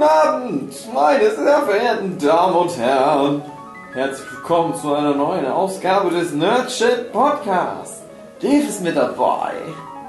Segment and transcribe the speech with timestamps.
[0.00, 3.42] Guten Abend, meine sehr verehrten Damen und Herren.
[3.92, 8.00] Herzlich willkommen zu einer neuen Ausgabe des Nerdship Podcasts.
[8.40, 9.52] Dave ist mit dabei.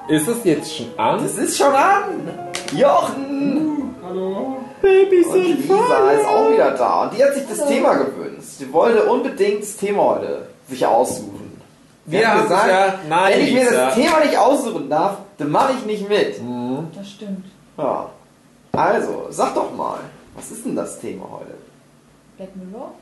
[0.08, 1.26] Ist es jetzt schon an?
[1.26, 2.30] Es ist schon an.
[2.74, 3.94] Jochen.
[4.08, 4.60] Hallo.
[4.82, 7.04] Babys Und Lisa ist auch wieder da.
[7.04, 8.62] Und die hat sich das Thema gewünscht.
[8.62, 11.62] Die wollte unbedingt das Thema heute sich aussuchen.
[12.06, 13.86] Sie Wir haben gesagt, ja, nein, wenn ich mir Lisa.
[13.88, 16.40] das Thema nicht aussuchen darf, dann mache ich nicht mit.
[16.96, 17.44] Das stimmt.
[17.78, 18.10] Ja.
[18.72, 20.00] Also, sag doch mal,
[20.36, 21.54] was ist denn das Thema heute?
[22.38, 22.94] Black Mirror?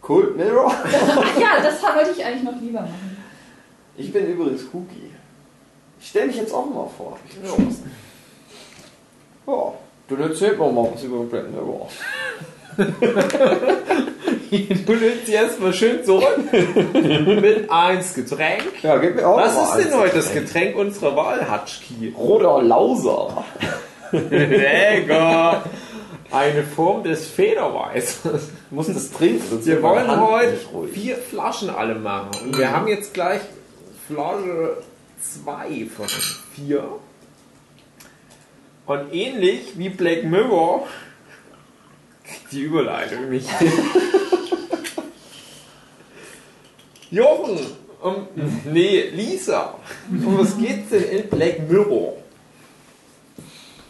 [0.00, 0.72] Cold Mirror?
[0.72, 3.16] Ach ja, das wollte ich eigentlich noch lieber machen.
[3.96, 5.10] Ich bin übrigens Cookie.
[6.00, 7.18] Ich stelle mich jetzt auch mal vor.
[7.28, 7.50] Ich bin
[9.46, 9.52] ja.
[9.52, 9.72] ja,
[10.08, 11.88] dann erzählt mir mal was über Black Mirror.
[14.50, 18.82] Du nimmst sie erstmal schön zurück mit eins Getränk.
[18.82, 22.12] Ja, gib mir auch Was mal ist denn heute das Getränk unserer Wahl, Hatschki?
[22.16, 23.44] Roter Lauser.
[24.12, 25.64] Lecker!
[26.30, 28.22] Eine Form des Federweißes.
[28.22, 28.38] Du
[28.70, 30.58] musst das trinken, sonst Wir wollen heute
[30.92, 32.30] vier Flaschen alle machen.
[32.44, 33.40] Und wir haben jetzt gleich
[34.06, 34.76] Flasche
[35.20, 36.06] 2 von
[36.54, 36.84] vier.
[38.86, 40.86] Und ähnlich wie Black Mirror
[42.52, 43.72] die Überleitung nicht hin.
[47.10, 47.58] Jochen!
[48.00, 48.28] Um,
[48.64, 49.74] nee, Lisa!
[50.10, 52.19] Um was geht's denn in Black Mirror?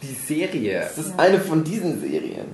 [0.03, 0.81] Die Serie.
[0.81, 2.47] Das ist eine von diesen Serien.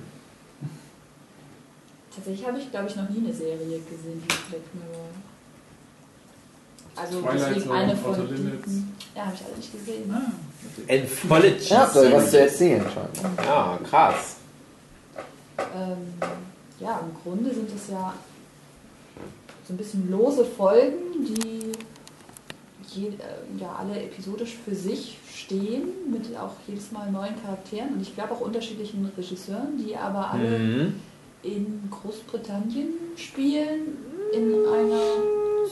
[2.13, 5.07] Tatsächlich habe ich, glaube ich, noch nie eine Serie gesehen wie Black Mirror.
[6.95, 8.65] Also Twilight Zone, eine Outer von Limits.
[8.65, 8.95] diesen.
[9.15, 10.11] Ja, habe ich alle nicht gesehen.
[10.11, 11.69] Ah, Anthology.
[11.69, 13.45] Ja, ihr was zu erzählen scheinbar.
[13.45, 14.35] Ja, krass.
[15.59, 16.13] Ähm,
[16.79, 18.13] ja, im Grunde sind es ja
[19.67, 21.71] so ein bisschen lose Folgen, die
[22.87, 23.11] je, äh,
[23.59, 28.33] ja, alle episodisch für sich stehen, mit auch jedes Mal neuen Charakteren und ich glaube
[28.33, 30.93] auch unterschiedlichen Regisseuren, die aber alle Mhm.
[31.43, 33.97] in Großbritannien spielen,
[34.33, 35.01] in einer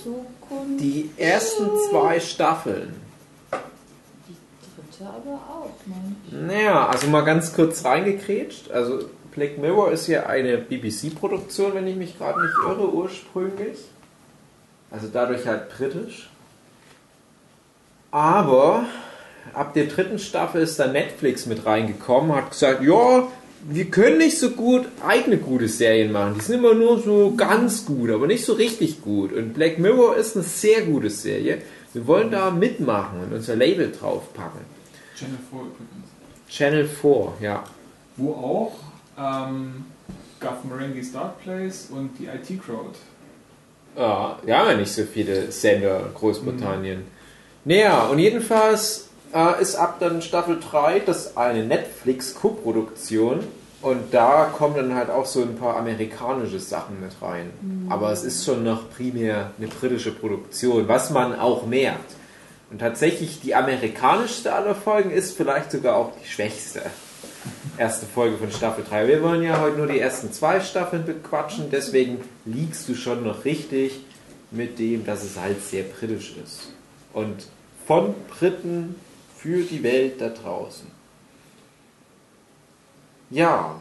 [0.01, 0.79] Zukunft.
[0.81, 2.93] Die ersten zwei Staffeln.
[4.27, 4.35] Die
[4.97, 6.47] dritte aber auch, meine.
[6.47, 8.71] Naja, also mal ganz kurz reingekrätscht.
[8.71, 13.79] Also Black Mirror ist ja eine BBC-Produktion, wenn ich mich gerade nicht irre, ursprünglich.
[14.91, 16.29] Also dadurch halt britisch.
[18.15, 18.85] Aber
[19.53, 23.27] ab der dritten Staffel ist da Netflix mit reingekommen, hat gesagt, ja,
[23.67, 26.35] wir können nicht so gut eigene gute Serien machen.
[26.35, 29.33] Die sind immer nur so ganz gut, aber nicht so richtig gut.
[29.33, 31.61] Und Black Mirror ist eine sehr gute Serie.
[31.91, 34.61] Wir wollen da mitmachen und unser Label draufpacken.
[35.17, 36.09] Channel 4 übrigens.
[36.47, 37.63] Channel 4, ja.
[38.15, 38.75] Wo auch
[39.19, 39.87] ähm,
[40.39, 42.97] Guff Marenghi's Dark Place und die IT Crowd.
[43.97, 47.14] Ja, wir haben ja nicht so viele Sender in Großbritannien.
[47.67, 53.39] Naja, und jedenfalls äh, ist ab dann Staffel 3 das eine Netflix-Co-Produktion
[53.81, 57.51] und da kommen dann halt auch so ein paar amerikanische Sachen mit rein.
[57.89, 62.13] Aber es ist schon noch primär eine britische Produktion, was man auch merkt.
[62.69, 66.83] Und tatsächlich die amerikanischste aller Folgen ist vielleicht sogar auch die schwächste.
[67.79, 69.07] Erste Folge von Staffel 3.
[69.07, 73.43] Wir wollen ja heute nur die ersten zwei Staffeln bequatschen, deswegen liegst du schon noch
[73.43, 74.01] richtig
[74.51, 76.75] mit dem, dass es halt sehr britisch ist.
[77.15, 77.47] Und
[77.87, 78.95] von Briten
[79.35, 80.87] für die Welt da draußen.
[83.31, 83.75] Ja.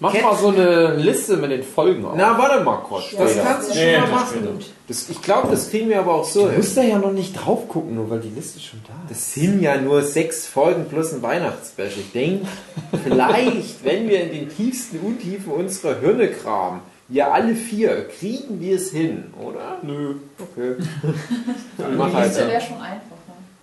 [0.00, 2.14] Mach Cat- mal so eine Liste mit den Folgen auf.
[2.16, 3.14] Na, warte mal kurz.
[3.16, 4.58] Das Ja, kannst du das schon Nee, mal das machen.
[4.88, 6.56] Das, ich glaube, das kriegen wir aber auch so Du hin.
[6.58, 9.10] musst da ja noch nicht drauf gucken, nur weil die Liste schon da ist.
[9.10, 12.00] Das sind ja nur sechs Folgen plus ein Weihnachtsspecial.
[12.00, 12.46] Ich denke,
[13.04, 16.80] vielleicht, wenn wir in den tiefsten Untiefen unserer Hirne kramen,
[17.12, 19.78] wir alle vier, kriegen wir es hin, oder?
[19.82, 20.16] Nö.
[20.38, 20.76] Okay.
[21.78, 22.32] Dann mach Die halt.
[22.34, 22.40] So.
[22.40, 23.12] wäre schon einfacher.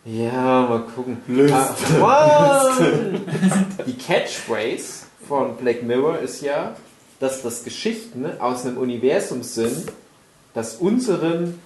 [0.05, 1.17] Ja, mal gucken.
[1.51, 3.21] Ah, Mann!
[3.85, 6.75] Die Catchphrase von Black Mirror ist ja,
[7.19, 9.91] dass das Geschichten aus einem Universum sind,
[10.53, 11.59] das unseren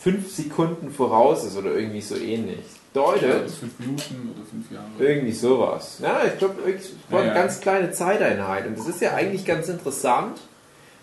[0.00, 2.58] fünf Sekunden voraus ist oder irgendwie so ähnlich.
[2.94, 4.86] Ja, Deutet bis fünf Minuten oder fünf Jahre.
[4.98, 5.98] irgendwie sowas.
[6.02, 7.40] Ja, ich glaube, es war eine Ja, ja.
[7.42, 8.66] ganz kleine Zeiteinheit.
[8.66, 10.38] Und das ist ja eigentlich ganz interessant.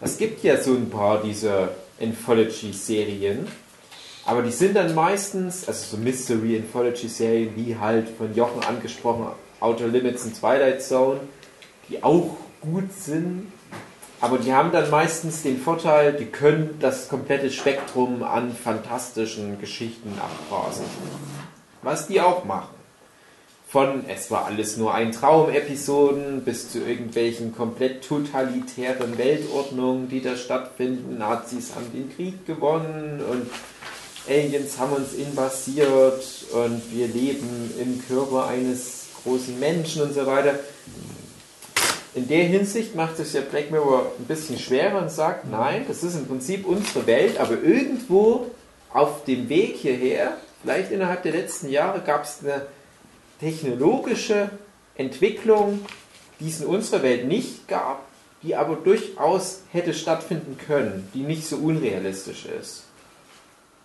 [0.04, 1.70] Es gibt ja so ein paar dieser
[2.02, 3.48] Anthology-Serien,
[4.26, 9.28] aber die sind dann meistens, also so Mystery-Anthology-Serien, wie halt von Jochen angesprochen,
[9.62, 11.22] Outer Limits und Twilight Zone,
[11.88, 13.54] die auch gut sind,
[14.20, 20.20] aber die haben dann meistens den Vorteil, die können das komplette Spektrum an fantastischen Geschichten
[20.20, 20.84] abgrasen.
[21.82, 22.73] Was die auch machen.
[23.74, 30.36] Von es war alles nur ein Traum-Episoden bis zu irgendwelchen komplett totalitären Weltordnungen, die da
[30.36, 31.18] stattfinden.
[31.18, 33.50] Nazis haben den Krieg gewonnen und
[34.30, 40.54] Aliens haben uns invasiert und wir leben im Körper eines großen Menschen und so weiter.
[42.14, 46.04] in der Hinsicht macht es ja Black Mirror ein bisschen schwerer und sagt, nein, das
[46.04, 48.52] ist im Prinzip unsere Welt, aber irgendwo
[48.94, 52.68] auf dem Weg hierher, vielleicht innerhalb der letzten Jahre, gab es eine
[53.44, 54.50] technologische
[54.96, 55.86] Entwicklung,
[56.40, 58.06] die es in unserer Welt nicht gab,
[58.42, 62.84] die aber durchaus hätte stattfinden können, die nicht so unrealistisch ist.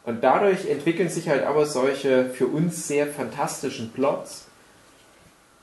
[0.04, 4.44] Und dadurch entwickeln sich halt aber solche für uns sehr fantastischen Plots,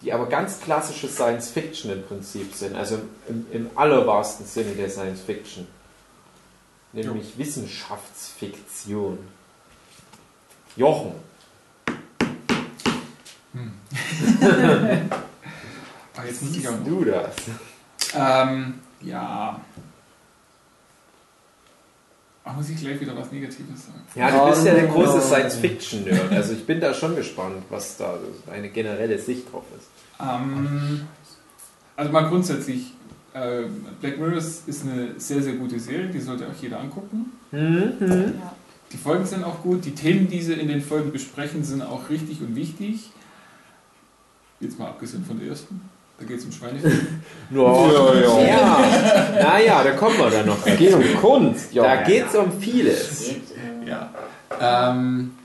[0.01, 4.89] die aber ganz klassische Science Fiction im Prinzip sind, also im, im allerwahrsten Sinne der
[4.89, 5.67] Science Fiction.
[6.93, 7.37] Nämlich jo.
[7.37, 9.19] Wissenschaftsfiktion.
[10.75, 11.13] Jochen.
[13.55, 13.71] Hm.
[16.17, 17.35] Ach, jetzt muss ich auch du das.
[18.13, 19.59] Ähm, ja.
[22.43, 24.01] Ach, muss ich gleich wieder was Negatives sagen?
[24.13, 26.31] Ja, du bist ja der große Science-Fiction-Nerd.
[26.31, 28.19] Also ich bin da schon gespannt, was da
[28.51, 29.87] eine generelle Sicht drauf ist.
[30.21, 31.07] Ähm,
[31.95, 32.93] also mal grundsätzlich,
[33.33, 33.63] äh,
[33.99, 37.31] Black Mirrors ist eine sehr, sehr gute Serie, die sollte auch jeder angucken.
[37.51, 38.33] Mhm.
[38.91, 42.09] Die Folgen sind auch gut, die Themen, die sie in den Folgen besprechen, sind auch
[42.09, 43.09] richtig und wichtig.
[44.59, 45.89] Jetzt mal abgesehen von der ersten.
[46.17, 47.21] Da geht es um Schweinefilm.
[47.49, 48.41] no, ja, ja.
[48.41, 49.43] ja.
[49.43, 50.65] Naja, da kommen wir dann noch.
[50.65, 51.73] Es geht um Kunst.
[51.73, 51.83] Ja.
[51.83, 53.31] Da geht es um vieles.
[53.85, 54.11] Ja.
[54.59, 55.35] Ähm,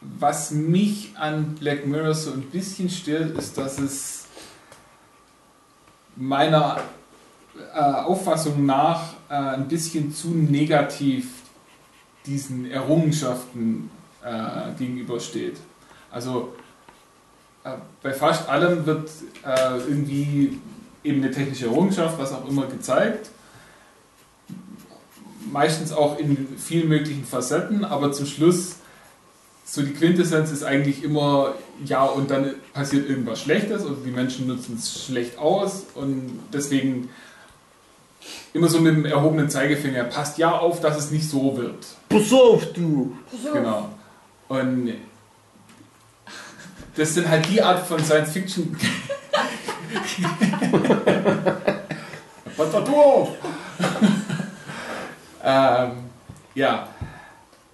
[0.00, 4.26] was mich an Black Mirror so ein bisschen stört, ist, dass es
[6.14, 6.82] meiner
[7.74, 11.28] äh, Auffassung nach äh, ein bisschen zu negativ
[12.26, 13.90] diesen Errungenschaften
[14.22, 15.56] äh, gegenübersteht.
[16.10, 16.54] Also
[18.02, 19.10] bei fast allem wird
[19.44, 20.58] äh, irgendwie
[21.04, 23.30] eben eine technische Errungenschaft, was auch immer, gezeigt.
[25.50, 28.76] Meistens auch in vielen möglichen Facetten, aber zum Schluss,
[29.64, 34.46] so die Quintessenz ist eigentlich immer, ja, und dann passiert irgendwas Schlechtes oder die Menschen
[34.46, 37.08] nutzen es schlecht aus und deswegen
[38.52, 41.86] immer so mit dem erhobenen Zeigefinger, passt ja auf, dass es nicht so wird.
[42.08, 43.16] Pass auf, du!
[43.30, 43.52] Pass auf.
[43.52, 43.88] Genau.
[44.48, 44.92] Und
[46.98, 48.76] das sind halt die Art von Science Fiction.
[52.56, 53.28] Was da doof?
[55.44, 55.90] ähm,
[56.54, 56.88] ja.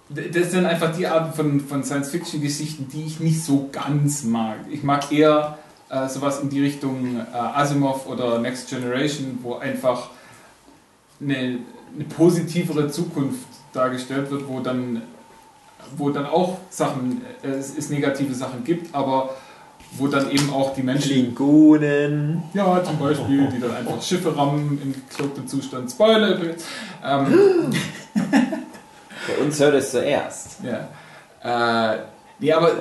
[0.07, 4.57] Das sind einfach die Arten von, von Science-Fiction-Geschichten, die ich nicht so ganz mag.
[4.69, 5.57] Ich mag eher
[5.89, 10.11] äh, sowas in die Richtung äh, Asimov oder Next Generation, wo einfach
[11.19, 11.35] eine,
[11.95, 15.01] eine positivere Zukunft dargestellt wird, wo dann
[15.97, 19.31] wo dann auch Sachen, äh, es, es negative Sachen gibt, aber
[19.97, 21.09] wo dann eben auch die Menschen.
[21.09, 22.43] Klingonen.
[22.53, 25.89] Ja, zum Beispiel, die dann einfach Schiffe rammen im gekloppten Zustand.
[25.89, 26.37] Spoiler.
[27.03, 27.71] Ähm,
[28.13, 30.59] Bei uns hört es zuerst.
[30.63, 31.93] Ja.
[31.93, 31.99] Äh,
[32.39, 32.71] nee, aber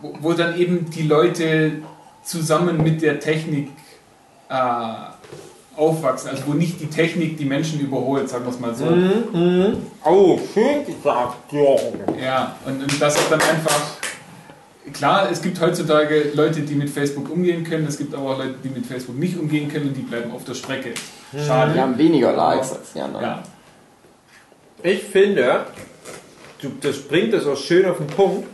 [0.00, 1.82] wo, wo, dann eben die Leute
[2.22, 3.70] zusammen mit der Technik
[4.48, 4.54] äh,
[5.78, 8.86] aufwachsen, also wo nicht die Technik die Menschen überholt, sagen wir es mal so.
[8.86, 9.76] Mhm, mhm.
[10.04, 11.52] Oh, schön gesagt.
[11.52, 13.80] Ja, und, und das ist dann einfach,
[14.92, 18.56] klar, es gibt heutzutage Leute, die mit Facebook umgehen können, es gibt aber auch Leute,
[18.62, 20.90] die mit Facebook nicht umgehen können und die bleiben auf der Strecke.
[21.32, 21.38] Mhm.
[21.46, 21.72] Schade.
[21.74, 23.24] Die haben weniger Likes als die anderen.
[23.24, 23.42] Ja.
[24.82, 25.66] Ich finde,
[26.80, 28.48] das bringt es auch schön auf den Punkt,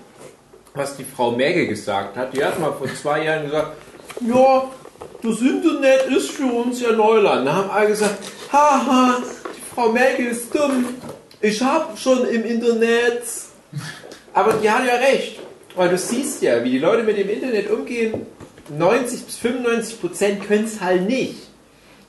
[0.75, 2.35] was die Frau Merkel gesagt hat.
[2.35, 3.73] Die hat mal vor zwei Jahren gesagt,
[4.21, 4.65] ja,
[5.25, 7.47] das Internet ist für uns ja Neuland.
[7.47, 8.17] Da haben alle gesagt,
[8.53, 9.19] haha,
[9.57, 10.85] die Frau Merkel ist dumm.
[11.41, 13.23] Ich habe schon im Internet.
[14.33, 15.41] Aber die hat ja recht.
[15.77, 18.27] Weil du siehst ja, wie die Leute mit dem Internet umgehen.
[18.77, 21.49] 90 bis 95 Prozent können es halt nicht.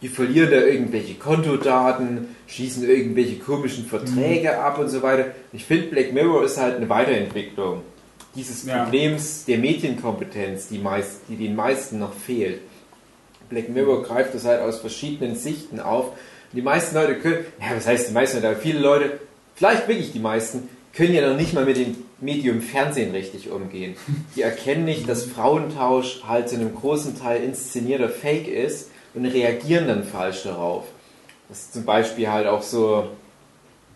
[0.01, 4.59] Die verlieren da irgendwelche Kontodaten, schließen irgendwelche komischen Verträge mhm.
[4.59, 5.31] ab und so weiter.
[5.51, 7.81] Ich finde, Black Mirror ist halt eine Weiterentwicklung
[8.35, 9.53] dieses Problems ja.
[9.53, 12.59] der Medienkompetenz, die, meist, die den meisten noch fehlt.
[13.49, 16.11] Black Mirror greift das halt aus verschiedenen Sichten auf.
[16.53, 19.19] die meisten Leute können, ja, was heißt die meisten Leute, aber viele Leute,
[19.55, 23.95] vielleicht wirklich die meisten, können ja noch nicht mal mit dem Medium Fernsehen richtig umgehen.
[24.35, 29.87] Die erkennen nicht, dass Frauentausch halt zu einem großen Teil inszenierter Fake ist und reagieren
[29.87, 30.85] dann falsch darauf.
[31.49, 33.09] Das ist zum Beispiel halt auch so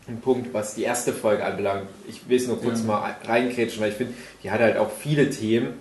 [0.08, 1.88] ein Punkt, was die erste Folge anbelangt.
[2.08, 2.86] Ich will es nur kurz ja.
[2.86, 4.14] mal reinkrätschen, weil ich finde,
[4.44, 5.76] die hat halt auch viele Themen,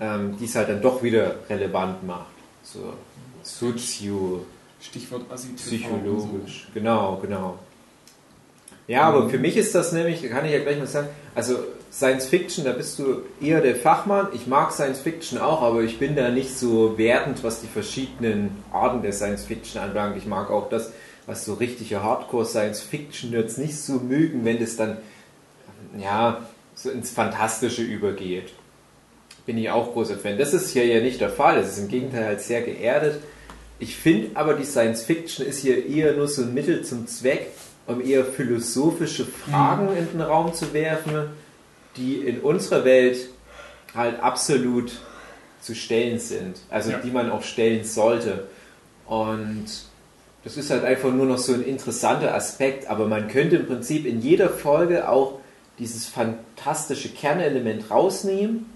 [0.00, 2.33] ähm, die es halt dann doch wieder relevant macht
[2.64, 2.94] so
[3.42, 4.44] sozio
[4.80, 5.24] Stichwort
[5.56, 6.66] psychologisch.
[6.66, 6.74] So.
[6.74, 7.58] Genau, genau.
[8.86, 11.56] Ja, aber für mich ist das nämlich, da kann ich ja gleich mal sagen, also
[11.90, 14.28] Science Fiction, da bist du eher der Fachmann.
[14.34, 18.62] Ich mag Science Fiction auch, aber ich bin da nicht so wertend, was die verschiedenen
[18.72, 20.16] Arten der Science Fiction anbelangt.
[20.18, 20.92] Ich mag auch das,
[21.26, 24.98] was so richtige Hardcore Science Fiction Nerds nicht so mögen, wenn das dann
[25.96, 28.52] ja so ins Fantastische übergeht
[29.46, 30.38] bin ich auch großer Fan.
[30.38, 31.58] Das ist hier ja nicht der Fall.
[31.58, 33.20] Es ist im Gegenteil halt sehr geerdet.
[33.78, 37.48] Ich finde aber, die Science Fiction ist hier eher nur so ein Mittel zum Zweck,
[37.86, 39.96] um eher philosophische Fragen Mhm.
[39.98, 41.26] in den Raum zu werfen,
[41.96, 43.18] die in unserer Welt
[43.94, 44.92] halt absolut
[45.60, 46.56] zu stellen sind.
[46.70, 46.98] Also Ja.
[46.98, 48.44] die man auch stellen sollte.
[49.06, 49.66] Und
[50.44, 54.06] das ist halt einfach nur noch so ein interessanter Aspekt, aber man könnte im Prinzip
[54.06, 55.38] in jeder Folge auch
[55.78, 58.66] dieses fantastische Kernelement rausnehmen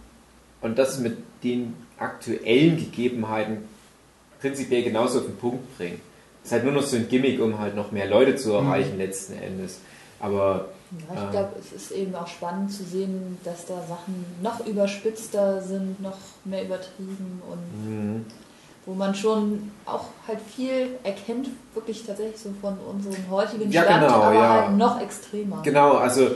[0.61, 3.59] und das mit den aktuellen Gegebenheiten
[4.41, 6.01] prinzipiell genauso auf den Punkt bringen.
[6.43, 8.97] Das ist halt nur noch so ein Gimmick, um halt noch mehr Leute zu erreichen
[8.99, 9.81] letzten Endes.
[10.21, 11.31] Aber Ja, ich Ähm.
[11.33, 16.17] glaube, es ist eben auch spannend zu sehen, dass da Sachen noch überspitzter sind, noch
[16.45, 18.21] mehr übertrieben und mh,
[18.87, 24.07] wo man schon auch halt viel erkennt, wirklich tatsächlich so von unserem heutigen Ja, Stand,
[24.07, 24.63] genau, aber ja.
[24.67, 25.61] halt noch extremer.
[25.63, 26.31] genau, also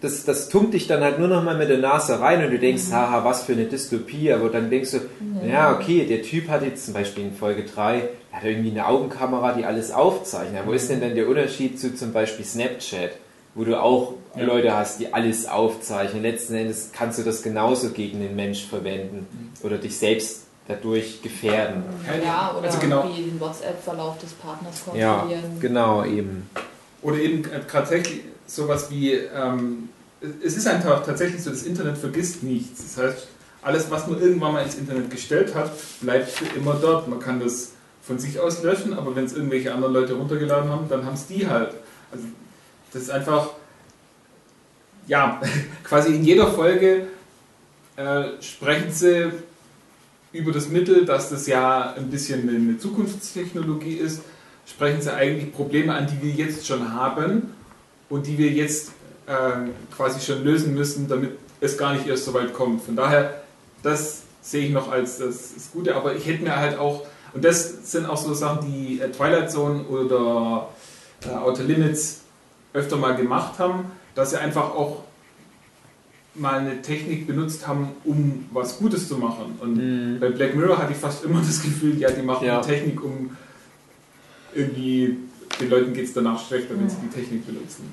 [0.00, 2.58] das, das tunkt dich dann halt nur noch mal mit der Nase rein und du
[2.58, 4.98] denkst, haha, was für eine Dystopie, aber dann denkst du,
[5.42, 5.48] Ja.
[5.48, 8.86] ja, okay, der Typ hat jetzt zum Beispiel in Folge 3, er hat irgendwie eine
[8.86, 10.62] Augenkamera, die alles aufzeichnet.
[10.66, 13.10] Wo ist denn dann der Unterschied zu zum Beispiel Snapchat,
[13.54, 14.44] wo du auch Ja.
[14.44, 16.22] Leute hast, die alles aufzeichnen?
[16.22, 19.26] Letzten Endes kannst du das genauso gegen den Mensch verwenden
[19.62, 21.82] oder dich selbst dadurch gefährden.
[22.24, 23.04] Ja, oder Also genau.
[23.08, 25.58] wie den WhatsApp-Verlauf des Partners Ja, kontrollieren.
[25.60, 26.48] genau, eben.
[27.02, 29.90] Oder eben äh, tatsächlich sowas wie, ähm,
[30.42, 32.82] es ist einfach tatsächlich so, das Internet vergisst nichts.
[32.82, 33.28] Das heißt,
[33.62, 37.06] alles, was man irgendwann mal ins Internet gestellt hat, bleibt für immer dort.
[37.06, 40.88] Man kann das von sich aus löschen, aber wenn es irgendwelche anderen Leute runtergeladen haben,
[40.88, 41.74] dann haben es die halt.
[42.10, 42.24] Also
[42.92, 43.50] das ist einfach,
[45.06, 45.40] ja,
[45.84, 47.06] quasi in jeder Folge
[47.96, 49.30] äh, sprechen sie
[50.32, 54.22] über das Mittel, dass das ja ein bisschen eine Zukunftstechnologie ist,
[54.66, 57.54] sprechen sie eigentlich Probleme an, die wir jetzt schon haben
[58.08, 58.90] und die wir jetzt
[59.26, 62.82] äh, quasi schon lösen müssen, damit es gar nicht erst so weit kommt.
[62.82, 63.42] Von daher,
[63.82, 67.44] das sehe ich noch als das, das Gute, aber ich hätte mir halt auch, und
[67.44, 70.68] das sind auch so Sachen, die äh, Twilight Zone oder
[71.26, 72.20] äh, Outer Limits
[72.72, 75.02] öfter mal gemacht haben, dass sie einfach auch
[76.34, 79.56] mal eine Technik benutzt haben, um was Gutes zu machen.
[79.60, 80.20] Und Mhm.
[80.20, 82.60] bei Black Mirror hatte ich fast immer das Gefühl, ja, die machen Ja.
[82.60, 83.36] Technik, um
[84.54, 85.16] irgendwie
[85.60, 87.92] den Leuten geht es danach schlechter, wenn sie die Technik benutzen.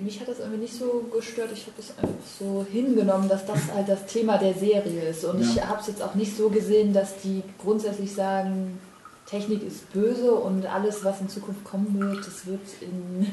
[0.00, 1.50] Mich hat das irgendwie nicht so gestört.
[1.52, 5.24] Ich habe das einfach so hingenommen, dass das halt das Thema der Serie ist.
[5.24, 5.68] Und ich Ja.
[5.68, 8.78] habe es jetzt auch nicht so gesehen, dass die grundsätzlich sagen,
[9.26, 13.26] Technik ist böse und alles, was in Zukunft kommen wird, das wird in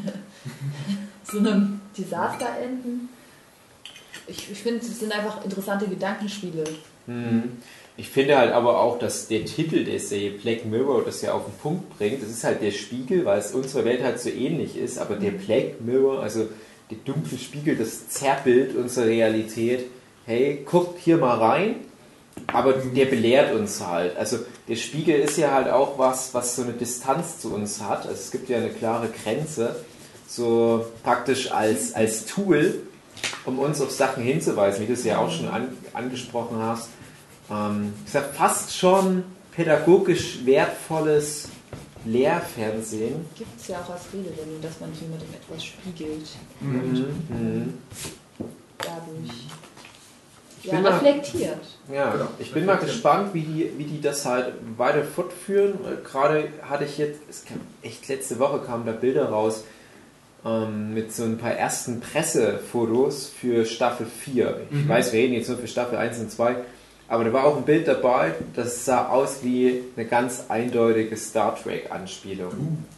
[1.23, 3.09] so einem Desaster enden.
[4.27, 6.63] Ich, ich finde, es sind einfach interessante Gedankenspiele.
[7.07, 7.43] Mhm.
[7.97, 11.45] Ich finde halt aber auch, dass der Titel der Serie Black Mirror das ja auf
[11.45, 12.23] den Punkt bringt.
[12.23, 15.31] Das ist halt der Spiegel, weil es unserer Welt halt so ähnlich ist, aber der
[15.31, 16.47] Black Mirror, also
[16.89, 19.85] der dunkle Spiegel, das Zerrbild unserer Realität,
[20.25, 21.75] hey, guckt hier mal rein,
[22.47, 24.15] aber der belehrt uns halt.
[24.17, 28.07] Also der Spiegel ist ja halt auch was, was so eine Distanz zu uns hat.
[28.07, 29.75] Also es gibt ja eine klare Grenze,
[30.27, 32.81] so praktisch als, als Tool,
[33.45, 36.89] um uns auf Sachen hinzuweisen, wie du es ja auch schon an, angesprochen hast.
[37.51, 41.49] Ähm, ich sag fast schon pädagogisch wertvolles
[42.05, 43.25] Lehrfernsehen.
[43.37, 46.27] Gibt es ja auch als Redewendung, dass man jemandem etwas spiegelt.
[46.59, 47.73] Mhm.
[48.79, 49.47] Dadurch.
[50.63, 51.59] Ich Ja, bin mal- reflektiert.
[51.91, 52.27] Ja, Genau.
[52.39, 55.73] ich bin mal gespannt, wie die, wie die das halt weiter fortführen.
[55.85, 59.63] Äh, Gerade hatte ich jetzt, es kam echt letzte Woche kamen da Bilder raus
[60.45, 64.61] ähm, mit so ein paar ersten Pressefotos für Staffel 4.
[64.71, 64.89] Ich Mhm.
[64.89, 66.55] weiß, wir reden jetzt nur für Staffel 1 und 2,
[67.11, 71.57] aber da war auch ein Bild dabei, das sah aus wie eine ganz eindeutige Star
[71.61, 72.51] Trek-Anspielung.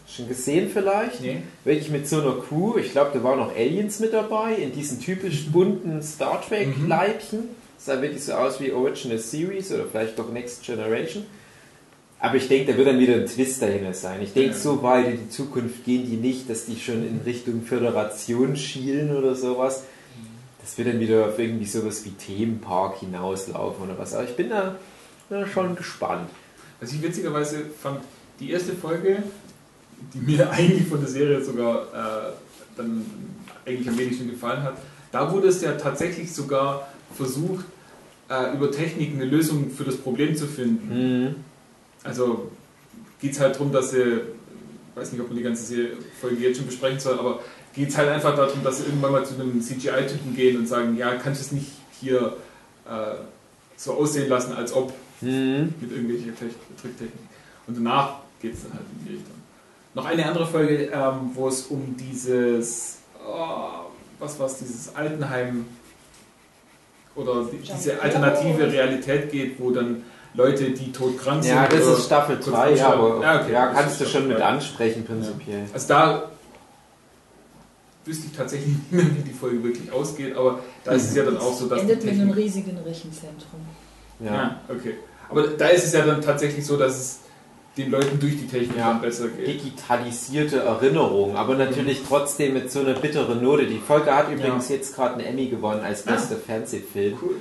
[0.08, 1.20] Schon gesehen vielleicht?
[1.22, 1.38] Nee.
[1.64, 2.78] Wirklich mit so einer Crew.
[2.78, 7.50] Ich glaube, da waren noch Aliens mit dabei, in diesen typisch bunten Star Trek-Leibchen.
[7.80, 11.26] Sah wirklich so aus wie Original Series oder vielleicht doch Next Generation.
[12.20, 14.22] Aber ich denke, da wird dann wieder ein Twist dahinter sein.
[14.22, 14.56] Ich denke, Ja.
[14.58, 19.14] so weit in die Zukunft gehen die nicht, dass die schon in Richtung Föderation schielen
[19.16, 19.86] oder sowas.
[20.64, 24.14] Das wird dann wieder auf irgendwie sowas wie Themenpark hinauslaufen oder was.
[24.14, 24.76] Aber ich bin da,
[25.30, 26.30] da schon gespannt.
[26.80, 28.00] Was ich witzigerweise fand,
[28.40, 29.24] die erste Folge,
[30.14, 32.32] die mir eigentlich von der Serie sogar äh,
[32.78, 33.06] dann
[33.66, 34.78] eigentlich am wenigsten gefallen hat,
[35.12, 37.66] da wurde es ja tatsächlich sogar versucht,
[38.30, 41.24] äh, über Technik eine Lösung für das Problem zu finden.
[41.24, 41.36] Mhm.
[42.04, 42.52] Also
[43.20, 45.88] geht es halt darum, dass sie, ich weiß nicht, ob man die ganze
[46.20, 47.42] Folge jetzt schon besprechen soll, aber
[47.74, 50.96] geht es halt einfach darum, dass sie irgendwann mal zu einem CGI-Typen gehen und sagen,
[50.98, 52.38] ja, kannst du es nicht hier
[52.88, 53.16] äh,
[53.78, 55.74] so aussehen lassen, als ob Mhm.
[55.80, 57.14] mit irgendwelcher Tech- Tricktechnik.
[57.66, 59.36] Und danach geht es dann halt in die Richtung.
[59.94, 63.86] Noch eine andere Folge, ähm, wo es um dieses, oh,
[64.20, 65.66] was war es, dieses Altenheim
[67.16, 68.72] oder die, diese alternative.
[68.72, 70.04] Realität geht, wo dann
[70.34, 71.54] Leute, die todkrank sind.
[71.56, 74.10] Ja, das ist Staffel kurz 3, ja, aber Ja, okay, ja, das kannst du schon
[74.12, 75.66] Staffel mit ansprechen, prinzipiell.
[75.72, 76.32] Also da
[78.06, 81.24] wüsste ich tatsächlich nicht mehr, wie die Folge wirklich ausgeht, aber da ist es ja
[81.24, 83.62] dann auch so, dass Endet mit einem riesigen Rechenzentrum.
[84.20, 84.34] Ja.
[84.34, 84.96] Ja, okay.
[85.30, 87.20] Aber da ist es ja dann tatsächlich so, dass es
[87.78, 88.90] den Leuten durch die Technik Ja.
[88.92, 89.48] dann besser geht.
[89.48, 93.66] Digitalisierte Erinnerung, aber natürlich trotzdem mit so einer bitteren Note.
[93.66, 97.18] Die Folge hat übrigens jetzt gerade einen Emmy gewonnen als bester Fernsehfilm.
[97.22, 97.36] Cool.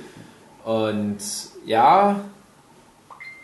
[0.65, 1.17] Und
[1.65, 2.21] ja,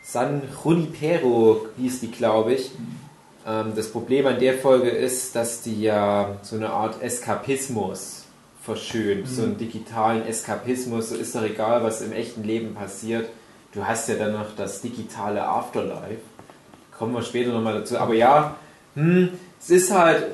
[0.04, 2.72] San Junipero hieß die, glaube ich.
[2.76, 2.99] Ähm,
[3.46, 8.26] das Problem an der Folge ist, dass die ja so eine Art Eskapismus
[8.62, 11.10] verschönt, so einen digitalen Eskapismus.
[11.10, 13.30] So ist doch egal, was im echten Leben passiert.
[13.74, 16.22] Du hast ja dann noch das digitale Afterlife.
[16.98, 17.98] Kommen wir später nochmal dazu.
[17.98, 18.56] Aber ja,
[18.96, 19.30] hm,
[19.60, 20.26] es ist halt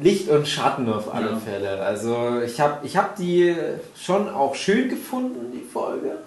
[0.00, 1.36] Licht und Schatten auf alle Ja.
[1.38, 1.80] Fälle.
[1.82, 3.56] Also ich habe ich hab die
[3.96, 6.18] schon auch schön gefunden, die Folge.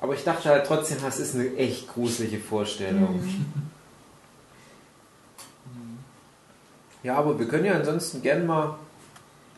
[0.00, 3.20] Aber ich dachte halt trotzdem, das ist eine echt gruselige Vorstellung.
[7.06, 8.74] Ja, aber wir können ja ansonsten gerne mal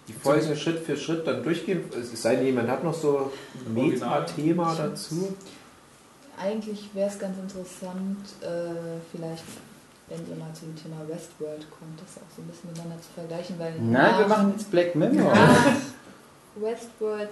[0.07, 1.83] die Folgen Schritt für Schritt dann durchgehen.
[1.99, 3.33] Es sei denn, jemand hat noch so
[3.67, 3.73] ein.
[3.73, 5.35] Meta-Thema dazu.
[6.39, 9.45] Eigentlich wäre es ganz interessant, äh, vielleicht,
[10.09, 13.59] wenn ihr mal zum Thema Westworld kommt, das auch so ein bisschen miteinander zu vergleichen,
[13.59, 15.33] weil Nein, wir machen jetzt Black Mirror.
[16.57, 17.31] Westworld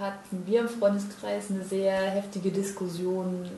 [0.00, 3.50] hatten wir im Freundeskreis eine sehr heftige Diskussion,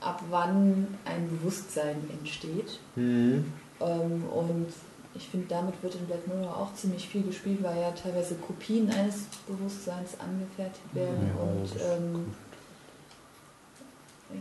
[0.00, 2.80] ab wann ein Bewusstsein entsteht.
[2.94, 3.52] Hm.
[3.80, 4.72] Ähm, und
[5.16, 8.90] ich finde, damit wird in Black Mirror auch ziemlich viel gespielt, weil ja teilweise Kopien
[8.90, 11.30] eines Bewusstseins angefertigt werden.
[11.34, 12.26] Ja, und das ähm,
[14.32, 14.40] ja,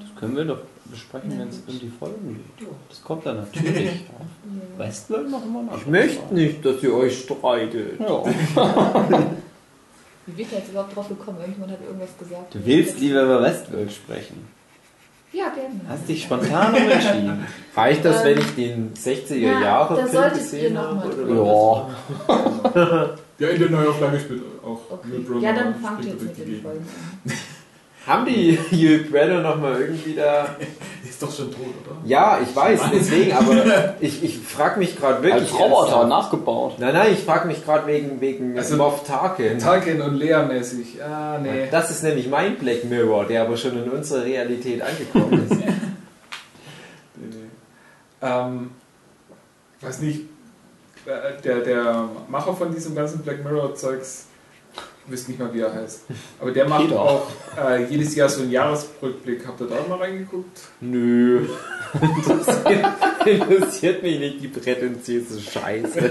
[0.00, 2.68] Das können wir doch besprechen, wenn es um die Folgen geht.
[2.88, 3.84] Das kommt dann natürlich.
[3.84, 4.78] ja.
[4.78, 5.78] Westworld machen wir noch.
[5.78, 8.00] Ich möchte nicht, dass ihr euch streitet.
[8.00, 8.24] Ja.
[10.26, 11.38] Wie wird er jetzt überhaupt drauf gekommen?
[11.38, 12.54] Irgendjemand hat irgendwas gesagt.
[12.54, 14.55] Du willst lieber über Westworld sprechen.
[15.32, 15.80] Ja, gerne.
[15.88, 17.46] Hast dich spontan umentschieden.
[17.74, 21.08] Reicht das, Ähm, wenn ich den 60er ja, Jahre da Film gesehen habe?
[21.08, 21.86] oder
[22.28, 23.18] was?
[23.38, 25.40] Ja, in der Neuauflage spielt auch Okay.
[25.40, 26.62] Ja, dann fangt ihr jetzt mit den.
[26.62, 26.78] Folgen
[27.26, 27.32] an.
[28.06, 30.56] Haben die Hugh Brenner nochmal irgendwie da...
[31.08, 31.96] Ist doch schon tot, oder?
[32.04, 35.50] Ja, ich weiß, deswegen, aber ich, ich frage mich gerade wirklich...
[35.50, 36.74] Als Roboter ernsthaft- nachgebaut.
[36.78, 39.58] Nein, nein, ich frage mich gerade wegen, wegen Also- Moff Tarkin.
[39.58, 41.02] Tarkin und Lea mäßig.
[41.02, 41.68] Ah, nee.
[41.70, 45.58] Das ist nämlich mein Black Mirror, der aber schon in unserer Realität angekommen ist.
[45.58, 45.66] Nee,
[47.16, 47.36] nee.
[48.20, 48.70] Ähm,
[49.80, 50.20] weiß nicht,
[51.06, 54.26] äh, der, der Macher von diesem ganzen Black Mirror-Zeugs,
[55.08, 56.02] wüsste nicht mal, wie er heißt,
[56.40, 57.00] aber der macht Peter.
[57.00, 57.26] auch
[57.58, 59.46] äh, jedes Jahr so einen Jahresrückblick.
[59.46, 60.60] Habt ihr da mal reingeguckt?
[60.80, 61.46] Nö.
[62.00, 62.86] Interessiert,
[63.24, 66.10] interessiert mich nicht die prätentiöse Scheiße.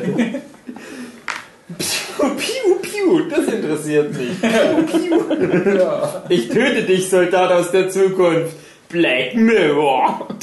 [1.67, 4.41] Piu, piu, piu, das interessiert mich.
[4.41, 5.77] Piu, piu.
[5.77, 6.23] Ja.
[6.29, 8.55] Ich töte dich, Soldat aus der Zukunft.
[8.89, 10.27] Black Mirror.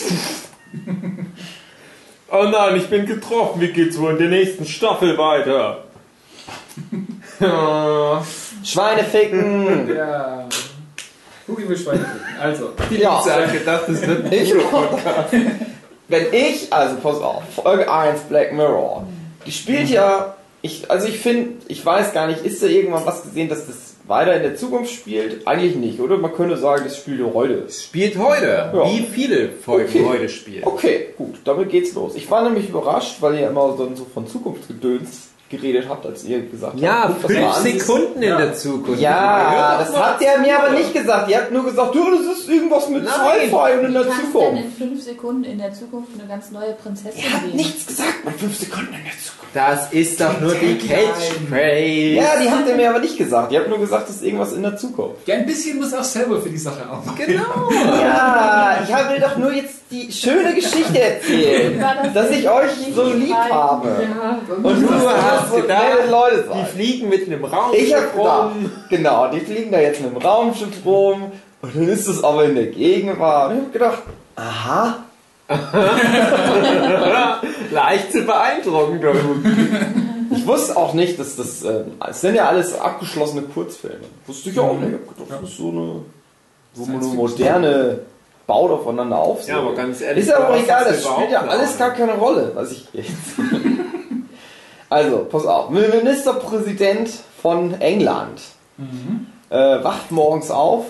[2.35, 3.61] Oh nein, ich bin getroffen.
[3.61, 5.85] Wie geht's wohl in der nächsten Staffel weiter?
[7.41, 8.25] Ja.
[8.65, 9.95] Schweine ficken!
[9.95, 10.47] ja.
[11.49, 12.21] Hugi will Schweine ficken.
[12.41, 13.21] Also, Ja.
[13.25, 15.33] Ich habe gedacht, das wird ein Ich- Podcast.
[16.09, 19.07] Wenn ich, also pass auf, Folge 1 Black Mirror,
[19.47, 23.23] die spielt ja, ich, also ich finde, ich weiß gar nicht, ist da irgendwann was
[23.23, 25.47] gesehen, dass das weiter in der Zukunft spielt?
[25.47, 26.19] Eigentlich nicht, oder?
[26.19, 27.67] Man könnte sagen, das spielt ja heute.
[27.71, 28.47] Spielt heute.
[28.75, 28.85] Ja.
[28.91, 30.05] Wie viele Folgen Okay.
[30.07, 30.65] heute spielen.
[30.65, 32.15] Okay, gut, damit geht's los.
[32.15, 36.77] Ich war nämlich überrascht, weil ihr immer so von Zukunftsgedöns geredet habt, als ihr gesagt
[36.81, 37.81] Ja, habt, mal fünf.
[37.85, 38.37] Sekunden in Ja.
[38.39, 39.01] der Zukunft.
[39.01, 41.31] Ja, das habt ihr mir aber nicht gesagt.
[41.31, 43.07] Ihr habt nur gesagt, du, das ist irgendwas mit.
[43.09, 44.63] Sci-Fi und in der Du kannst denn Zukunft.
[44.65, 48.35] in fünf Sekunden in der Zukunft eine ganz neue Prinzessin Ihr habt nichts gesagt mit
[48.35, 49.43] 5 Sekunden in der Zukunft.
[49.55, 52.15] Das ist doch nur die Catchphrase.
[52.17, 53.53] Ja, die habt ihr mir aber nicht gesagt.
[53.53, 55.29] Ihr habt nur gesagt, das ist irgendwas in der Zukunft.
[55.29, 57.13] ja, ein bisschen muss auch selber für die Sache arbeiten.
[57.27, 57.69] Genau.
[58.01, 61.85] Ja, ich will doch nur jetzt die schöne Geschichte erzählen,
[62.15, 63.89] dass ich euch so lieb habe.
[63.89, 64.39] Ja.
[64.63, 66.69] Und du hast so gedacht, Leute Die seid.
[66.69, 67.73] fliegen mit einem Raum.
[67.75, 68.51] Ich hab gedacht,
[68.89, 72.55] genau, die fliegen da jetzt mit dem Raumschiff rum und dann ist es aber in
[72.55, 73.51] der Gegenwart.
[73.53, 74.03] Und ich hab gedacht,
[74.37, 74.99] aha,
[77.71, 79.01] Leicht zu beeindrucken,
[80.35, 84.05] ich wusste auch nicht, dass das, äh, es sind ja alles abgeschlossene Kurzfilme.
[84.27, 84.89] Wusste ich auch nicht.
[84.89, 86.03] Ich hab gedacht, das ist so eine,
[86.75, 87.99] so eine moderne
[88.47, 89.47] Baut aufeinander auf.
[89.47, 91.91] Ja, aber ganz ehrlich, Ist ja auch was egal, hast das spielt ja alles gar
[91.91, 93.09] keine Rolle, was ich jetzt.
[94.93, 95.71] also, pass auf.
[95.71, 97.09] Ministerpräsident
[97.41, 98.41] von England
[99.51, 100.85] äh, wacht morgens auf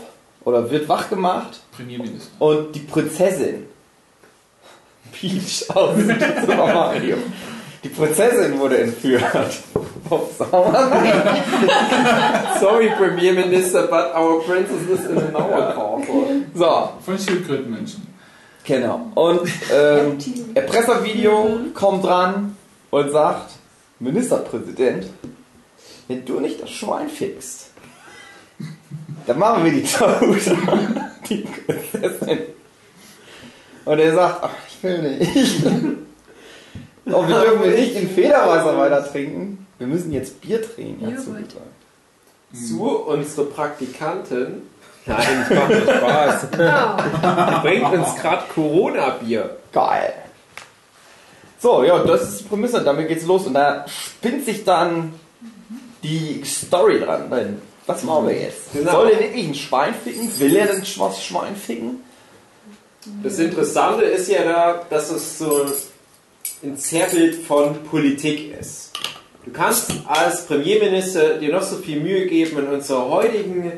[0.45, 2.31] oder wird wach gemacht Premierminister.
[2.41, 3.67] und die Prinzessin
[5.13, 5.95] Peach aus
[6.41, 7.17] Super Mario.
[7.85, 9.23] Die Prinzessin wurde entführt
[12.61, 16.01] Sorry, Premierminister, but our princess is in an hour
[16.55, 18.07] So, Von Schildkrötenmenschen.
[18.65, 19.07] genau.
[19.15, 20.19] Und ähm,
[20.55, 22.57] Erpresservideo kommt dran
[22.91, 23.53] und sagt,
[24.03, 25.07] Ministerpräsident,
[26.09, 27.71] wenn du nicht das Schwein fixst,
[29.27, 29.73] dann machen wir
[31.29, 31.37] die
[31.67, 32.39] Prinzessin.
[33.85, 35.65] Und er sagt, ach, ich will nicht.
[37.07, 39.67] Oh, wir dürfen nicht den Federweißer weiter trinken.
[39.79, 41.49] Wir müssen jetzt Bier trinken, hat Joghurt.
[41.49, 42.69] gesagt.
[42.69, 44.63] Zu unsere Praktikantin.
[45.07, 46.47] Nein, ich mache nur Spaß.
[46.59, 47.61] Ja.
[47.63, 49.57] Bringt uns gerade Corona-Bier.
[49.73, 50.15] Geil.
[51.63, 53.47] So, ja, das ist die Prämisse, damit geht's los.
[53.47, 55.15] Und da spinnt sich dann
[56.03, 57.31] die Story dran.
[57.31, 58.73] Denn was machen wir jetzt?
[58.73, 58.91] Genau.
[58.91, 60.41] Soll er wirklich ein Schwein ficken?
[60.41, 62.01] Will er denn was Schwein ficken?
[63.23, 65.67] Das Interessante ist ja da, dass es so
[66.65, 68.91] ein Zerrbild von Politik ist.
[69.45, 73.73] Du kannst als Premierminister dir noch so viel Mühe geben in unserer heutigen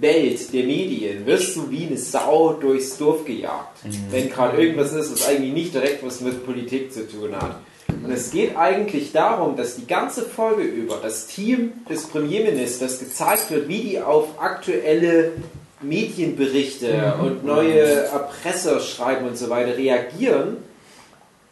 [0.00, 3.78] Welt der Medien, wirst du wie eine Sau durchs Dorf gejagt.
[4.10, 7.56] Wenn gerade irgendwas ist, was eigentlich nicht direkt was mit Politik zu tun hat.
[8.02, 13.50] Und es geht eigentlich darum, dass die ganze Folge über das Team des Premierministers gezeigt
[13.50, 15.32] wird, wie die auf aktuelle
[15.80, 20.58] Medienberichte und neue Erpresser schreiben und so weiter reagieren.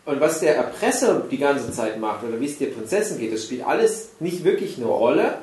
[0.04, 3.44] Und was der Erpresser die ganze Zeit macht oder wie es der Prinzessin geht, das
[3.44, 5.38] spielt alles nicht wirklich eine Rolle.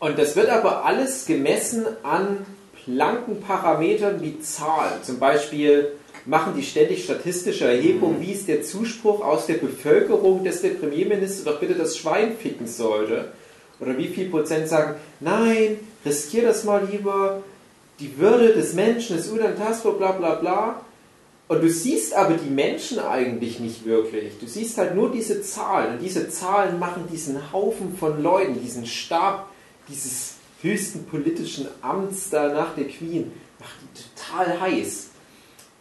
[0.00, 2.46] Und das wird aber alles gemessen an
[2.86, 5.02] blanken Parametern wie Zahlen.
[5.02, 5.92] Zum Beispiel
[6.24, 11.50] machen die ständig statistische Erhebungen, wie ist der Zuspruch aus der Bevölkerung, dass der Premierminister
[11.50, 13.32] doch bitte das Schwein ficken sollte.
[13.80, 17.42] Oder wie viel Prozent sagen, nein, riskier das mal lieber,
[18.00, 20.80] die Würde des Menschen ist unantastbar, bla bla bla.
[21.48, 24.34] Und du siehst aber die Menschen eigentlich nicht wirklich.
[24.38, 25.94] Du siehst halt nur diese Zahlen.
[25.94, 29.47] Und diese Zahlen machen diesen Haufen von Leuten, diesen Stab
[29.88, 35.10] dieses höchsten politischen Amts da nach der Queen, macht die total heiß.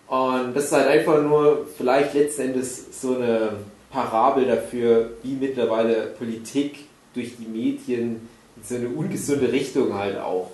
[0.07, 3.53] Und das ist halt einfach nur vielleicht letzten Endes so eine
[3.91, 10.51] Parabel dafür, wie mittlerweile Politik durch die Medien in so eine ungesunde Richtung halt auch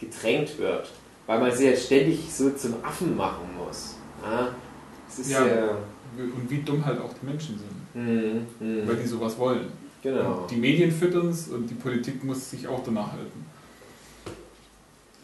[0.00, 0.90] gedrängt wird.
[1.26, 3.96] Weil man sie halt ständig so zum Affen machen muss.
[4.24, 4.48] Ja,
[5.28, 5.46] Ja.
[5.46, 5.68] ja.
[6.18, 8.88] Und wie dumm halt auch die Menschen sind, Mhm, mhm.
[8.88, 9.66] weil die sowas wollen.
[10.02, 10.42] Genau.
[10.42, 13.46] Und die Medien füttern es und die Politik muss sich auch danach halten.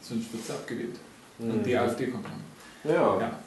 [0.03, 0.97] Sonst wird sie abgewählt.
[1.39, 1.79] Und die Mhm.
[1.79, 2.93] AfD kommt dann.
[2.93, 3.19] Ja.
[3.21, 3.39] Ja.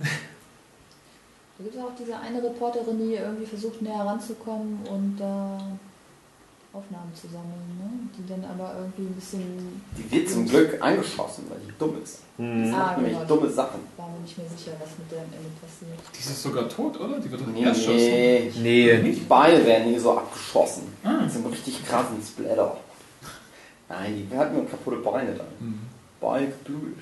[0.00, 5.58] Da gibt es auch diese eine Reporterin, die irgendwie versucht näher ranzukommen und da
[6.72, 7.88] Aufnahmen zu sammeln, ne?
[8.16, 12.20] die dann aber irgendwie ein bisschen, Die wird zum Glück angeschossen, weil die dumm ist.
[12.36, 12.64] Mhm.
[12.64, 13.26] Die Ah, macht nämlich genau.
[13.26, 13.80] dumme Sachen.
[13.96, 15.98] war mir nicht mehr sicher, was mit der am Ende passiert.
[16.14, 17.18] Die ist sogar tot, oder?
[17.20, 17.96] Die wird doch Nee, erschossen.
[17.96, 18.52] nee.
[18.60, 19.12] Nee.
[19.12, 20.82] Die Beine werden hier so abgeschossen.
[21.02, 21.22] Ah.
[21.24, 22.76] Das sind richtig krassen Splatter.
[23.88, 25.46] Nein, die hat nur kaputte Beine dann.
[25.60, 25.80] Mhm.
[26.20, 26.98] Beine geblutet.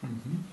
[0.00, 0.44] Mhm.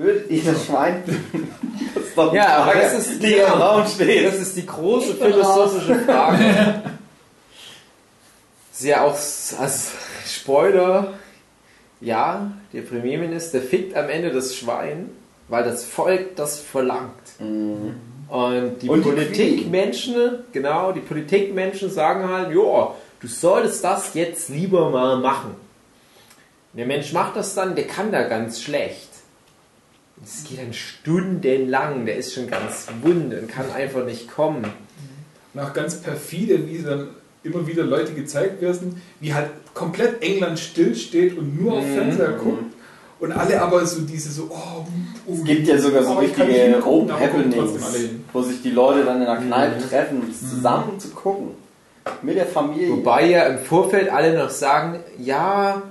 [0.00, 1.02] Würdet ihr das Schwein
[1.94, 4.26] Das ist doch die Ja, aber Frage, das ist- die im Raum steht.
[4.26, 6.82] Das ist die große Ich philosophische Frage.
[8.80, 9.90] Ja auch als
[10.26, 11.12] Spoiler,
[12.00, 15.10] ja, der Premierminister fickt am Ende das Schwein,
[15.48, 17.10] weil das Volk das verlangt.
[17.40, 17.96] Mhm.
[18.28, 24.48] Und die Und die Politikmenschen, genau, die Politikmenschen sagen halt, ja, du solltest das jetzt
[24.48, 25.50] lieber mal machen.
[26.72, 29.09] Und der Mensch macht das dann, der kann da ganz schlecht.
[30.24, 34.64] Es geht dann stundenlang, der ist schon ganz wund und kann einfach nicht kommen.
[35.54, 37.08] Und auch ganz perfide, wie dann
[37.42, 41.94] immer wieder Leute gezeigt werden, wie halt komplett England stillsteht und nur auf Mhm.
[41.94, 42.64] Fernseher guckt.
[43.18, 44.86] Und alle aber so diese so, oh,
[45.26, 47.72] oh Es gibt ja sogar so oh, richtige Open Happenings,
[48.32, 49.88] wo sich die Leute dann in der Kneipe Mhm.
[49.88, 51.48] treffen, um es zusammen zu gucken.
[52.22, 52.90] Mit der Familie.
[52.92, 55.82] Wobei ja im Vorfeld alle noch sagen, ja,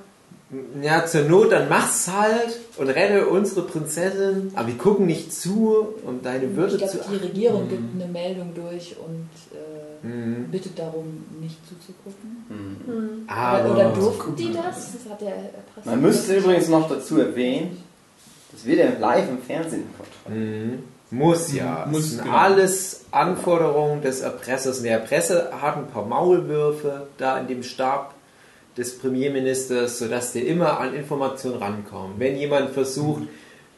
[0.81, 5.89] ja, zur Not, dann mach's halt und rette unsere Prinzessin, aber wir gucken nicht zu,
[6.05, 10.47] um deine Würde ich zu glaube, die Regierung gibt eine Meldung durch und äh, Mhm.
[10.49, 12.45] bittet darum, nicht zuzugucken.
[12.49, 13.29] Mhm.
[13.29, 14.93] Aber oder, oder durften die das?
[14.93, 15.35] Das hat der
[15.83, 17.83] Man müsste übrigens noch dazu erwähnen,
[18.51, 20.63] das wird ja live im Fernsehen übertragen.
[20.71, 20.83] Mhm.
[21.11, 21.87] Muss ja.
[21.89, 22.37] Muss, das sind genau.
[22.37, 24.77] alles Anforderungen des Erpressers.
[24.77, 28.13] Und der Erpresser hat ein paar Maulwürfe da in dem Stab
[28.79, 32.15] des Premierministers, sodass der immer an Informationen rankommt.
[32.17, 33.23] Wenn jemand versucht,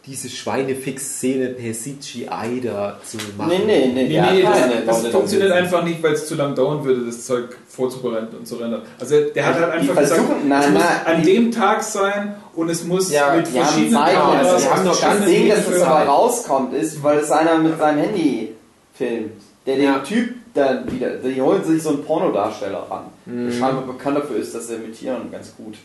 [0.05, 3.49] diese Schweinefix-Szene per CGI da zu machen.
[3.49, 6.25] Nee, nee, nee, Nee, der nee, das, keine das Leute funktioniert einfach nicht, weil es
[6.25, 8.81] zu lang dauern würde, das Zeug vorzubereiten und zu rendern.
[8.99, 13.11] Also der hat halt einfach gesagt, muss nein, an dem Tag sein und es muss
[13.11, 16.05] Ja, mit verschiedenen Zeit, Kameras, also die haben noch das ganz Ding, dass das aber
[16.05, 18.53] rauskommt, ist, weil es einer mit seinem Handy
[18.95, 19.33] filmt.
[19.67, 19.99] der den Ja.
[19.99, 23.45] Typ dann wieder, die holen sich so einen Pornodarsteller ran, Mhm.
[23.45, 25.75] der scheinbar bekannt dafür ist, dass er mit Tieren ganz gut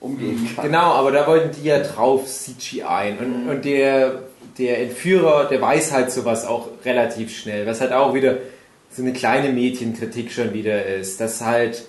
[0.00, 0.66] umgehen kann.
[0.66, 3.48] Genau, aber da wollten die ja drauf CGI und, Mhm.
[3.50, 4.22] und der,
[4.58, 8.36] der Entführer, der weiß halt sowas auch relativ schnell, was halt auch wieder
[8.90, 11.84] so eine kleine Mädchenkritik schon wieder ist, dass halt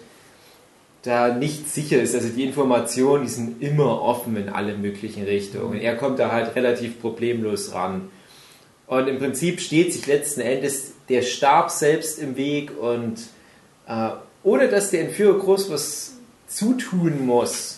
[1.03, 5.79] da nicht sicher ist, also die Informationen, die sind immer offen in alle möglichen Richtungen.
[5.79, 8.09] Er kommt da halt relativ problemlos ran.
[8.89, 13.19] Und im Prinzip steht sich letzten Endes der Stab selbst im Weg und
[13.87, 14.09] äh,
[14.43, 16.13] ohne dass der Entführer groß was
[16.47, 17.77] zutun muss,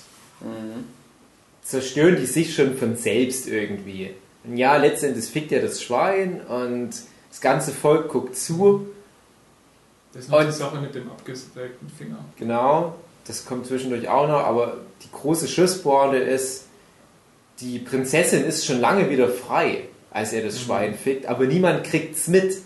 [1.63, 4.11] zerstören die sich schon von selbst irgendwie.
[4.45, 6.91] Und ja, letztendlich fickt er das Schwein und
[7.29, 8.87] das ganze Volk guckt zu.
[10.13, 12.23] Das ist noch Und- die Sache mit dem abgesägten Finger.
[12.37, 12.95] Genau,
[13.27, 16.63] das kommt zwischendurch auch noch, aber die große Schusspointe ist,
[17.59, 22.27] die Prinzessin ist schon lange wieder frei, als er das Schwein fickt, aber niemand kriegt's
[22.27, 22.57] mit.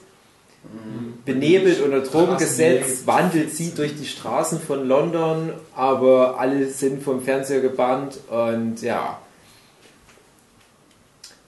[1.26, 7.22] Benebelt unter Drogen gesetzt, wandelt sie durch die Straßen von London, aber alle sind vom
[7.22, 9.20] Fernseher gebannt und ja.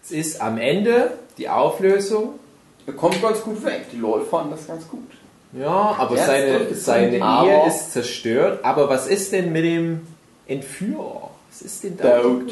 [0.04, 2.40] Es ist am Ende die Auflösung
[2.86, 5.04] Er kommt ganz gut weg, die Leute fanden das ganz gut.
[5.54, 8.64] Ja, aber Der seine, seine aber- Ehe ist zerstört.
[8.64, 10.02] Aber was ist denn mit dem
[10.48, 11.32] Entführer?
[11.50, 12.22] Was ist denn da?
[12.22, 12.52] Tot.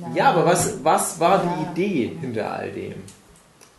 [0.00, 0.12] Nein.
[0.14, 1.70] Ja, aber was, was war Ja.
[1.74, 2.94] die Idee hinter all dem?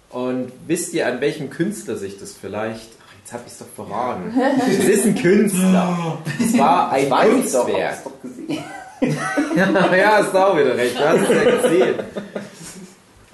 [0.10, 2.89] Und wisst ihr, an welchem Künstler sich das vielleicht...
[3.08, 4.34] Ach, jetzt habe ich es doch verraten.
[4.69, 6.17] Es ist ein Künstler.
[6.39, 7.91] Es war ein Kunstwerk.
[7.97, 8.63] hab's doch gesehen.
[9.56, 10.95] ja, hast du auch wieder recht.
[10.95, 11.95] Du hast es ja gesehen.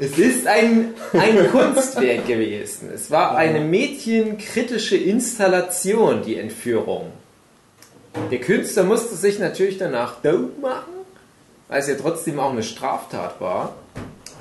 [0.01, 2.89] Es ist ein, ein Kunstwerk gewesen.
[2.93, 7.11] Es war eine mädchenkritische Installation, die Entführung.
[8.31, 10.93] Der Künstler musste sich natürlich danach dope machen,
[11.69, 13.75] weil es ja trotzdem auch eine Straftat war.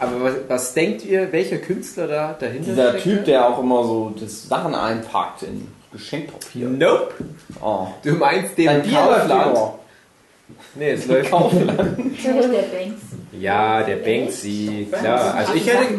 [0.01, 3.11] Aber was, was denkt ihr, welcher Künstler da dahinter Dieser steckte?
[3.11, 6.69] Typ, der auch immer so das Sachen einpackt in Geschenkpapier.
[6.69, 7.15] Nope.
[7.63, 7.89] Oh.
[8.03, 9.59] Du meinst den Dein Kaufland?
[10.75, 13.03] Nee, es läuft Vielleicht der Banks.
[13.33, 15.35] Ja, der Banksy, klar.
[15.35, 15.95] Also ich hätte,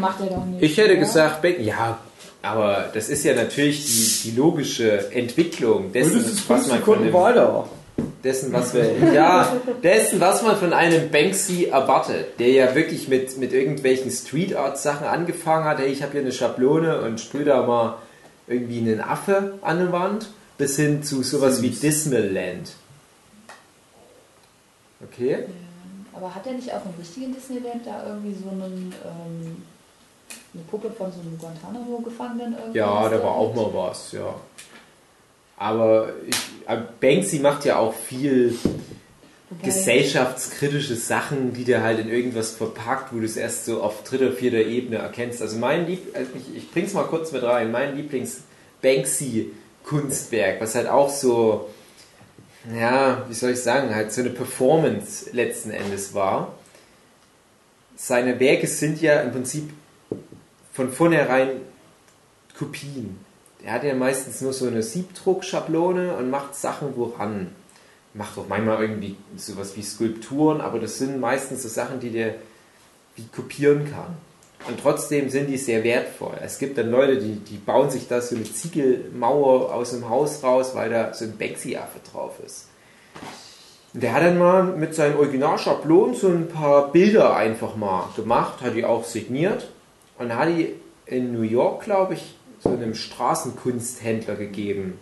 [0.59, 1.97] ich hätte gesagt, Bank, ja,
[2.41, 7.67] aber das ist ja natürlich die, die logische Entwicklung dessen, was man von dem, weiter.
[8.23, 9.51] Dessen, was wir, ja,
[9.83, 14.77] dessen, was man von einem Banksy erwartet, der ja wirklich mit, mit irgendwelchen Street Art
[14.77, 15.79] Sachen angefangen hat.
[15.79, 17.97] Hey, ich habe hier eine Schablone und sprühe da mal
[18.47, 22.73] irgendwie einen Affe an der Wand, bis hin zu sowas wie Disneyland.
[25.01, 25.45] Okay?
[26.13, 29.63] Aber hat er nicht auch im richtigen Disneyland da irgendwie so einen, ähm,
[30.53, 32.79] eine Puppe von so einem Guantanamo-Gefangenen irgendwie?
[32.79, 34.35] Ja, da war auch mal was, ja.
[35.59, 38.57] Aber ich, aber Banksy macht ja auch viel
[39.49, 44.03] Wobei- gesellschaftskritische Sachen, die der halt in irgendwas verpackt, wo du es erst so auf
[44.03, 45.41] dritter, vierter Ebene erkennst.
[45.41, 50.87] Also mein Lieb, also ich, ich bring's mal kurz mit rein, mein Lieblings-Banksy-Kunstwerk, was halt
[50.87, 51.69] auch so,
[52.73, 56.53] ja, wie soll ich sagen, halt so eine Performance letzten Endes war.
[57.97, 59.69] Seine Werke sind ja im Prinzip
[60.71, 61.49] von vornherein
[62.57, 63.19] Kopien.
[63.63, 67.47] Er hat ja meistens nur so eine Siebdruckschablone und macht Sachen woran.
[68.13, 72.35] Macht auch manchmal irgendwie sowas wie Skulpturen, aber das sind meistens so Sachen, die der
[73.15, 74.17] wie kopieren kann.
[74.67, 76.37] Und trotzdem sind die sehr wertvoll.
[76.41, 80.43] Es gibt dann Leute, die, die bauen sich da so eine Ziegelmauer aus dem Haus
[80.43, 82.67] raus, weil da so ein Banksy-Affe drauf ist.
[83.93, 88.61] Und der hat dann mal mit seinen Originalschablonen so ein paar Bilder einfach mal gemacht,
[88.61, 89.69] hat die auch signiert
[90.17, 94.99] und hat die in New York, glaube ich, so einem Straßenkunsthändler gegeben.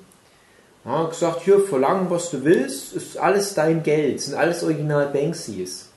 [0.86, 5.08] Er hat gesagt, hier, verlangen, was du willst, ist alles dein Geld, sind alles Original
[5.08, 5.90] Banksys.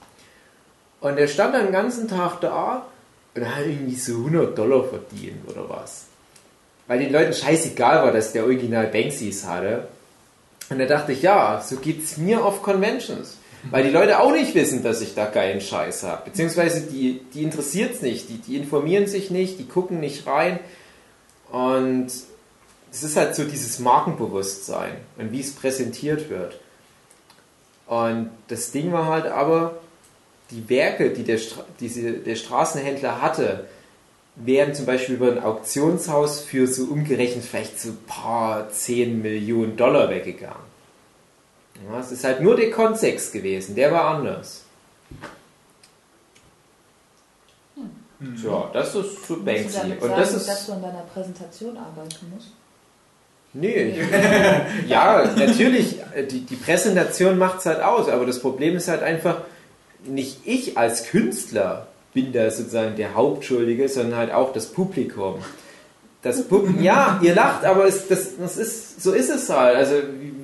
[1.00, 2.86] Und er stand dann den ganzen Tag da
[3.34, 6.06] und hat irgendwie so 100 Dollar verdient oder was.
[6.86, 9.86] Weil den Leuten scheißegal war, dass der Original Banksys hatte.
[10.68, 13.36] Und da dachte ich, ja, so geht's mir auf Conventions.
[13.70, 16.22] Weil die Leute auch nicht wissen, dass ich da geilen Scheiß habe.
[16.24, 18.28] Beziehungsweise die, die interessiert's nicht.
[18.28, 20.58] Die, die informieren sich nicht, die gucken nicht rein.
[21.50, 22.06] Und
[22.92, 26.58] es ist halt so dieses Markenbewusstsein und wie es präsentiert wird.
[27.86, 29.80] Und das Ding war halt aber,
[30.50, 33.66] die Werke, die der, Stra diese, der Straßenhändler hatte,
[34.36, 39.76] wären zum Beispiel über ein Auktionshaus für so umgerechnet vielleicht so ein paar 10 Millionen
[39.76, 40.70] Dollar weggegangen.
[41.88, 44.64] Ja, es ist halt nur der Kontext gewesen, der war anders.
[48.40, 49.78] Tja, das ist zu Musst du Banksy.
[49.78, 50.48] damit Und sagen, das ist.
[50.48, 52.48] dass du an deiner Präsentation arbeiten musst?
[53.52, 53.94] Nee,
[54.86, 59.02] ja, natürlich, äh, die, die Präsentation macht es halt aus, aber das Problem ist halt
[59.02, 59.38] einfach,
[60.04, 65.36] nicht ich als Künstler bin da sozusagen der Hauptschuldige, sondern halt auch das Publikum.
[66.22, 69.76] das Puppen, ja, ihr lacht, aber es, das, das ist, so ist es halt.
[69.76, 69.94] Also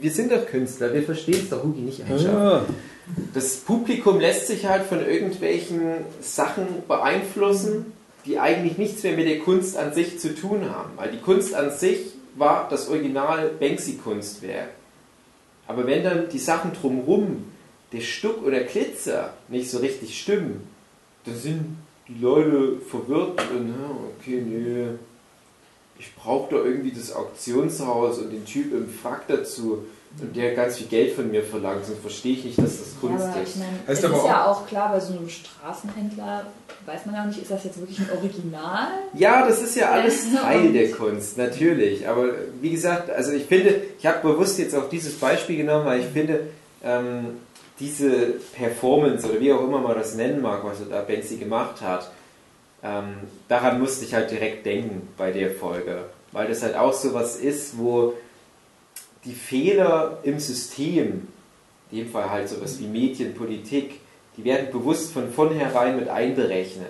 [0.01, 2.75] wir sind doch Künstler, wir verstehen es doch, Hugi, nicht einschaffen.
[3.35, 7.93] Das Publikum lässt sich halt von irgendwelchen Sachen beeinflussen,
[8.25, 10.91] die eigentlich nichts mehr mit der Kunst an sich zu tun haben.
[10.97, 14.71] Weil die Kunst an sich war das Original Banksy-Kunstwerk.
[15.67, 17.45] Aber wenn dann die Sachen drumherum,
[17.93, 20.67] der Stuck oder Glitzer, nicht so richtig stimmen,
[21.25, 21.77] dann sind
[22.09, 24.89] die Leute verwirrt und, ja, okay, nee,
[25.99, 29.85] ich brauche da irgendwie das Auktionshaus und den Typ im Frack dazu
[30.21, 33.09] und der ganz viel Geld von mir verlangt, sonst verstehe ich nicht, dass das Ja,
[33.09, 33.49] Kunst aber ist.
[33.51, 36.47] ich meine, Heißt es aber ist auch- ja auch klar, bei so einem Straßenhändler
[36.87, 38.89] weiß man ja auch nicht, ist das jetzt wirklich ein Original?
[39.15, 40.41] Ja, das ist ja alles Ja.
[40.43, 42.09] Teil der Kunst, natürlich.
[42.09, 42.27] Aber
[42.61, 46.07] wie gesagt, also ich finde, ich habe bewusst jetzt auch dieses Beispiel genommen, weil ich
[46.07, 46.41] finde,
[46.85, 47.39] ähm,
[47.81, 52.11] diese Performance oder wie auch immer man das nennen mag, was da Banksy gemacht hat,
[52.83, 53.17] ähm,
[53.49, 56.05] daran musste ich halt direkt denken bei der Folge.
[56.33, 58.15] Weil das halt auch so was ist, wo
[59.27, 61.29] die Fehler im System,
[61.91, 64.01] in dem Fall halt sowas wie Medien, Politik,
[64.37, 66.87] die werden bewusst von vornherein mit einberechnet.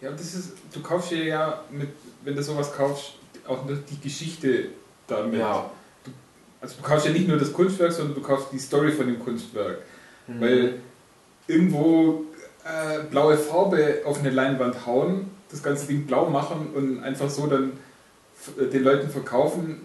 [0.00, 1.88] Ja, das ist, du kaufst dir ja mit,
[2.24, 3.14] wenn du sowas kaufst,
[3.46, 4.68] auch nur die Geschichte
[5.06, 5.40] damit.
[5.40, 5.70] Ja.
[6.60, 9.18] Also du kaufst ja nicht nur das Kunstwerk, sondern du kaufst die Story von dem
[9.18, 9.80] Kunstwerk.
[10.26, 10.40] Mhm.
[10.40, 10.74] Weil
[11.46, 12.24] irgendwo
[12.64, 17.46] äh, blaue Farbe auf eine Leinwand hauen, das ganze Ding blau machen und einfach so
[17.46, 17.72] dann
[18.72, 19.80] den Leuten verkaufen,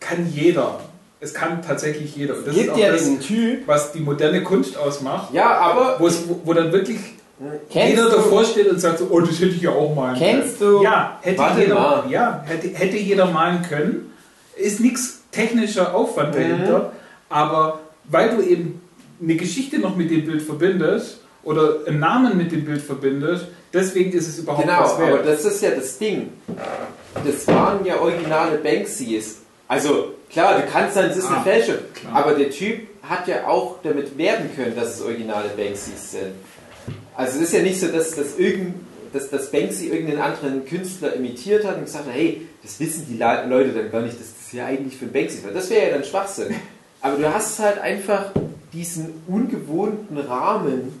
[0.00, 0.80] kann jeder.
[1.20, 2.34] Es kann tatsächlich jeder.
[2.36, 5.52] Und das ist Gibt auch ja das, diesen Typ, was die moderne Kunst ausmacht, Ja,
[5.58, 6.08] aber wo,
[6.44, 6.98] wo, dann wirklich
[7.70, 10.58] kennst jeder davor steht und sagt so, oh, das hätte ich ja auch malen Kennst
[10.58, 10.72] können.
[10.78, 12.04] du- Ja, hätte jeder, mal.
[12.10, 14.12] ja hätte, hätte jeder malen können.
[14.56, 16.40] Ist nichts technischer Aufwand Mhm.
[16.40, 16.92] dahinter,
[17.28, 18.80] aber weil du eben
[19.22, 24.12] eine Geschichte noch mit dem Bild verbindest oder einen Namen mit dem Bild verbindest, deswegen
[24.12, 25.26] ist es überhaupt genau, was aber wert.
[25.26, 26.30] das ist ja das Ding.
[27.24, 29.36] Das waren ja originale Banksys.
[29.68, 32.14] Also klar, du kannst sagen, es ist eine Ah, Fälschung, klar.
[32.16, 36.32] aber der Typ hat ja auch damit werben können, dass es originale Banksys sind.
[37.14, 38.74] Also es ist ja nicht so, dass, dass, irgend,
[39.12, 43.16] dass, dass Banksy irgendeinen anderen Künstler imitiert hat und gesagt hat, hey, das wissen die
[43.18, 45.50] Le- Leute dann gar nicht, dass das ja eigentlich für Banksy war.
[45.52, 46.54] Das wäre ja dann Schwachsinn.
[47.00, 48.26] Aber du hast halt einfach
[48.72, 51.00] diesen ungewohnten Rahmen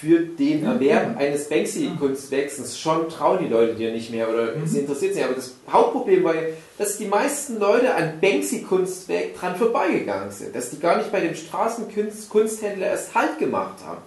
[0.00, 5.14] für den Erwerb eines Banksy-Kunstwerks schon trauen die Leute dir nicht mehr oder sie interessiert
[5.14, 5.24] sich.
[5.24, 6.42] Aber das Hauptproblem war ja,
[6.78, 10.54] dass die meisten Leute an Banksy-Kunstwerk dran vorbeigegangen sind.
[10.54, 14.02] Dass die gar nicht bei dem Straßenkunsthändler erst Halt gemacht haben.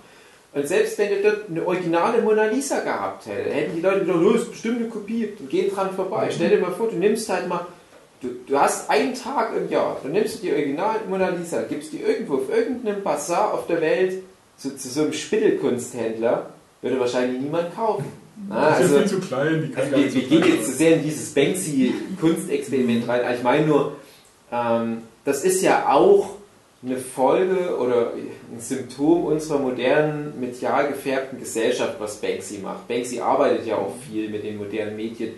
[0.53, 4.19] Und selbst wenn du dort eine originale Mona Lisa gehabt hätte, hätten die Leute gedacht,
[4.21, 6.29] oh, ist bestimmt eine Kopie und gehen dran vorbei.
[6.31, 7.67] Stell dir mal vor, du nimmst halt mal,
[8.21, 11.91] du, du hast einen Tag im Jahr, dann nimmst du die original Mona Lisa, gibst
[11.91, 14.23] die irgendwo auf irgendeinem Bazar auf der Welt
[14.61, 18.05] zu, zu so einem Spittelkunsthändler, würde wahrscheinlich niemand kaufen.
[18.47, 20.71] Na, Das ist also, viel zu klein, die kann also wir, wir gehen jetzt zu
[20.73, 23.35] sehr in dieses Banksy-Kunstexperiment rein.
[23.35, 23.93] Ich meine nur,
[24.51, 26.31] ähm, das ist ja auch
[26.83, 32.87] eine Folge oder ein Symptom unserer modernen, medial gefärbten Gesellschaft, was Banksy macht.
[32.87, 35.33] Banksy arbeitet ja auch viel mit den modernen Medien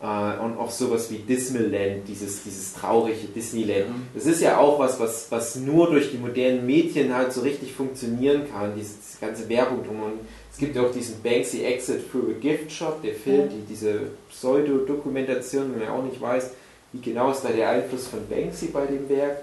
[0.00, 3.86] und auch sowas wie Disneyland, dieses, dieses traurige Disneyland.
[4.12, 7.72] Das ist ja auch was, was, was nur durch die modernen Medien halt so richtig
[7.72, 10.02] funktionieren kann, diese, diese ganze Werbung drum.
[10.02, 10.20] Und
[10.52, 14.02] es gibt ja auch diesen Banksy Exit through a Gift Shop, der Film, die, diese
[14.28, 16.50] Pseudo-Dokumentation, wenn man auch nicht weiß,
[16.92, 19.38] wie genau ist da der Einfluss von Banksy bei dem Werk,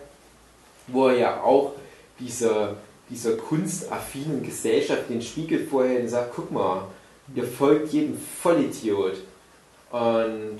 [0.88, 1.74] wo er ja auch
[2.20, 2.76] dieser,
[3.10, 6.88] dieser kunstaffinen Gesellschaft den Spiegel vorhält und sagt, guck mal,
[7.36, 9.18] ihr folgt jedem Vollidiot.
[9.92, 10.60] Und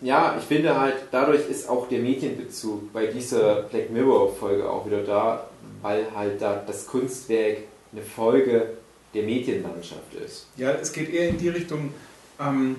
[0.00, 5.02] ja, ich finde halt, dadurch ist auch der Medienbezug bei dieser Black Mirror-Folge auch wieder
[5.02, 5.48] da,
[5.82, 7.58] weil halt da das Kunstwerk
[7.92, 8.70] eine Folge
[9.14, 10.46] der Medienlandschaft ist.
[10.56, 11.94] Ja, es geht eher in die Richtung.
[12.40, 12.76] Ähm,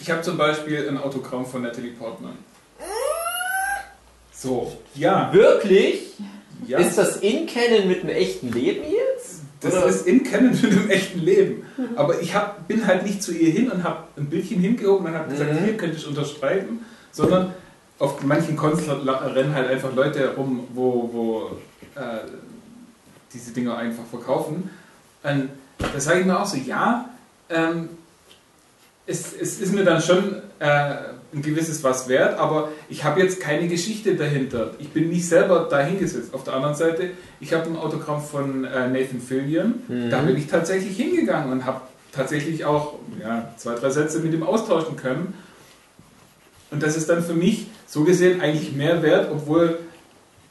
[0.00, 2.38] ich habe zum Beispiel ein Autogramm von Natalie Portman.
[4.32, 5.32] So, ja.
[5.32, 6.12] Wirklich?
[6.66, 6.78] ja.
[6.78, 9.13] Ist das in Canon mit einem echten Leben jetzt?
[9.70, 11.62] Das ist in Canon mit dem echten Leben.
[11.96, 15.14] Aber ich hab, bin halt nicht zu ihr hin und habe ein Bildchen hingehoben und
[15.14, 15.64] habe gesagt, Mhm.
[15.64, 16.80] hier könnte ich unterschreiben,
[17.12, 17.54] sondern
[17.98, 21.50] auf manchen Konzerten rennen halt einfach Leute rum, wo, wo
[22.00, 22.18] äh,
[23.32, 24.70] diese Dinger einfach verkaufen.
[25.22, 27.08] Und da sage ich mir auch so, ja,
[27.48, 27.88] ähm,
[29.06, 30.94] es, es ist mir dann schon äh,
[31.34, 34.70] ein gewisses was wert, aber ich habe jetzt keine Geschichte dahinter.
[34.78, 36.32] Ich bin nicht selber dahingesetzt.
[36.32, 40.46] Auf der anderen Seite, ich habe ein Autogramm von äh, Nathan Fillion, da bin ich
[40.46, 41.82] tatsächlich hingegangen und habe
[42.12, 45.34] tatsächlich auch ja, zwei, drei Sätze mit ihm austauschen können.
[46.70, 49.78] Und das ist dann für mich so gesehen eigentlich mehr wert, obwohl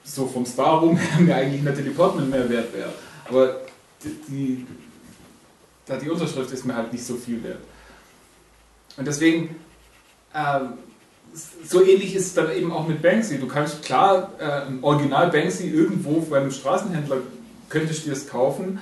[0.03, 2.89] so vom Star rum her mir eigentlich Natalie Portman mehr wert wäre.
[3.27, 3.61] Aber
[4.03, 4.67] die, die,
[5.85, 7.59] da die Unterschrift ist mir halt nicht so viel wert.
[8.97, 9.55] Und deswegen,
[10.35, 10.73] ähm,
[11.65, 13.39] so ähnlich ist es dann eben auch mit Banksy.
[13.39, 17.17] Du kannst klar äh, ein Original Banksy irgendwo bei einem Straßenhändler
[17.69, 18.79] könntest du dir es kaufen,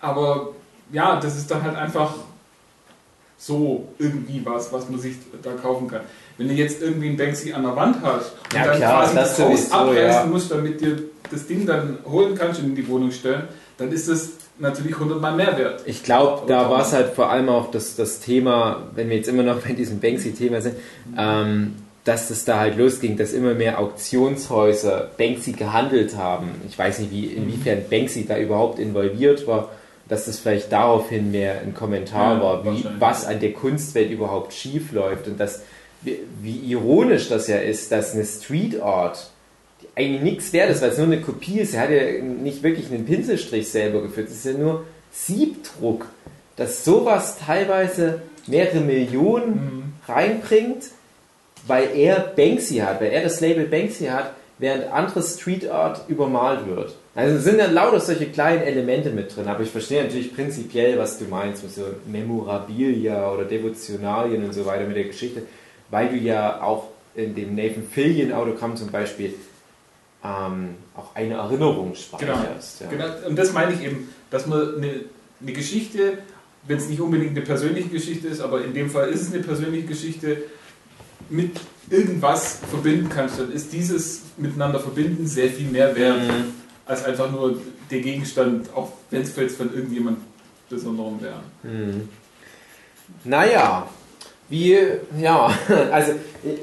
[0.00, 0.52] aber
[0.92, 2.12] ja, das ist dann halt einfach
[3.38, 6.00] so irgendwie was, was man sich da kaufen kann.
[6.38, 9.14] Wenn du jetzt irgendwie ein Banksy an der Wand hast und Ja, dann klar, quasi
[9.14, 10.26] das Haus abreißen ja.
[10.26, 14.08] musst, damit dir das Ding dann holen kannst und in die Wohnung stellen, dann ist
[14.08, 15.82] das natürlich hundertmal mehr wert.
[15.86, 19.28] Ich glaube, da war es halt vor allem auch das, das Thema, wenn wir jetzt
[19.28, 20.76] immer noch bei diesem Banksy-Thema sind,
[21.16, 26.50] ähm, dass es da halt losging, dass immer mehr Auktionshäuser Banksy gehandelt haben.
[26.68, 29.70] Ich weiß nicht, wie, inwiefern Banksy da überhaupt involviert war,
[30.08, 34.52] dass das vielleicht daraufhin mehr ein Kommentar Ja, war, wie, was an der Kunstwelt überhaupt
[34.52, 35.62] schief läuft und dass,
[36.02, 39.30] wie, wie ironisch das ja ist, dass eine Street Art
[39.96, 41.74] eigentlich nichts wert ist, weil es nur eine Kopie ist.
[41.74, 44.28] Er hat ja nicht wirklich einen Pinselstrich selber geführt.
[44.28, 46.06] Es ist ja nur Siebdruck,
[46.56, 50.84] dass sowas teilweise mehrere Millionen reinbringt,
[51.66, 56.66] weil er Banksy hat, weil er das Label Banksy hat, während andere Street Art übermalt
[56.66, 56.94] wird.
[57.14, 61.18] Also sind dann lauter solche kleinen Elemente mit drin, aber ich verstehe natürlich prinzipiell, was
[61.18, 65.42] du meinst mit so Memorabilia oder Devotionalien und so weiter mit der Geschichte,
[65.90, 69.34] weil du ja auch in dem Nathan Fillion Autogramm zum Beispiel
[70.24, 72.80] ähm, auch eine Erinnerung speicherst.
[72.80, 72.88] Ja.
[72.88, 75.00] Genau, und das meine ich eben, dass man eine,
[75.40, 76.18] eine Geschichte,
[76.66, 79.42] wenn es nicht unbedingt eine persönliche Geschichte ist, aber in dem Fall ist es eine
[79.42, 80.38] persönliche Geschichte,
[81.28, 81.60] mit
[81.90, 86.52] irgendwas verbinden kannst, dann ist dieses Miteinander verbinden sehr viel mehr wert, Mhm.
[86.86, 87.60] als einfach nur
[87.90, 90.18] der Gegenstand, auch wenn es vielleicht von irgendjemand
[90.68, 91.40] Besonderem wäre.
[91.62, 92.08] Hm.
[93.22, 93.88] Naja,
[94.48, 94.76] wie,
[95.20, 95.50] ja,
[95.92, 96.12] also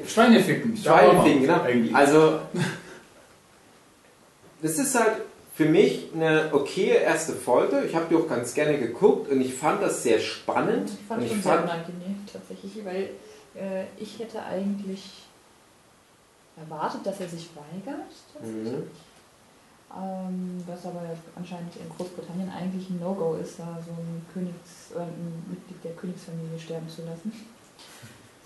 [0.06, 0.76] Schweineficken.
[0.76, 1.54] Schweineficken, genau.
[1.54, 1.64] genau.
[1.64, 1.94] Eigentlich.
[1.94, 2.40] Also,
[4.64, 5.20] das ist halt
[5.54, 7.84] für mich eine okaye erste Folge.
[7.84, 10.90] Ich habe die auch ganz gerne geguckt und ich fand das sehr spannend.
[10.90, 13.10] Ich fand und schon ich sehr fand, unangenehm tatsächlich, weil
[13.54, 15.02] äh, ich hätte eigentlich
[16.56, 18.10] erwartet, dass er sich weigert.
[18.42, 18.84] Mhm.
[19.96, 21.02] Ähm, was aber
[21.36, 25.92] anscheinend in Großbritannien eigentlich ein No-Go ist, da so ein, Königs, äh, ein Mitglied der
[25.92, 27.32] Königsfamilie sterben zu lassen.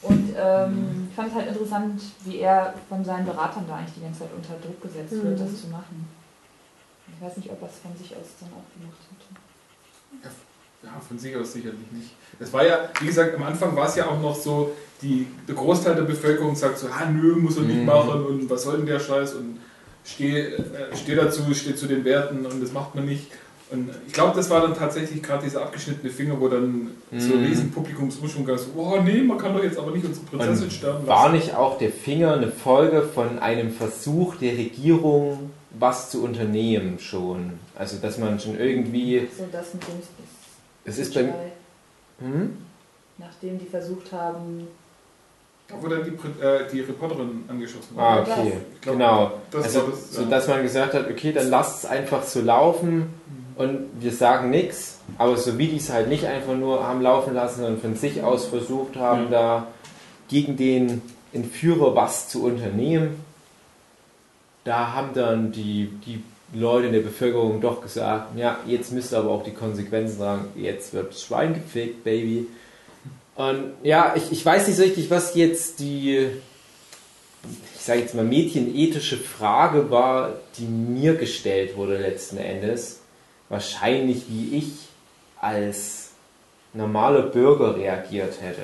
[0.03, 4.03] Und ähm, ich fand es halt interessant, wie er von seinen Beratern da eigentlich die
[4.03, 5.45] ganze Zeit unter Druck gesetzt wird, Mhm.
[5.45, 6.07] das zu machen.
[7.19, 10.29] Ich weiß nicht, ob er es von sich aus dann auch gemacht hätte.
[10.85, 12.11] Ja, von sich aus sicherlich nicht.
[12.39, 15.57] Das war ja, wie gesagt, am Anfang war es ja auch noch so, die, der
[15.57, 17.87] Großteil der Bevölkerung sagt so, ah nö, muss er nicht Mhm.
[17.87, 19.59] machen und was soll denn der Scheiß und
[20.05, 20.62] steh, äh,
[20.97, 23.27] steh dazu, steh zu den Werten und das macht man nicht.
[23.71, 27.41] Und ich glaube, das war dann tatsächlich gerade dieser abgeschnittene Finger, wo dann so ein
[27.41, 27.47] Mhm.
[27.47, 30.73] riesen Publikumsumschwung gab, so, oh nee, man kann doch jetzt aber nicht unsere Prinzessin Und
[30.73, 31.35] sterben war lassen.
[31.35, 37.59] nicht auch der Finger eine Folge von einem Versuch der Regierung, was zu unternehmen schon?
[37.76, 39.29] Also, dass man schon irgendwie.
[39.37, 39.95] So das mit dem
[40.85, 41.33] Es ist beim.
[42.20, 42.57] Hm?
[43.18, 44.68] Nachdem die versucht haben,
[45.68, 46.11] Da wo dann die,
[46.43, 48.31] äh, die Reporterin angeschossen Ah, wurde.
[48.33, 48.53] okay.
[48.74, 49.31] Ich glaub, genau.
[49.51, 50.29] Das also, das, so ja.
[50.29, 53.12] dass man gesagt hat, okay, dann lasst es einfach so laufen
[53.57, 57.35] und wir sagen nichts, aber so wie die es halt nicht einfach nur haben laufen
[57.35, 59.31] lassen und von sich aus versucht haben, Ja.
[59.31, 59.66] da
[60.29, 61.03] gegen den
[61.33, 63.16] Entführer was zu unternehmen,
[64.69, 69.19] da haben dann die, die Leute in der Bevölkerung doch gesagt, ja, jetzt müsst ihr
[69.19, 72.47] aber auch die Konsequenzen sagen, jetzt wird Schwein gefickt, Baby.
[73.35, 76.29] Und ja, ich, ich weiß nicht so richtig, was jetzt die,
[77.77, 83.01] ich sage jetzt mal, mädchenethische Frage war, die mir gestellt wurde letzten Endes.
[83.49, 84.73] Wahrscheinlich, wie ich
[85.41, 86.11] als
[86.75, 88.62] normaler Bürger reagiert hätte.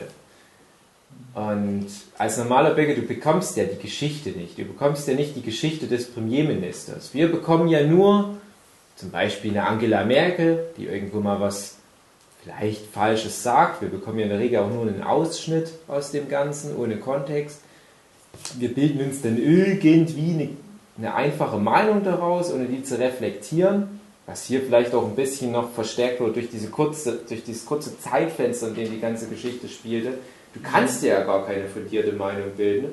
[1.34, 1.86] Und
[2.16, 4.56] als normaler Bürger, du bekommst ja die Geschichte nicht.
[4.56, 7.12] Du bekommst ja nicht die Geschichte des Premierministers.
[7.12, 8.36] Wir bekommen ja nur
[8.96, 11.76] zum Beispiel eine Angela Merkel, die irgendwo mal was
[12.42, 13.82] vielleicht Falsches sagt.
[13.82, 17.60] Wir bekommen ja in der Regel auch nur einen Ausschnitt aus dem Ganzen, ohne Kontext.
[18.58, 20.50] Wir bilden uns dann irgendwie eine,
[20.98, 24.00] eine einfache Meinung daraus, ohne die zu reflektieren.
[24.26, 27.98] Was hier vielleicht auch ein bisschen noch verstärkt wurde durch, diese kurze, durch dieses kurze
[27.98, 30.14] Zeitfenster, in dem die ganze Geschichte spielte.
[30.54, 32.92] Du kannst dir ja gar keine fundierte Meinung bilden.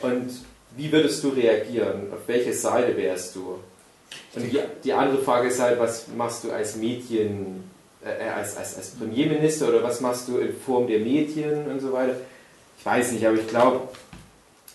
[0.00, 0.30] Und
[0.76, 2.12] wie würdest du reagieren?
[2.12, 3.58] Auf welche Seite wärst du?
[4.34, 7.64] Und die, die andere Frage ist halt, was machst du als Medien,
[8.04, 11.92] äh, als, als, als Premierminister oder was machst du in Form der Medien und so
[11.92, 12.16] weiter?
[12.78, 13.88] Ich weiß nicht, aber ich glaube,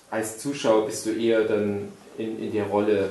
[0.10, 3.10] als Zuschauer bist du eher dann in, in der Rolle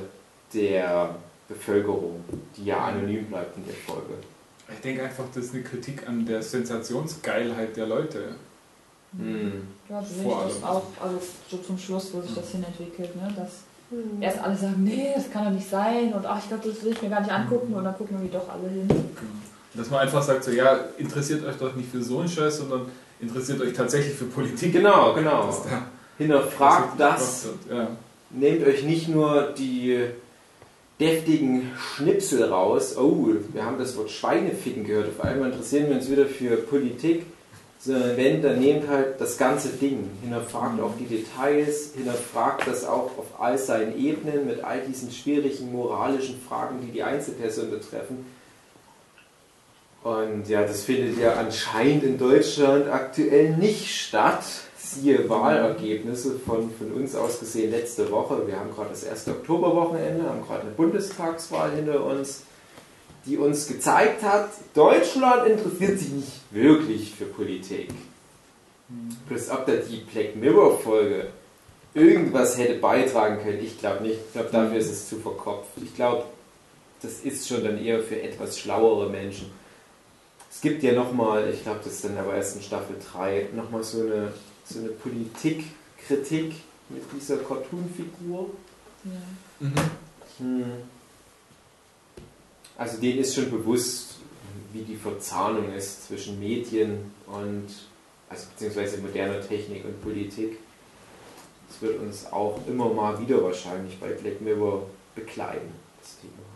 [0.52, 1.14] der
[1.48, 2.24] Bevölkerung,
[2.56, 4.14] die ja anonym bleibt in der Folge.
[4.72, 8.34] Ich denke einfach, das ist eine Kritik an der Sensationsgeilheit der Leute.
[9.16, 9.62] Hm.
[9.88, 10.76] Ja, so sehe Vor ich das allem.
[10.76, 11.18] auch, also
[11.50, 13.32] so zum Schluss, wo sich das hinentwickelt, ne?
[13.34, 13.50] dass
[14.20, 16.92] erst alle sagen, nee, das kann doch nicht sein und ach, ich glaube, das will
[16.92, 18.86] ich mir gar nicht angucken und dann gucken irgendwie doch alle hin.
[19.72, 22.82] Dass man einfach sagt, so, ja, interessiert euch doch nicht für so einen Scheiß, sondern
[23.20, 24.72] interessiert euch tatsächlich für Politik.
[24.72, 25.46] Genau, genau.
[25.46, 25.82] Das da
[26.18, 27.44] Hinterfragt das.
[27.44, 27.78] wird.
[27.78, 27.88] Ja.
[28.30, 30.04] Nehmt euch nicht nur die
[31.00, 32.96] deftigen Schnipsel raus.
[32.96, 35.08] Oh, wir haben das Wort Schweineficken gehört.
[35.08, 37.24] Auf einmal interessieren wir uns wieder für Politik.
[37.80, 40.10] Sondern wenn, dann nehmt halt das ganze Ding.
[40.20, 45.70] Hinterfragt auch die Details, hinterfragt das auch auf all seinen Ebenen mit all diesen schwierigen
[45.70, 48.26] moralischen Fragen, die die Einzelperson betreffen.
[50.02, 54.44] Und ja, das findet ja anscheinend in Deutschland aktuell nicht statt.
[54.94, 58.46] Siehe Wahlergebnisse von, von uns aus gesehen letzte Woche.
[58.46, 62.44] Wir haben gerade das erste Oktoberwochenende, haben gerade eine Bundestagswahl hinter uns,
[63.26, 67.90] die uns gezeigt hat, Deutschland interessiert sich nicht wirklich für Politik.
[69.26, 71.26] Plus ob da die Black Mirror Folge
[71.92, 74.18] irgendwas hätte beitragen können, ich glaube nicht.
[74.26, 75.72] Ich glaube, dafür ist es zu verkopft.
[75.82, 76.24] Ich glaube,
[77.02, 79.50] das ist schon dann eher für etwas schlauere Menschen.
[80.50, 83.84] Es gibt ja nochmal, ich glaube, das ist dann aber erst in Staffel 3, nochmal
[83.84, 84.32] so eine,
[84.68, 86.54] so eine Politikkritik
[86.88, 88.50] mit dieser Cartoon-Figur.
[89.04, 89.10] Ja.
[89.60, 89.74] Mhm.
[90.38, 90.64] Hm.
[92.76, 94.16] Also denen ist schon bewusst,
[94.72, 97.66] wie die Verzahnung ist zwischen Medien und,
[98.28, 100.58] also beziehungsweise moderner Technik und Politik.
[101.68, 106.48] Das wird uns auch immer mal wieder wahrscheinlich bei Black Mirror bekleiden, das Thema.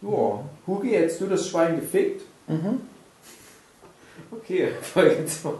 [0.00, 2.22] Ja, Hugi, hättest du das Schwein gefickt?
[2.48, 2.80] Mhm.
[4.30, 5.52] Okay, Folge 2.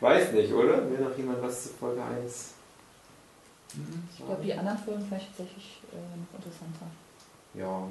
[0.00, 0.90] Weiß nicht, oder?
[0.90, 2.54] Will noch jemand was zu Folge 1?
[4.12, 6.86] Ich glaube, die anderen Folgen vielleicht tatsächlich äh, noch interessanter.
[7.54, 7.86] Ja.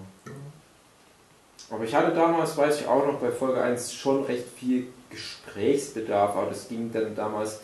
[1.70, 6.36] Aber ich hatte damals, weiß ich auch noch, bei Folge 1 schon recht viel Gesprächsbedarf,
[6.36, 7.60] aber das ging dann damals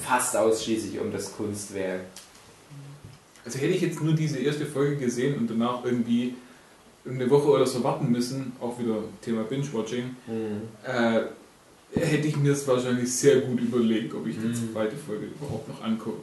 [0.00, 2.02] fast ausschließlich um das Kunstwerk.
[3.44, 6.34] Also hätte ich jetzt nur diese erste Folge gesehen und danach irgendwie
[7.08, 10.16] eine Woche oder so warten müssen, auch wieder Thema Binge-Watching,
[10.84, 11.20] äh,
[11.94, 14.72] hätte ich mir das wahrscheinlich sehr gut überlegt, ob ich die Mhm.
[14.72, 16.22] zweite Folge überhaupt noch angucke.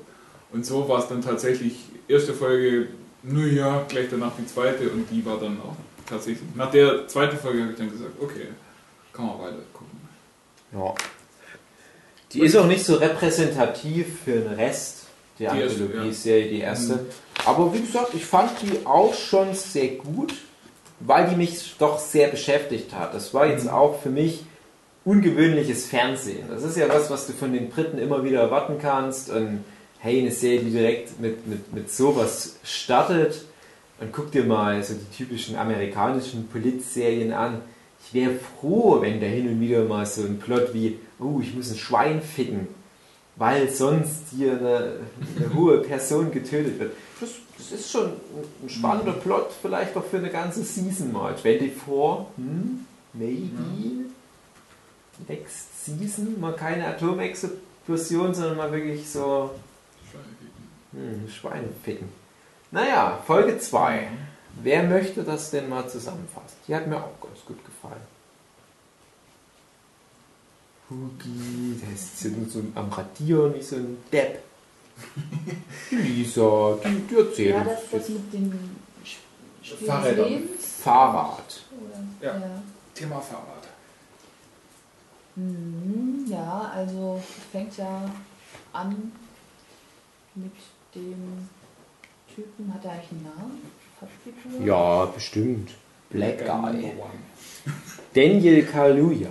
[0.51, 1.75] Und so war es dann tatsächlich,
[2.07, 2.87] erste Folge,
[3.23, 5.75] nur ja, gleich danach die zweite und die war dann auch
[6.07, 6.47] tatsächlich.
[6.55, 8.47] Nach der zweiten Folge habe ich dann gesagt, okay,
[9.11, 9.99] kann man weiter gucken.
[10.73, 10.93] Ja.
[12.31, 15.05] Die ist auch nicht so repräsentativ für den Rest
[15.39, 16.93] der Die erste, Anthologie-Serie, die erste.
[16.95, 16.99] Mhm.
[17.45, 20.33] Aber wie gesagt, ich fand die auch schon sehr gut,
[20.99, 23.13] weil die mich doch sehr beschäftigt hat.
[23.13, 23.69] Das war jetzt Mhm.
[23.71, 24.43] auch für mich
[25.05, 26.45] ungewöhnliches Fernsehen.
[26.49, 29.29] Das ist ja was, was du von den Briten immer wieder erwarten kannst.
[29.29, 29.63] Und
[29.99, 33.45] hey, eine Serie, die direkt mit, mit, mit sowas startet.
[34.01, 37.61] Und guck dir mal so die typischen amerikanischen Politserien an.
[38.03, 41.55] Ich wäre froh, wenn da hin und wieder mal so ein Plot wie, oh, ich
[41.55, 42.67] muss ein Schwein ficken,
[43.35, 44.97] weil sonst hier eine,
[45.37, 46.91] eine hohe Person getötet wird.
[47.19, 48.11] Das, das ist schon
[48.63, 51.35] ein spannender Plot, vielleicht auch für eine ganze Season mal.
[51.35, 54.05] 24, hm, maybe.
[55.27, 59.51] Next Season, mal keine Atomexplosion, sondern mal wirklich so
[60.91, 62.09] hm, Schweine ficken.
[62.71, 64.07] Naja, Folge 2.
[64.61, 66.57] Wer möchte das denn mal zusammenfassen?
[66.67, 68.01] Die hat mir auch ganz gut gefallen.
[70.89, 74.43] Hugi, der ist hier nur so am Radieren wie so ein Depp.
[75.91, 78.51] Lisa, die, die erzählt Ja, uns das, das mit dem.
[80.59, 81.61] Fahrrad.
[81.71, 82.27] Oder?
[82.27, 82.39] Ja.
[82.39, 82.61] Ja.
[82.93, 83.54] Thema Fahrrad.
[85.35, 87.21] Mhm, ja, also
[87.51, 88.09] fängt ja
[88.71, 89.11] an
[90.33, 90.51] mit
[90.93, 91.49] dem
[92.33, 94.65] Typen, hat er eigentlich einen Namen?
[94.65, 95.71] Ja, bestimmt.
[96.09, 96.91] Black Guy.
[98.13, 99.29] Daniel Kaluuya.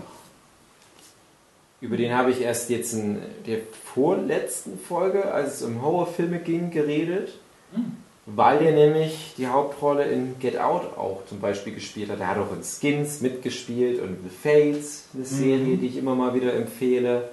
[1.81, 3.59] Über den habe ich erst jetzt in der
[3.95, 7.39] vorletzten Folge, als es um Horrorfilme ging, geredet.
[7.73, 7.97] Hm.
[8.27, 12.21] Weil er nämlich die Hauptrolle in Get Out auch zum Beispiel gespielt hat.
[12.21, 16.35] Er hat auch in Skins mitgespielt und The Fates, eine Serie, die ich immer mal
[16.35, 17.29] wieder empfehle.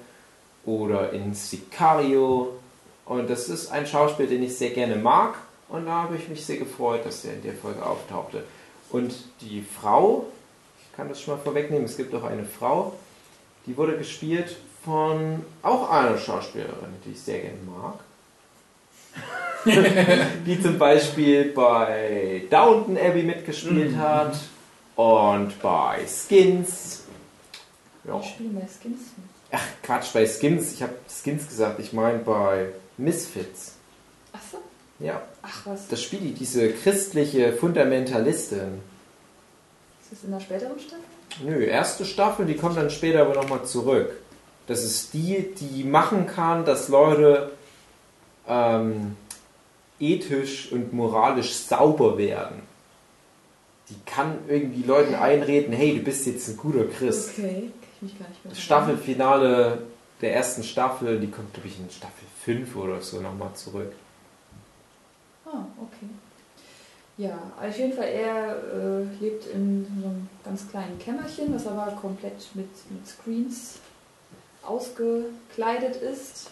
[0.65, 2.49] Oder in Sicario.
[3.05, 5.35] Und das ist ein Schauspiel, den ich sehr gerne mag.
[5.69, 8.43] Und da habe ich mich sehr gefreut, dass er in der Folge auftauchte.
[8.89, 10.27] Und die Frau,
[10.81, 12.93] ich kann das schon mal vorwegnehmen, es gibt auch eine Frau,
[13.65, 17.99] die wurde gespielt von auch einer Schauspielerin, die ich sehr gerne mag.
[20.45, 24.35] die zum Beispiel bei Downton Abbey mitgespielt hat
[24.95, 27.03] und bei Skins.
[28.03, 28.19] Ja.
[28.19, 28.99] Ich spiele bei Skins.
[29.51, 33.73] Ach Quatsch, bei Skins, ich habe Skins gesagt, ich meine bei Misfits.
[34.31, 34.57] Achso,
[34.99, 35.87] Ja, ach was.
[35.89, 38.81] das spielt die, diese christliche Fundamentalistin.
[40.01, 41.03] Ist das in der späteren Staffel?
[41.43, 44.11] Nö, erste Staffel, die kommt dann später aber nochmal zurück.
[44.67, 47.51] Das ist die, die machen kann, dass Leute
[48.47, 49.17] ähm,
[50.01, 52.61] ethisch und moralisch sauber werden.
[53.89, 57.31] Die kann irgendwie Leuten einreden, hey, du bist jetzt ein guter Christ.
[57.37, 57.71] Okay,
[58.01, 58.53] ich gar nicht mehr.
[58.53, 59.79] Das Staffelfinale
[60.21, 63.91] der ersten Staffel, die kommt, glaube ich, in Staffel 5 oder so nochmal zurück.
[65.45, 66.07] Ah, okay.
[67.17, 71.91] Ja, auf jeden Fall, er äh, lebt in so einem ganz kleinen Kämmerchen, das aber
[71.99, 73.79] komplett mit, mit Screens
[74.63, 76.49] ausgekleidet ist.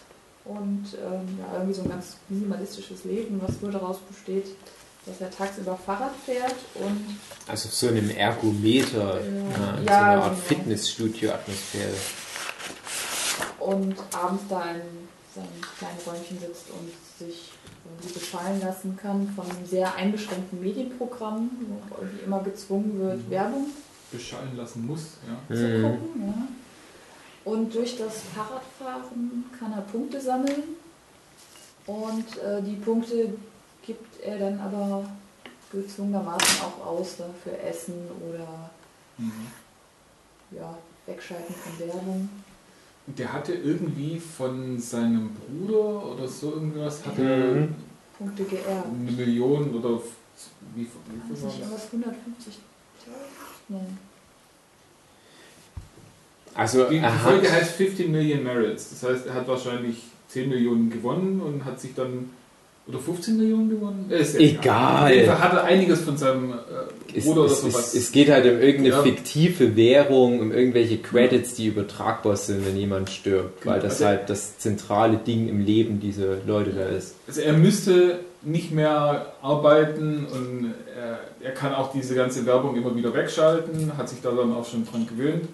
[0.56, 4.46] Und ähm, ja, irgendwie so ein ganz minimalistisches Leben, was nur daraus besteht,
[5.06, 10.22] dass er tagsüber Fahrrad fährt und Also so einem Ergometer, ja, in Ja, so einer
[10.24, 10.42] Art genau.
[10.46, 11.94] Fitnessstudio-Atmosphäre.
[13.60, 14.80] und abends da in
[15.34, 16.90] seinem kleinen Räumchen sitzt und
[17.26, 17.50] sich
[17.84, 23.66] irgendwie gefallen lassen kann von einem sehr eingeschränkten Medienprogramm, wo irgendwie immer gezwungen wird, Werbung
[24.12, 25.02] Beschallen lassen muss.
[25.28, 25.54] Ja.
[25.56, 25.82] zu Mhm.
[25.82, 26.22] gucken.
[26.26, 26.34] Ja.
[27.44, 30.62] Und durch das Fahrradfahren kann er Punkte sammeln
[31.86, 33.32] und äh, die Punkte
[33.82, 35.08] gibt er dann aber
[35.72, 37.94] gezwungenermaßen auch aus da für Essen
[38.28, 38.70] oder
[39.16, 39.46] Mhm.
[40.52, 40.76] ja,
[41.06, 42.28] Wegschalten von Werbung.
[43.06, 47.74] Der hatte irgendwie von seinem Bruder oder so irgendwas, hatte Mhm.
[48.18, 48.86] Punkte geerbt.
[48.86, 50.00] eine Million oder
[50.74, 50.94] wie, wie viel
[51.42, 51.92] war nicht das?
[51.92, 52.16] irgendwas
[53.68, 53.74] 150.000?
[56.52, 58.90] Die, Also die er Folge heißt 15 Million Merits.
[58.90, 59.96] Das heißt, er hat wahrscheinlich
[60.28, 62.30] 10 Millionen gewonnen und hat sich dann.
[62.86, 64.06] Oder 15 Millionen gewonnen?
[64.10, 65.28] Äh, ist ja Egal.
[65.30, 67.88] Auf hat er einiges von seinem äh, es, Bruder oder es, sowas.
[67.88, 69.02] es, es geht halt um irgendeine Ja.
[69.02, 74.28] fiktive Währung, um irgendwelche Credits, die übertragbar sind, wenn jemand stirbt, weil das Also- halt
[74.30, 77.14] das zentrale Ding im Leben dieser Leute da ist.
[77.28, 82.96] Also er müsste nicht mehr arbeiten und er, er kann auch diese ganze Werbung immer
[82.96, 85.44] wieder wegschalten, hat sich da dann auch schon dran gewöhnt.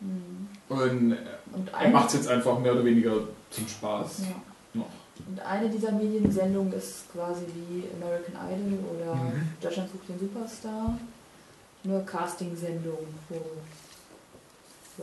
[0.00, 0.48] Mhm.
[0.68, 1.16] Und
[1.52, 3.12] Und er macht es jetzt einfach mehr oder weniger
[3.50, 4.26] zum Spaß ja.
[4.74, 4.86] noch.
[5.26, 9.48] Und eine dieser Mediensendungen ist quasi wie American Idol oder Mhm.
[9.60, 10.98] Deutschland sucht den Superstar.
[11.84, 13.40] Nur Casting-Sendungen, wo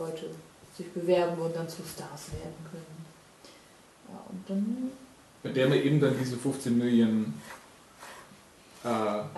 [0.00, 0.26] Leute
[0.76, 3.06] sich bewerben und dann zu Stars werden können.
[4.08, 4.90] Ja, und dann
[5.42, 7.40] Bei der man eben dann diese 15 Millionen
[8.84, 8.88] äh,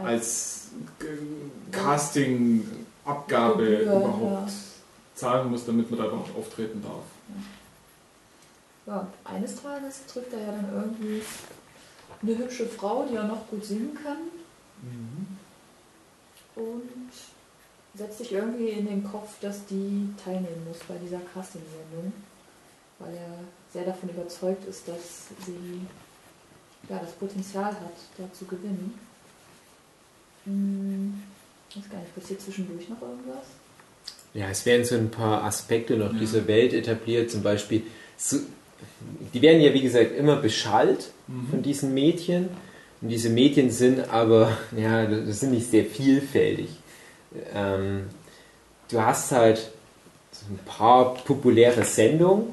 [0.05, 1.07] als G-
[1.71, 4.53] Casting-Abgabe überhaupt ja.
[5.19, 7.05] Zahlen muss, damit man da überhaupt auftreten darf.
[8.87, 11.23] Ja, eines Tages trifft er ja dann irgendwie
[12.23, 14.19] eine hübsche Frau, die auch noch gut singen kann
[16.59, 17.13] und
[17.95, 22.13] setzt sich irgendwie in den Kopf, dass die teilnehmen muss bei dieser Casting-Sendung,
[22.99, 23.39] weil er
[23.73, 25.81] sehr davon überzeugt ist, dass sie
[26.89, 28.99] ja, das Potenzial hat, da zu gewinnen.
[30.45, 31.23] Hm,
[31.71, 33.47] ich weiß gar nicht, passiert zwischendurch noch irgendwas?
[34.39, 36.19] Ja, es werden so ein paar Aspekte noch Ja.
[36.19, 37.83] dieser Welt etabliert, zum Beispiel,
[38.17, 38.37] so,
[39.35, 41.11] die werden ja wie gesagt immer beschallt
[41.51, 42.49] von diesen Mädchen.
[43.01, 46.69] Und diese Mädchen sind aber, ja, das sind nicht sehr vielfältig.
[47.55, 48.05] Ähm,
[48.91, 49.59] du hast halt
[50.33, 52.45] so ein paar populäre Sendungen,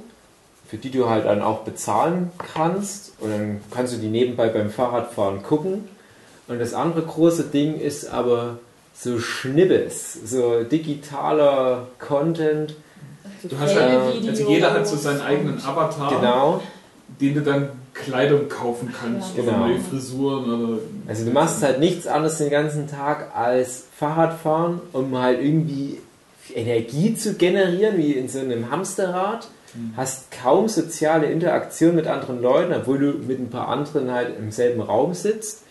[0.67, 3.13] für die du halt dann auch bezahlen kannst.
[3.19, 5.87] Und dann kannst du die nebenbei beim Fahrradfahren gucken.
[6.47, 8.57] Und das andere große Ding ist aber
[8.97, 12.75] so Schnibbes, so digitaler Content.
[13.41, 16.61] So Du hast halt, also jeder hat so seinen eigenen Avatar, Genau.
[17.21, 19.43] den du dann Kleidung kaufen kannst Ja.
[19.43, 19.67] oder Genau.
[19.67, 20.77] neue Frisuren oder
[21.07, 25.99] Also du machst halt nichts anderes den ganzen Tag als Fahrradfahren, um halt irgendwie
[26.53, 29.47] Energie zu generieren, wie in so einem Hamsterrad.
[29.97, 34.49] Hast kaum soziale Interaktion mit anderen Leuten, obwohl du mit ein paar anderen halt im
[34.51, 35.63] selben Raum sitzt.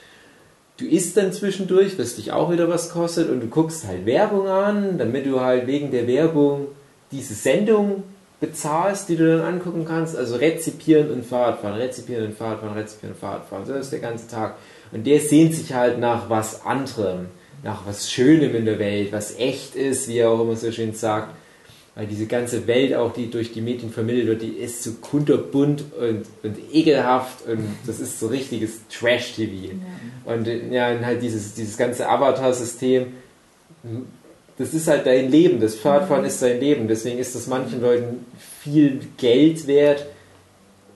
[0.77, 4.49] Du isst dann zwischendurch, was dich auch wieder was kostet, und du guckst halt Werbung
[4.49, 6.67] an, damit du halt wegen der Werbung
[7.13, 8.03] diese Sendung
[8.41, 10.17] bezahlst, die du dann angucken kannst.
[10.17, 13.67] Also rezipieren und Fahrradfahren, rezipieren und Fahrradfahren, rezipieren und Fahrradfahren.
[13.67, 14.57] So ist der ganze Tag.
[14.91, 17.27] Und der sehnt sich halt nach was anderem,
[17.63, 20.93] nach was Schönem in der Welt, was echt ist, wie er auch immer so schön
[20.93, 21.35] sagt.
[21.97, 25.85] Weil diese ganze Welt auch, die durch die Medien vermittelt wird, die ist so kunterbunt
[25.97, 29.75] und, und ekelhaft und das ist so richtiges Trash-TV.
[30.25, 33.13] Und äh, ja, und halt dieses, dieses ganze Avatar-System,
[34.59, 35.61] das ist halt dein Leben.
[35.61, 36.89] Das Fahrradfahren ist dein Leben.
[36.89, 38.27] Deswegen ist das manchen Leuten
[38.61, 40.07] viel Geld wert,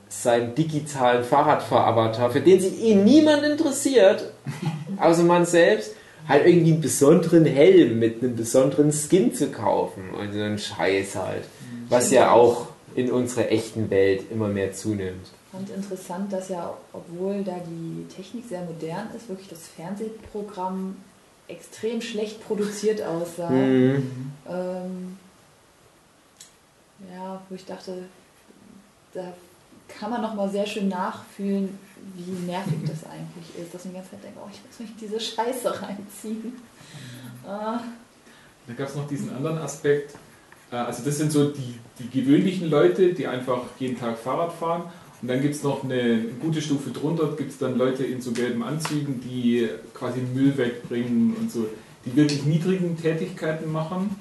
[0.09, 4.33] seinen digitalen Fahrradfahr-Avatar, für den sich eh niemand interessiert,
[4.99, 5.95] außer man selbst,
[6.29, 11.17] halt irgendwie einen besonderen Helm mit einem besonderen Skin zu kaufen und so einen Scheiß
[11.17, 11.45] halt.
[11.89, 15.29] Was ja auch in unserer echten Welt immer mehr zunimmt.
[15.53, 20.97] fand interessant, dass ja, obwohl da die Technik sehr modern ist, wirklich das Fernsehprogramm
[21.47, 23.51] extrem schlecht produziert aussah.
[23.51, 24.33] Mhm.
[24.49, 25.19] Ähm,
[27.15, 28.03] ja, wo ich dachte,
[29.15, 29.33] da
[29.89, 31.79] kann man nochmal sehr schön nachfühlen,
[32.17, 34.91] wie nervig das eigentlich ist, dass man die ganze Zeit denkt, oh, ich muss mich
[34.91, 36.53] in diese Scheiße reinziehen.
[37.47, 37.81] Ah,
[38.67, 40.15] Da gab es noch diesen anderen Aspekt,
[40.71, 44.83] Äh, also das sind so die, die gewöhnlichen Leute, die einfach jeden Tag Fahrrad fahren.
[45.21, 48.31] Und dann gibt es noch eine gute Stufe drunter, gibt es dann Leute in so
[48.33, 51.67] gelben Anzügen, die quasi Müll wegbringen und so,
[52.05, 54.15] die wirklich niedrigen Tätigkeiten machen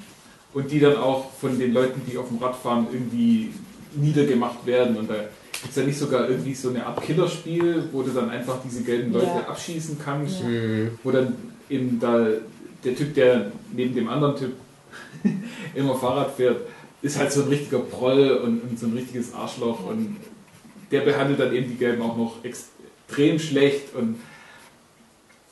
[0.54, 3.54] und die dann auch von den Leuten, die auf dem Rad fahren, irgendwie
[3.96, 4.98] niedergemacht werden.
[4.98, 5.16] Und da
[5.54, 8.84] gibt es ja nicht sogar irgendwie so eine Art Killerspiel, wo du dann einfach diese
[8.84, 9.48] gelben Leute Ja.
[9.50, 10.48] abschießen kannst, Ja.
[10.48, 10.92] Mhm.
[11.04, 11.36] wo dann
[11.70, 12.28] eben da
[12.84, 14.54] der Typ, der neben dem anderen Typ
[15.76, 16.62] immer Fahrrad fährt,
[17.02, 20.18] ist halt so ein richtiger Proll und, und so ein richtiges Arschloch und
[20.92, 24.16] der behandelt dann eben die Gelben auch noch extrem schlecht und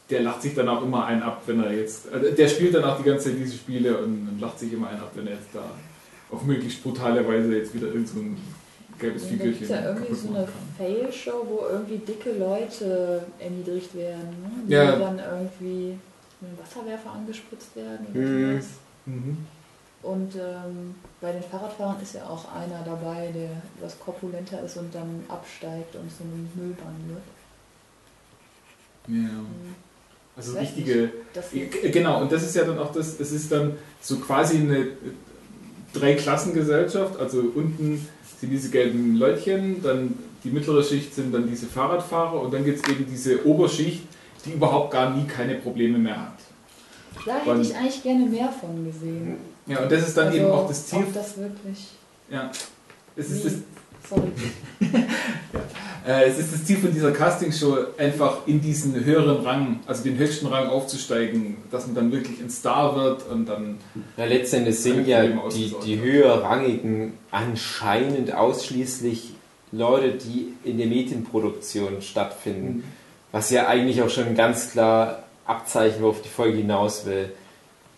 [0.09, 2.83] der lacht sich dann auch immer einen ab, wenn er jetzt, also der spielt dann
[2.83, 5.33] auch die ganze Zeit diese Spiele und, und lacht sich immer einen ab, wenn er
[5.33, 5.63] jetzt da
[6.31, 8.19] auf möglichst brutale Weise jetzt wieder irgend so
[8.99, 10.47] gelbes Und da gibt Figürchen ja irgendwie so eine.
[10.77, 14.29] Fail-Show, wo irgendwie dicke Leute erniedrigt werden.
[14.41, 14.49] Ne?
[14.67, 14.95] Die Ja.
[14.97, 15.97] dann irgendwie
[16.41, 18.61] mit einem Wasserwerfer angespritzt werden Mhm.
[19.05, 19.37] Mhm.
[20.03, 24.93] Und ähm, bei den Fahrradfahrern ist ja auch einer dabei, der etwas korpulenter ist und
[24.93, 27.23] dann absteigt und so ein Müllbahn wird.
[29.07, 29.13] Ja.
[29.33, 29.75] Mhm.
[30.37, 30.53] Also
[31.33, 34.57] Das G- Genau, und das ist ja dann auch das, es ist dann so quasi
[34.57, 34.87] eine
[35.93, 38.05] Dreiklassengesellschaft, also unten
[38.39, 40.13] sind diese gelben Leutchen, dann
[40.43, 44.01] die mittlere Schicht sind dann diese Fahrradfahrer und dann gibt es eben diese Oberschicht,
[44.45, 46.33] die überhaupt gar nie keine Probleme mehr hat.
[47.25, 49.37] da hätte Wann- ich eigentlich gerne mehr von gesehen.
[49.65, 50.99] Ja, und das ist dann also, eben auch das Ziel.
[50.99, 51.87] Ob das wirklich.
[52.29, 52.51] Ja,
[53.15, 53.53] es ist das,
[54.07, 54.27] Sorry.
[56.05, 60.17] äh, es ist das Ziel von dieser Castingshow, einfach in diesen höheren Rang, also den
[60.17, 63.77] höchsten Rang aufzusteigen, dass man dann wirklich ein Star wird und dann
[64.17, 69.33] Ja, letztendlich sind ja die, die höherrangigen anscheinend ausschließlich
[69.71, 72.83] Leute, die in der Medienproduktion stattfinden.
[73.31, 77.31] Was ja eigentlich auch schon ganz klar Abzeichen, worauf die Folge hinaus will.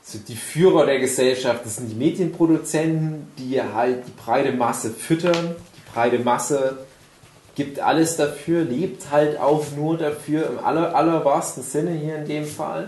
[0.01, 5.55] So die Führer der Gesellschaft, das sind die Medienproduzenten, die halt die breite Masse füttern.
[5.75, 6.77] Die breite Masse
[7.57, 12.45] gibt alles dafür, lebt halt auch nur dafür, im aller, allerwahrsten Sinne hier in dem
[12.45, 12.87] Fall,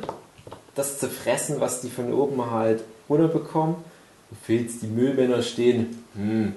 [0.75, 3.75] das zu fressen, was die von oben halt runterbekommen.
[4.29, 6.53] Wo fehlt's, die Müllmänner stehen, hm,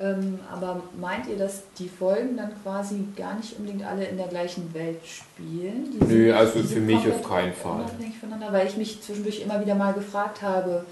[0.00, 4.26] Ähm, aber meint ihr, dass die Folgen dann quasi gar nicht unbedingt alle in der
[4.26, 5.92] gleichen Welt spielen?
[5.92, 7.84] Die Nö, also für mich auf keinen Fall.
[7.84, 10.84] Unabhängig voneinander, weil ich mich zwischendurch immer wieder mal gefragt habe,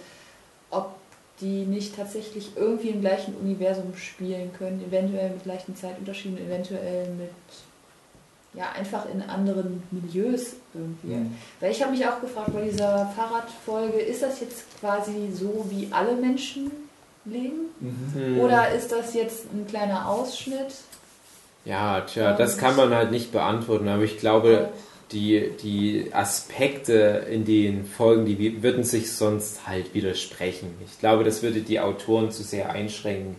[0.70, 0.94] ob
[1.40, 7.30] die nicht tatsächlich irgendwie im gleichen Universum spielen können, eventuell mit leichten Zeitunterschieden, eventuell mit
[8.52, 11.14] ja einfach in anderen Milieus irgendwie.
[11.14, 11.36] Mhm.
[11.60, 15.88] Weil ich habe mich auch gefragt bei dieser Fahrradfolge, ist das jetzt quasi so, wie
[15.92, 16.70] alle Menschen
[17.24, 17.70] leben?
[17.80, 18.12] Mhm.
[18.14, 18.40] hm.
[18.40, 20.74] Oder ist das jetzt ein kleiner Ausschnitt?
[21.64, 24.70] Ja, tja, das kann man halt nicht beantworten, aber ich glaube,
[25.12, 30.68] die, die Aspekte in den Folgen, die würden sich sonst halt widersprechen.
[30.84, 33.36] Ich glaube, das würde die Autoren zu sehr einschränken,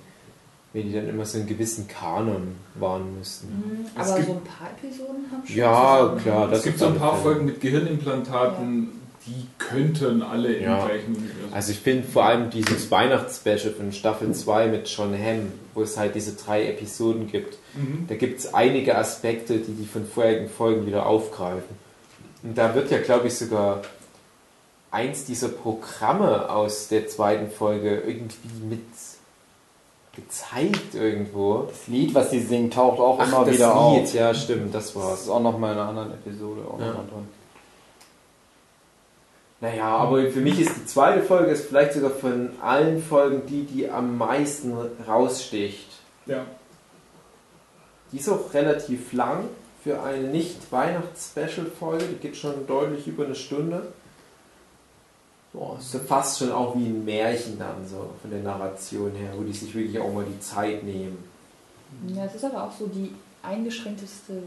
[0.74, 3.48] wenn die dann immer so einen gewissen Kanon wahren müssten.
[3.48, 6.86] Mhm, Aber gibt- so ein paar Episoden haben schon Ja, klar, das Es gibt so
[6.88, 7.18] ein paar.
[7.18, 8.90] Folgen mit Gehirnimplantaten,
[9.28, 10.86] die könnten alle im Ja.
[10.86, 11.54] gleichen Universum.
[11.54, 15.96] Also ich finde vor allem dieses Weihnachtsspecial von Staffel 2 mit John Hamm, wo es
[15.98, 18.06] halt diese drei Episoden gibt, Mhm.
[18.10, 21.64] Da gibt es einige Aspekte, die die von vorherigen Folgen wieder aufgreifen.
[22.44, 23.82] Und da wird ja, glaube ich, sogar
[24.92, 28.82] eins dieser Programme aus der zweiten Folge irgendwie mit
[30.14, 31.68] gezeigt irgendwo.
[31.70, 34.14] Das Lied, was sie singen, taucht auch Ach, immer das wieder Lied, auf.
[34.14, 35.22] ja, stimmt, das Das war's.
[35.22, 36.88] ist auch noch mal in einer anderen Episode auch Ja.
[36.88, 37.28] noch mal drin.
[39.62, 43.64] Naja, aber für mich ist die zweite Folge ist vielleicht sogar von allen Folgen die,
[43.64, 44.76] die am meisten
[45.08, 45.88] raussticht.
[46.26, 46.46] Ja.
[48.12, 49.46] Die ist auch relativ lang
[49.84, 52.06] für eine Nicht-Weihnachts-Special-Folge.
[52.06, 53.94] Die geht schon deutlich über eine Stunde.
[55.54, 59.32] Boah, ist ja fast schon auch wie ein Märchen dann, so von der Narration her,
[59.36, 61.18] wo die sich wirklich auch mal die Zeit nehmen.
[62.08, 64.42] Ja, es ist aber auch so die eingeschränkteste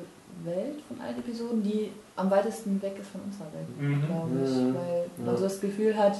[0.45, 4.07] Welt von allen Episoden, die am weitesten weg ist von unserer Welt, Mhm.
[4.07, 4.51] glaube ich.
[4.51, 4.75] Mhm.
[4.75, 6.17] Weil man so das Gefühl hat,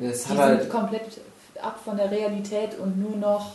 [0.00, 1.20] Es die hat sind halt, komplett
[1.60, 3.52] ab von der Realität und nur noch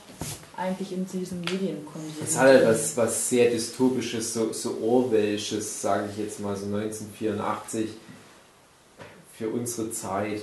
[0.58, 2.12] eigentlich in diesem Medienkonsum.
[2.24, 6.66] es hat halt was, was sehr dystopisches, so, so Orwellisches, sage ich jetzt mal, so
[6.66, 7.90] 1984
[9.38, 10.42] für unsere Zeit.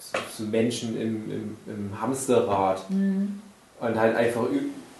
[0.00, 2.88] So, so Menschen im, im, im Hamsterrad.
[2.90, 3.40] Mhm.
[3.80, 4.46] und halt einfach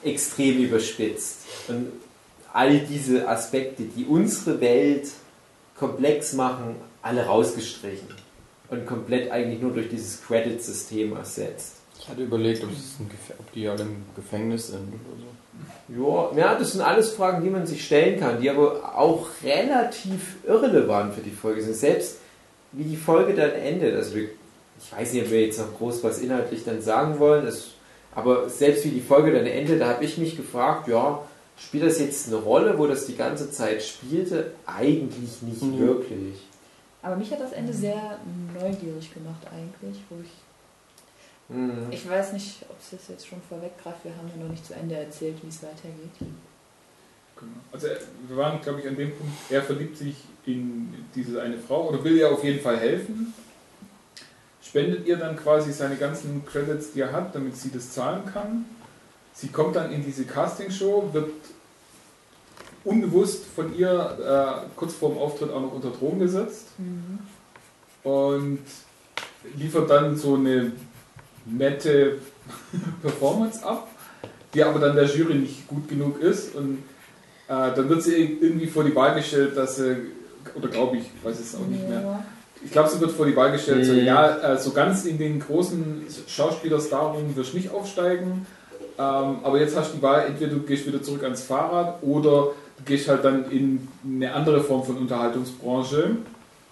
[0.04, 1.38] extrem überspitzt.
[1.68, 1.92] Und
[2.52, 5.08] all diese Aspekte, die unsere Welt
[5.78, 8.08] komplex machen, alle rausgestrichen.
[8.70, 11.76] Und komplett eigentlich nur durch dieses Credit-System ersetzt.
[11.98, 12.70] Ich hatte überlegt, ob,
[13.54, 16.34] die alle im Gefängnis sind oder so.
[16.34, 20.36] Ja, ja, das sind alles Fragen, die man sich stellen kann, die aber auch relativ
[20.46, 21.74] irrelevant für die Folge sind.
[21.74, 22.18] Selbst
[22.72, 23.96] wie die Folge dann endet.
[23.96, 24.28] Also ich
[24.96, 27.72] weiß nicht, ob wir jetzt noch groß was inhaltlich dann sagen wollen, es,
[28.14, 31.22] aber selbst wie die Folge dann endet, da habe ich mich gefragt, ja,
[31.58, 34.52] spielt das jetzt eine Rolle, wo das die ganze Zeit spielte?
[34.66, 35.78] Eigentlich nicht Mhm.
[35.78, 36.36] wirklich.
[37.02, 38.18] Aber mich hat das Ende sehr
[38.54, 40.30] neugierig gemacht eigentlich, wo ich
[41.50, 41.86] Mhm.
[41.90, 44.04] Ich weiß nicht, ob es das jetzt schon vorweggreift.
[44.04, 46.10] Wir haben ja noch nicht zu Ende erzählt, wie es weitergeht.
[46.18, 47.52] Genau.
[47.72, 47.86] Also
[48.28, 52.04] wir waren, glaube ich, an dem Punkt, er verliebt sich in diese eine Frau oder
[52.04, 53.32] will ihr auf jeden Fall helfen.
[54.62, 58.66] Spendet ihr dann quasi seine ganzen Credits, die er hat, damit sie das zahlen kann.
[59.40, 61.30] Sie kommt dann in diese Castingshow, wird
[62.84, 64.18] unbewusst von ihr
[64.66, 66.66] äh, kurz vor dem Auftritt auch noch unter Drogen gesetzt
[68.02, 68.58] und
[69.56, 70.72] liefert dann so eine
[71.46, 72.18] nette
[73.02, 73.88] Performance ab,
[74.54, 76.78] die aber dann der Jury nicht gut genug ist und
[77.48, 79.96] äh, dann wird sie irgendwie vor die Wahl gestellt, dass sie,
[80.54, 82.24] oder glaube ich, weiß es auch nicht mehr, Ja.
[82.64, 84.04] ich glaube, sie wird vor die Wahl gestellt, so, Mhm.
[84.04, 88.46] ja, äh, so ganz in den großen Schauspielerstarring wirst du nicht aufsteigen,
[88.98, 92.48] ähm, aber jetzt hast du die Wahl, entweder du gehst wieder zurück ans Fahrrad oder
[92.76, 96.16] du gehst halt dann in eine andere Form von Unterhaltungsbranche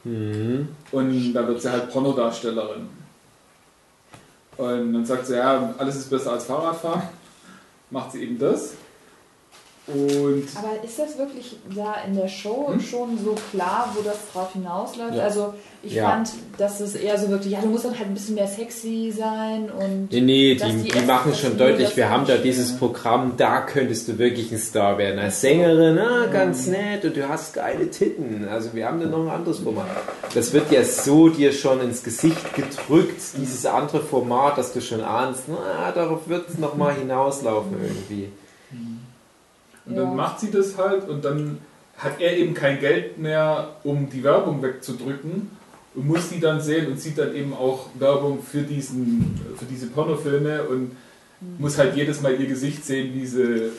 [0.06, 0.68] Mhm.
[0.92, 2.88] und da wird sie halt Pornodarstellerin.
[4.56, 7.02] Und dann sagt sie, ja, alles ist besser als Fahrradfahren,
[7.90, 8.74] macht sie eben das.
[9.88, 12.80] Und Aber ist das wirklich da in der Show Hm?
[12.80, 15.14] schon so klar, wo das drauf hinausläuft?
[15.14, 15.22] Ja.
[15.22, 16.10] Also ich Ja.
[16.10, 19.14] fand, dass es eher so wirklich, ja, du musst dann halt ein bisschen mehr sexy
[19.16, 23.60] sein und Nee, nee, die, die machen schon deutlich, wir haben da dieses Programm, da
[23.60, 25.20] könntest du wirklich ein Star werden.
[25.20, 28.48] Als Sängerin, ah, ganz nett und du hast geile Titten.
[28.50, 29.86] Also wir haben da noch ein anderes Format.
[30.34, 35.00] Das wird ja so dir schon ins Gesicht gedrückt, dieses andere Format, dass du schon
[35.02, 38.30] ahnst, na, darauf wird es nochmal hinauslaufen irgendwie.
[39.86, 40.02] Und Ja.
[40.02, 41.58] dann macht sie das halt und dann
[41.96, 45.50] hat er eben kein Geld mehr, um die Werbung wegzudrücken
[45.94, 49.86] und muss die dann sehen und sieht dann eben auch Werbung für, diesen, für diese
[49.86, 50.96] Pornofilme und
[51.58, 53.70] muss halt jedes Mal ihr Gesicht sehen, wie sie.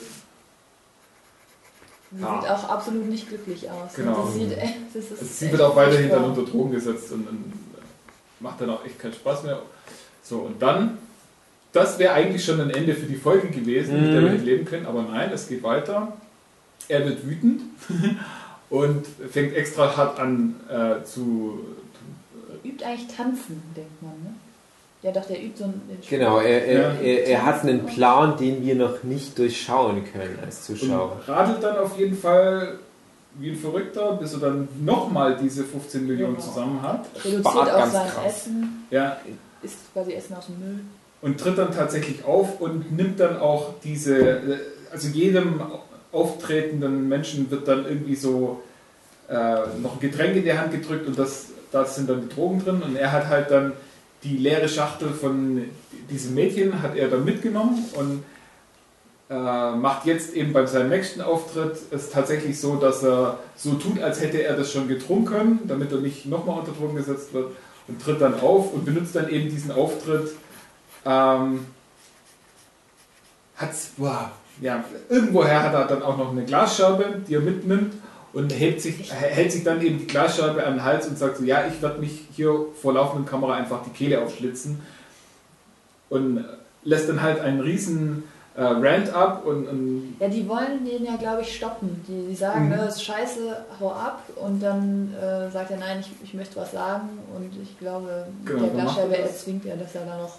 [2.11, 2.41] sie Ja.
[2.41, 3.93] sieht auch absolut nicht glücklich aus.
[3.95, 4.27] Genau.
[4.33, 4.57] Sie, sieht,
[5.19, 7.53] Also sie wird auch weiterhin dann unter Drogen gesetzt und, und
[8.39, 9.61] macht dann auch echt keinen Spaß mehr.
[10.23, 10.97] So, und dann,
[11.77, 14.35] das wäre eigentlich schon ein Ende für die Folge gewesen, mit der wir Mhm.
[14.35, 16.13] nicht leben können, aber nein, es geht weiter.
[16.89, 17.61] Er wird wütend
[18.69, 21.59] und fängt extra hart an äh, zu.
[22.63, 24.33] Übt eigentlich tanzen, denkt man, ne?
[25.03, 25.81] Ja, doch, der übt so einen.
[26.09, 26.99] Genau, er, er, Ja.
[27.01, 31.21] er, er hat einen Plan, den wir noch nicht durchschauen können als Und Zuschauer.
[31.27, 32.79] radelt dann auf jeden Fall
[33.35, 36.45] wie ein Verrückter, bis er dann nochmal diese 15 Millionen Genau.
[36.47, 37.05] zusammen hat.
[37.23, 38.25] reduziert Spart auch sein krass.
[38.25, 39.17] Essen, Ja,
[39.61, 40.79] isst quasi Essen aus dem Müll.
[41.21, 44.57] Und tritt dann tatsächlich auf und nimmt dann auch diese, äh,
[44.91, 45.61] also jedem
[46.11, 48.61] auftretenden Menschen wird dann irgendwie so
[49.29, 52.63] äh, noch ein Getränk in die Hand gedrückt und das, da sind dann die Drogen
[52.63, 53.73] drin und er hat halt dann
[54.23, 55.65] die leere Schachtel von
[56.09, 58.23] diesem Mädchen hat er dann mitgenommen und
[59.29, 64.01] äh, macht jetzt eben bei seinem nächsten Auftritt es tatsächlich so, dass er so tut,
[64.01, 67.51] als hätte er das schon getrunken, damit er nicht nochmal unter Drogen gesetzt wird
[67.87, 70.29] und tritt dann auf und benutzt dann eben diesen Auftritt
[71.07, 71.65] ähm,
[73.55, 74.31] hat's, boah,
[74.61, 77.93] ja, irgendwoher hat er dann auch noch eine Glasscherbe, die er mitnimmt
[78.33, 81.43] und hält sich, hält sich dann eben die Glasscherbe an den Hals und sagt so,
[81.43, 84.81] ja, ich werde mich hier vor laufender Kamera einfach die Kehle aufschlitzen
[86.09, 86.45] und
[86.83, 88.23] lässt dann halt einen riesen
[88.55, 92.03] äh, Rant ab und, und Ja, die wollen den ja, glaube ich, stoppen.
[92.07, 92.69] Die, die sagen, Mhm.
[92.69, 94.23] ne, das ist scheiße, hau ab.
[94.35, 97.09] Und dann äh, sagt er, nein, ich, ich möchte was sagen.
[97.35, 99.31] Und ich glaube, Genau, der er das.
[99.31, 100.37] erzwingt er, dass er da noch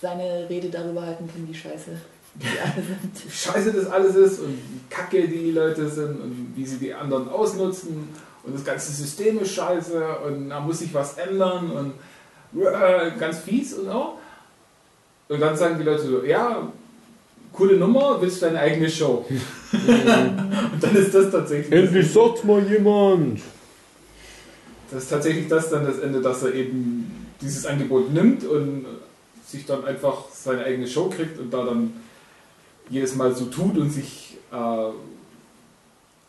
[0.00, 1.90] seine Rede darüber halten kann, wie scheiße
[2.34, 3.32] die alle sind.
[3.32, 7.28] scheiße das alles ist und wie kacke die Leute sind und wie sie die anderen
[7.28, 8.08] ausnutzen
[8.44, 11.92] und das ganze System ist scheiße und da muss sich was ändern und
[12.62, 14.18] äh, ganz fies und so.
[15.28, 16.70] Und dann sagen die Leute so, ja,
[17.52, 19.24] coole Nummer, willst du deine eigene Show?
[19.72, 23.40] und dann ist das tatsächlich sagt's mal jemand!
[24.90, 28.86] das ist tatsächlich das dann das Ende, dass er eben dieses Angebot nimmt und
[29.46, 31.92] sich dann einfach seine eigene Show kriegt und da dann
[32.88, 34.90] jedes Mal so tut und sich äh,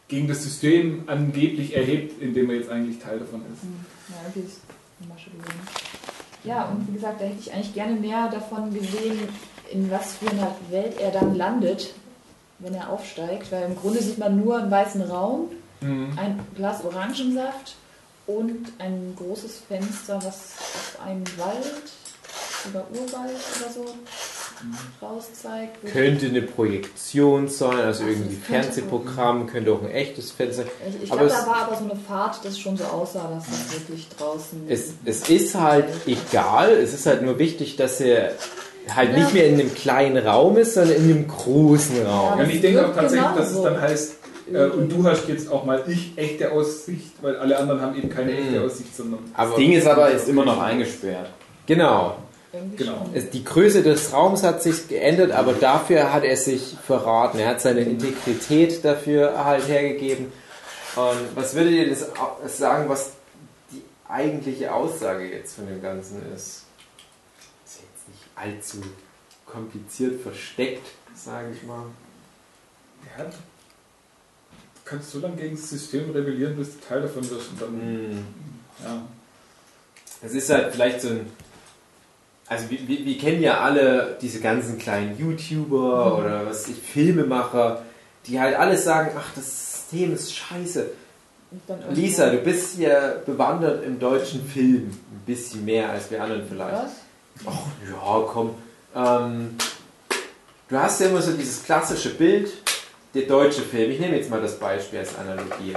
[0.08, 3.64] gegen das System angeblich erhebt, indem er jetzt eigentlich Teil davon ist.
[4.10, 4.62] Ja, irgendwie ist
[5.00, 5.60] eine Masche gewesen.
[6.44, 9.20] Ja, und wie gesagt, da hätte ich eigentlich gerne mehr davon gesehen,
[9.72, 11.94] in was für einer Welt er dann landet,
[12.60, 13.52] wenn er aufsteigt.
[13.52, 15.50] Weil im Grunde sieht man nur einen weißen Raum,
[15.82, 17.76] ein Glas Orangensaft
[18.26, 21.84] und ein großes Fenster, was auf einen Wald
[22.72, 23.86] oder Urwald oder so
[25.06, 25.84] raus zeigt.
[25.84, 30.90] wird- Könnte eine Projektion sein, also Ach, irgendwie Fernsehprogramm, könnte auch ein echtes Fernsehen sein.
[30.98, 33.30] Ich, ich Aber glaube, es- da war aber so eine Fahrt, das schon so aussah,
[33.34, 34.64] dass das wirklich draußen.
[34.68, 38.32] Es, es ist halt egal, es ist halt nur wichtig, dass er
[38.96, 39.18] halt Ja.
[39.20, 42.40] nicht mehr in einem kleinen Raum ist, sondern in einem großen Raum.
[42.40, 43.70] Ja, und ich denke auch tatsächlich, dass es genauso.
[43.70, 44.14] dann heißt,
[44.54, 48.10] äh, und du hast jetzt auch mal ich echte Aussicht, weil alle anderen haben eben
[48.10, 51.30] keine echte Aussicht, sondern Aber Das Ding ist aber, ist immer noch eingesperrt.
[51.66, 52.16] genau,
[52.76, 53.10] genau.
[53.34, 57.40] die Größe des Raums hat sich geändert, aber dafür hat er sich verraten.
[57.40, 60.32] Er hat seine Integrität dafür halt hergegeben.
[60.96, 63.12] Und was würdet ihr das sagen, was
[63.72, 66.64] die eigentliche Aussage jetzt von dem Ganzen ist?
[67.66, 68.78] Ist jetzt nicht allzu
[69.46, 71.86] kompliziert versteckt, sage ich mal.
[73.18, 73.32] Ja, du
[74.86, 77.50] kannst so lange gegen das System rebellieren, bis du Teil davon wirst.
[77.52, 78.26] Und dann, Hm.
[78.84, 79.02] ja.
[80.22, 81.32] Es ist halt vielleicht so ein.
[82.50, 87.84] Also wir, wir, wir kennen ja alle diese ganzen kleinen YouTuber oder was ich, Filmemacher,
[88.26, 89.46] die halt alles sagen, ach, das
[89.90, 90.90] System ist scheiße.
[91.92, 94.88] Lisa, du bist ja bewandert im deutschen Film.
[95.12, 96.74] Ein bisschen mehr als wir anderen vielleicht.
[96.74, 96.92] Was?
[97.46, 98.56] Ach ja, komm.
[98.96, 99.56] Ähm,
[100.68, 102.50] du hast ja immer so dieses klassische Bild,
[103.14, 103.92] der deutsche Film.
[103.92, 105.74] Ich nehme jetzt mal das Beispiel als Analogie.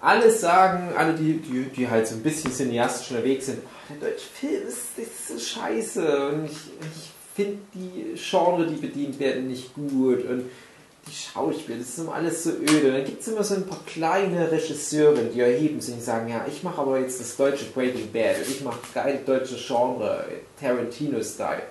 [0.00, 4.10] Alle sagen, alle, die, die, die halt so ein bisschen cineastisch unterwegs sind, "Ach, der
[4.10, 9.48] deutsche Film ist, ist so scheiße und ich, ich finde die Genre, die bedient werden,
[9.48, 10.44] nicht gut und
[11.06, 12.88] die Schauspieler, das ist immer alles so öde.
[12.88, 16.28] Und dann gibt es immer so ein paar kleine Regisseure, die erheben sich und sagen,
[16.28, 20.24] ja, ich mache aber jetzt das deutsche Breaking Bad und ich mache geile deutsche Genre,
[20.60, 21.62] Tarantino-Style.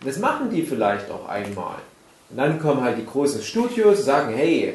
[0.00, 1.76] Und das machen die vielleicht auch einmal.
[2.30, 4.74] Und dann kommen halt die großen Studios und sagen, hey,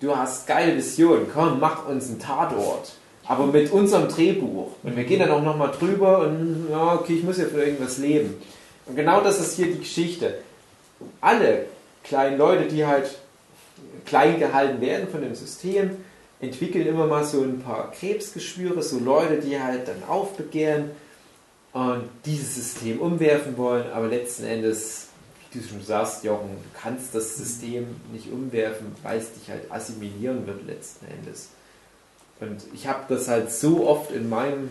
[0.00, 2.92] du hast geile Visionen, komm, mach uns einen Tatort.
[3.30, 4.72] Aber mit unserem Drehbuch.
[4.82, 7.98] Und wir gehen dann auch nochmal drüber und, ja, okay, ich muss ja für irgendwas
[7.98, 8.34] leben.
[8.86, 10.38] Und genau das ist hier die Geschichte.
[11.20, 11.66] Alle
[12.02, 13.08] kleinen Leute, die halt
[14.04, 15.92] klein gehalten werden von dem System,
[16.40, 20.90] entwickeln immer mal so ein paar Krebsgeschwüre, so Leute, die halt dann aufbegehren
[21.72, 25.06] und dieses System umwerfen wollen, aber letzten Endes,
[25.52, 29.70] wie du schon sagst, Jochen, du kannst das System nicht umwerfen, weil es dich halt
[29.70, 31.50] assimilieren wird letzten Endes.
[32.40, 34.70] Und ich habe das halt so oft in meinem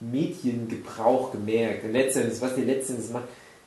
[0.00, 1.84] Mediengebrauch gemerkt.
[1.84, 3.24] Und letztendlich, was die letztendlich macht,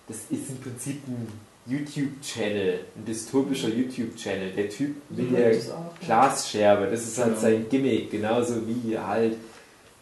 [0.08, 1.28] das ist im Prinzip ein
[1.68, 4.52] YouTube-Channel, ein dystopischer YouTube-Channel.
[4.56, 5.72] Der Typ mit der Das.
[6.06, 7.42] Glasscherbe, das ist halt Genau.
[7.42, 9.36] sein Gimmick, genauso wie halt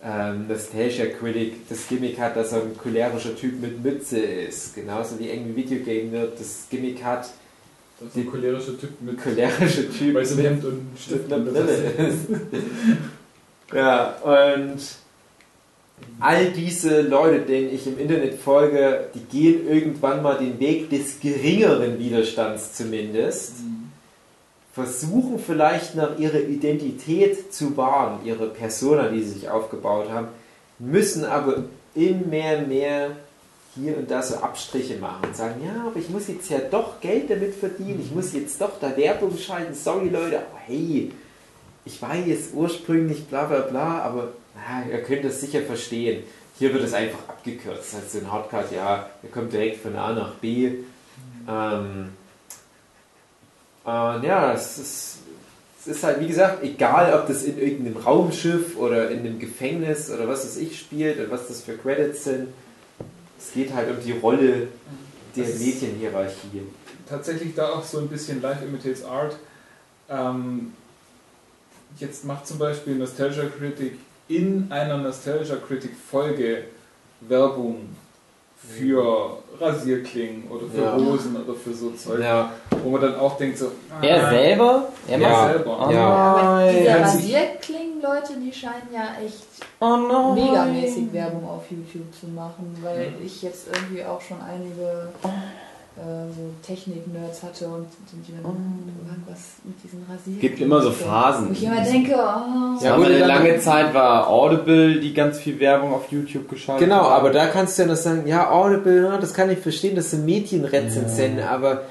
[0.04, 4.74] ähm, Nostalgia Critic das Gimmick hat, dass er ein cholerischer Typ mit Mütze ist.
[4.76, 7.30] Genauso wie irgendwie Videogame Nerd das Gimmick hat,
[8.00, 12.28] Das ist ein cholerischer Typ mit cholerischer Typ weißem Hemd und Stift und Brille ist.
[13.74, 14.80] ja, und
[16.20, 21.20] all diese Leute, denen ich im Internet folge, die gehen irgendwann mal den Weg des
[21.20, 23.56] geringeren Widerstands zumindest.
[24.72, 30.28] Versuchen vielleicht noch ihre Identität zu wahren, ihre Persona, die sie sich aufgebaut haben,
[30.78, 31.64] müssen aber
[31.96, 33.12] immer mehr
[33.80, 37.00] hier und da so Abstriche machen und sagen, ja, aber ich muss jetzt ja doch
[37.02, 41.12] Geld damit verdienen, ich muss jetzt doch da Werbung schalten, sorry Leute, aber hey,
[41.86, 46.24] ich weiß ursprünglich bla bla bla, aber na, ihr könnt das sicher verstehen.
[46.58, 47.94] Hier wird es einfach abgekürzt.
[47.94, 50.72] Das so ein Hardcard, ja, ihr kommt direkt von A nach B.
[51.48, 52.10] Ähm,
[53.84, 55.18] und ja, es ist,
[55.80, 60.12] es ist halt, wie gesagt, egal, ob das in irgendeinem Raumschiff oder in einem Gefängnis
[60.12, 62.50] oder was das ich spielt und was das für Credits sind.
[63.40, 64.68] Es geht halt um die Rolle
[65.36, 66.64] der Medienhierarchie.
[67.08, 69.38] tatsächlich da auch so ein bisschen Life Imitates Art.
[70.10, 70.74] Ähm,
[71.98, 73.94] jetzt macht zum Beispiel Nostalgia Critic
[74.28, 76.66] in einer Nostalgia Critic Folge
[77.22, 77.90] Werbung
[78.58, 80.96] für Rasierklingen oder für Ja.
[80.96, 82.52] Hosen oder für so Zeug, Ja,
[82.84, 84.88] wo man dann auch denkt so, ah, Er selber?
[85.08, 85.30] Er Ja.
[85.30, 85.88] macht selber.
[85.88, 86.08] Oh Ja.
[86.08, 87.08] Aber diese nein.
[87.08, 89.46] Sich- Rasierklingen-Leute, die scheinen ja echt
[89.82, 90.36] Oh nein.
[90.36, 95.10] megamäßig Werbung auf YouTube zu machen, weil ich jetzt irgendwie auch schon einige
[96.00, 100.40] äh, so Technik-Nerds hatte und die dann irgendwas mit diesen Rasierklingen.
[100.42, 101.50] Gibt immer so Phasen.
[101.50, 105.40] Wo ich immer denke, oh, Ja, Ja, aber eine lange Zeit war Audible, die ganz
[105.40, 107.14] viel Werbung auf YouTube geschaltet Genau, haben.
[107.14, 110.12] aber da kannst du ja noch sagen, ja, Audible, ja, das kann ich verstehen, das
[110.12, 111.84] sind Medienrezensenten, aber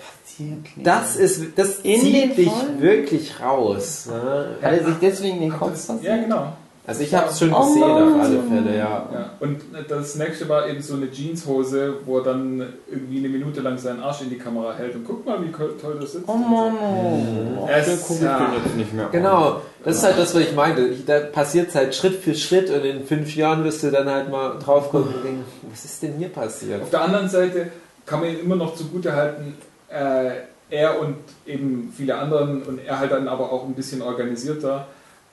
[0.83, 2.81] das ist, das In zieht dich Folgen?
[2.81, 4.07] wirklich raus.
[4.07, 4.57] Ne?
[4.61, 6.53] Er sich deswegen den Kopf ja, genau.
[6.89, 9.09] Also ich habe es schon Oh gesehen auf alle Fälle, ja.
[9.13, 9.31] Ja.
[9.41, 13.77] Und das nächste war eben so eine Jeanshose, wo er dann irgendwie eine Minute lang
[13.77, 16.25] seinen Arsch in die Kamera hält und guck mal, wie toll das sitzt.
[16.27, 17.67] Oh Mann, oh.
[17.67, 18.39] Ach, Es- ich ja.
[18.39, 19.13] den jetzt nicht mehr an.
[19.13, 20.81] Genau, das ist halt das, was ich meinte.
[20.87, 24.09] Ich, da passiert es halt Schritt für Schritt und in fünf Jahren wirst du dann
[24.09, 26.81] halt mal drauf gucken und denken, was ist denn hier passiert?
[26.83, 27.71] Auf der anderen Seite,
[28.07, 29.59] kann man ihm immer noch zugute halten,
[29.91, 30.31] äh,
[30.71, 31.17] er und
[31.47, 34.87] eben viele anderen und er halt dann aber auch ein bisschen organisierter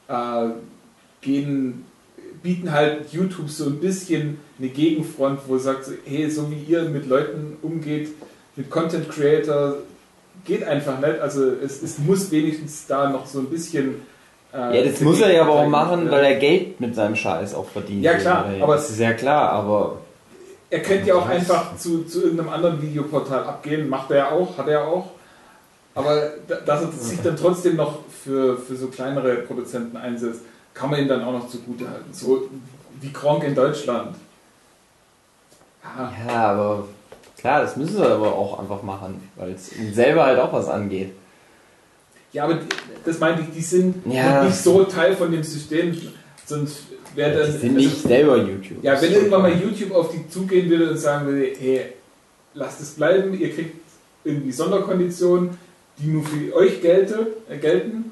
[0.09, 0.47] äh,
[1.25, 1.83] gehen,
[2.43, 7.07] bieten halt YouTube so ein bisschen eine Gegenfront, wo sagt, hey, so wie ihr mit
[7.07, 8.09] Leuten umgeht,
[8.55, 9.77] mit Content Creator,
[10.45, 11.19] geht einfach nicht.
[11.19, 13.95] Also es, es muss wenigstens da noch so ein bisschen.
[14.53, 17.55] äh, Ja, das muss er ja aber auch machen, weil er Geld mit seinem Scheiß
[17.55, 18.03] auch verdient.
[18.03, 19.97] Ja, klar, aber aber- das ist ja klar, aber
[20.69, 24.57] Er könnte ja auch einfach zu, zu irgendeinem anderen Videoportal abgehen, macht er ja auch,
[24.57, 25.11] hat er auch.
[25.95, 30.41] Aber da- dass er sich dann trotzdem noch für, für so kleinere Produzenten einsetzt,
[30.75, 32.13] kann man ihm dann auch noch zugute halten.
[32.13, 32.47] So
[33.01, 34.15] wie Kronk in Deutschland.
[35.83, 36.87] Ja, ja, aber
[37.37, 40.67] klar, das müssen sie aber auch einfach machen, weil es ihm selber halt auch was
[40.67, 41.13] angeht.
[42.33, 42.67] ja aber die,
[43.05, 44.43] das meinte ich, die sind Ja.
[44.43, 45.95] nicht so Teil von dem System,
[46.45, 46.83] sonst
[47.15, 47.45] wäre dann.
[47.53, 48.83] Die sind also- nicht selber YouTube.
[48.83, 51.93] Ja, wenn irgendwann mal YouTube auf die zugehen würde und sagen würde, hey,
[52.53, 53.75] lasst es bleiben, ihr kriegt
[54.25, 55.57] irgendwie Sonderkonditionen,
[55.97, 58.11] die nur für euch gelte, äh, gelten.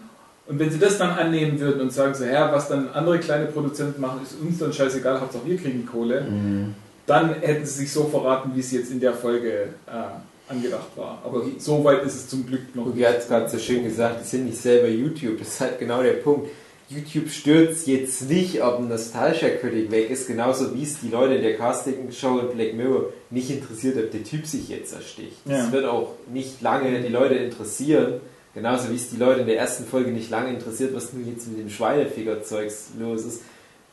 [0.53, 3.45] Und wenn sie das dann annehmen würden und sagen so, ja, was dann andere kleine
[3.47, 6.75] Produzenten machen, ist uns dann scheißegal, Hauptsache wir kriegen Kohle, Mhm.
[7.07, 11.19] dann hätten sie sich so verraten, wie es jetzt in der Folge äh, angedacht war.
[11.25, 13.07] Aber so weit ist es zum Glück noch Hugi nicht.
[13.07, 15.39] hat es gerade so schön gesagt, die sind nicht selber YouTube.
[15.39, 16.49] Das ist halt genau der Punkt.
[16.89, 21.41] YouTube stürzt jetzt nicht, ob ein Nostalgia-Critic weg ist, genauso wie es die Leute in
[21.41, 25.37] der Casting-Show in Black Mirror nicht interessiert, ob der Typ sich jetzt ersticht.
[25.45, 25.71] Das Ja.
[25.71, 28.15] wird auch nicht lange die Leute interessieren,
[28.53, 31.47] genauso wie es die Leute in der ersten Folge nicht lange interessiert, was nun jetzt
[31.47, 33.41] mit dem Schweineficker-Zeugs los ist.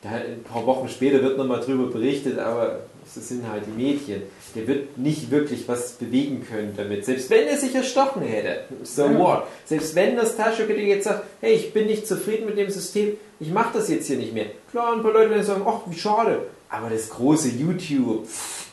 [0.01, 2.79] Da, ein paar Wochen später wird nochmal drüber berichtet, aber
[3.13, 4.23] das sind halt die Mädchen.
[4.55, 7.05] Der wird nicht wirklich was bewegen können damit.
[7.05, 8.61] Selbst wenn er sich erstochen hätte.
[8.83, 9.19] So Ja.
[9.19, 9.43] what?
[9.65, 13.51] Selbst wenn das Taschenkönig jetzt sagt, hey, ich bin nicht zufrieden mit dem System, ich
[13.51, 14.47] mache das jetzt hier nicht mehr.
[14.71, 16.39] Klar, ein paar Leute werden sagen, ach, wie schade.
[16.69, 18.65] Aber das große YouTube, pff,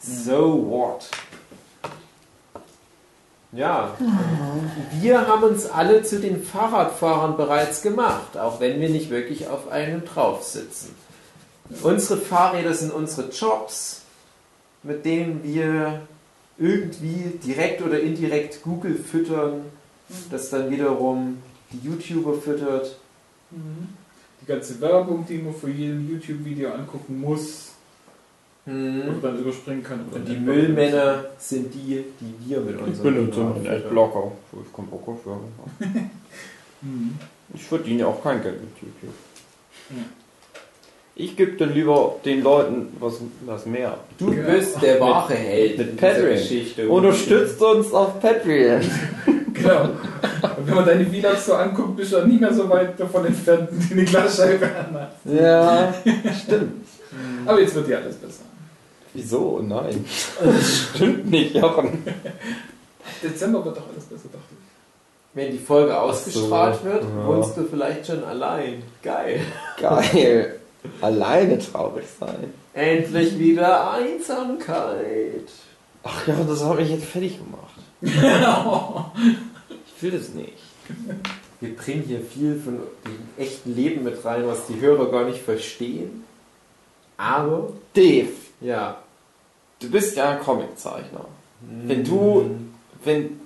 [0.00, 1.08] so what?
[3.54, 3.96] Ja,
[5.00, 9.68] wir haben uns alle zu den Fahrradfahrern bereits gemacht, auch wenn wir nicht wirklich auf
[9.70, 10.94] einem drauf sitzen.
[11.82, 14.02] Unsere Fahrräder sind unsere Jobs,
[14.82, 16.00] mit denen wir
[16.58, 19.66] irgendwie direkt oder indirekt Google füttern,
[20.30, 21.38] das dann wiederum
[21.72, 22.96] die YouTuber füttert.
[23.52, 27.63] Die ganze Werbung, die man für jedem YouTube-Video angucken muss,
[28.66, 30.00] oder dann überspringen kann.
[30.10, 30.36] Und die.
[30.36, 33.66] Müllmänner sind die, die wir mit Ich unseren benutze einen.
[33.68, 34.32] Adblocker.
[34.66, 35.18] Ich komme Bock auf.
[36.80, 37.18] Mhm.
[37.54, 39.14] Ich verdiene auch kein Geld mit YouTube.
[39.90, 39.96] Ja.
[41.16, 43.98] Ich gebe dann lieber den Leuten was, was mehr.
[44.18, 44.42] Du Ja.
[44.42, 46.30] bist der wahre Held mit in dieser Patreon.
[46.34, 46.88] Geschichte.
[46.88, 48.80] Unterstützt uns auf Patreon.
[49.54, 49.82] Genau.
[49.84, 53.24] Und wenn man deine Vlogs so anguckt, bist du auch nicht mehr so weit davon
[53.24, 55.12] entfernt, die eine Glasscheibe anhat.
[55.24, 55.94] Ja,
[56.44, 56.84] stimmt.
[57.46, 58.42] Aber jetzt wird ja alles besser.
[59.14, 59.60] Wieso?
[59.62, 60.04] Nein.
[60.42, 62.04] Das stimmt nicht, Jochen.
[63.22, 64.64] Dezember wird doch alles besser, dachte ich.
[65.34, 67.26] Wenn die Folge ausgestrahlt so, wird, ja.
[67.26, 68.82] wohnst du vielleicht schon allein.
[69.02, 69.40] Geil.
[69.80, 70.60] Geil.
[71.00, 72.52] Alleine traurig sein.
[72.72, 75.48] Endlich wieder Einsamkeit.
[76.02, 77.74] Ach ja, das hat mich jetzt fertig gemacht.
[79.96, 80.52] Ich will das nicht.
[81.60, 85.40] Wir bringen hier viel von dem echten Leben mit rein, was die Hörer gar nicht
[85.40, 86.24] verstehen.
[87.16, 88.28] Aber, Dave,
[88.60, 88.98] ja.
[89.84, 91.24] Du bist ja ein Comiczeichner.
[91.86, 92.50] Wenn du,
[93.04, 93.40] wenn,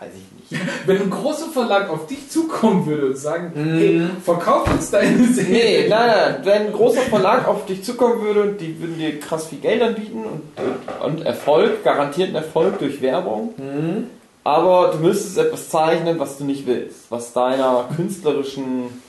[0.00, 0.62] weiß ich nicht.
[0.86, 3.78] Wenn ein großer Verlag auf dich zukommen würde und sagen, Mhm.
[3.78, 5.88] hey, verkauf uns deine Nee, Serie.
[5.88, 9.46] nein, nein, wenn ein großer Verlag auf dich zukommen würde und die würden dir krass
[9.48, 14.06] viel Geld anbieten und, und Erfolg, garantierten Erfolg durch Werbung, Hm?
[14.44, 19.02] aber du müsstest etwas zeichnen, was du nicht willst, was deiner künstlerischen,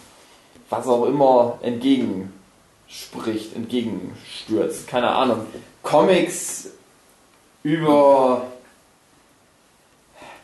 [0.71, 5.41] was auch immer, entgegenspricht, entgegenstürzt, keine Ahnung.
[5.87, 6.69] Comics
[7.63, 8.45] über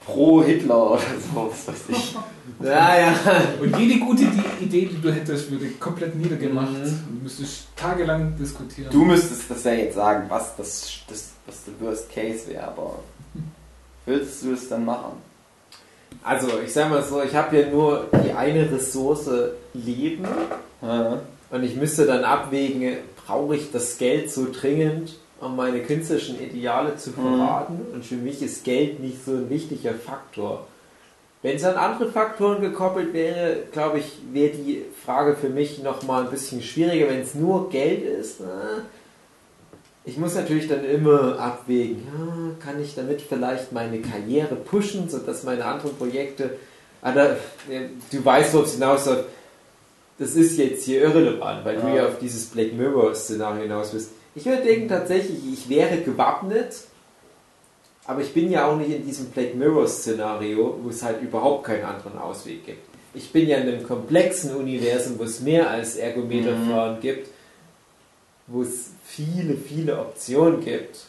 [0.05, 1.01] pro Hitler oder
[1.33, 2.15] so, was weiß ich.
[2.61, 3.15] Ja, ja.
[3.61, 4.23] Und jede gute
[4.59, 6.71] Idee, die du hättest, würde komplett niedergemacht.
[6.71, 6.83] Mhm.
[6.83, 8.89] Du müsstest tagelang diskutieren.
[8.91, 12.99] Du müsstest das ja jetzt sagen, was das, das was der Worst Case wäre, aber
[14.05, 15.13] würdest du es dann machen?
[16.23, 19.29] Also, ich sag mal so, ich habe ja nur die eine Ressource
[19.73, 20.25] Leben
[20.81, 21.19] Ja.
[21.49, 26.95] und ich müsste dann abwägen, brauche ich das Geld so dringend, um meine künstlerischen Ideale
[26.97, 27.79] zu verraten?
[27.93, 30.67] Und für mich ist Geld nicht so ein wichtiger Faktor.
[31.41, 36.23] Wenn es an andere Faktoren gekoppelt wäre, glaube ich, wäre die Frage für mich nochmal
[36.23, 37.09] ein bisschen schwieriger.
[37.09, 38.83] Wenn es nur Geld ist, na,
[40.05, 45.43] ich muss natürlich dann immer abwägen, ja, kann ich damit vielleicht meine Karriere pushen, sodass
[45.43, 46.51] meine anderen Projekte,
[47.01, 47.31] aber,
[47.69, 49.25] äh, du weißt, worauf es hinausläuft,
[50.19, 51.95] das ist jetzt hier irrelevant, weil du Ja.
[51.95, 54.11] ja auf dieses Black Mirror-Szenario hinaus bist.
[54.35, 56.73] Ich würde denken tatsächlich, ich wäre gewappnet,
[58.05, 61.85] Aber ich bin ja auch nicht in diesem Black Mirror-Szenario, wo es halt überhaupt keinen
[61.85, 62.81] anderen Ausweg gibt.
[63.13, 67.29] Ich bin ja in einem komplexen Universum, wo es mehr als Ergometerfahren gibt,
[68.47, 71.05] wo es viele, viele Optionen gibt.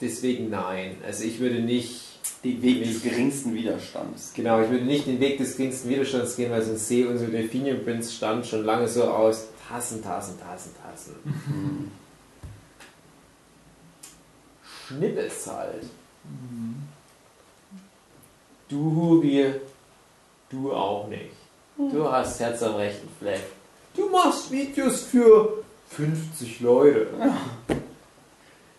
[0.00, 0.96] Deswegen nein.
[1.06, 2.00] Also ich würde nicht
[2.42, 4.32] Den Weg des geringsten Widerstands.
[4.34, 7.84] Genau, ich würde nicht den Weg des geringsten Widerstands gehen, weil sonst sehe unsere Delphinium
[7.84, 9.46] Prince stand schon lange so aus.
[9.68, 11.14] Tassen, Tassen, Tassen, Tassen.
[14.90, 14.96] Mhm.
[14.96, 15.84] Schnippes halt.
[18.68, 19.52] Du, Hubi,
[20.50, 21.32] du auch nicht.
[21.76, 23.42] Du hast Herz am rechten Fleck.
[23.96, 27.08] Du machst Videos für 50 Leute.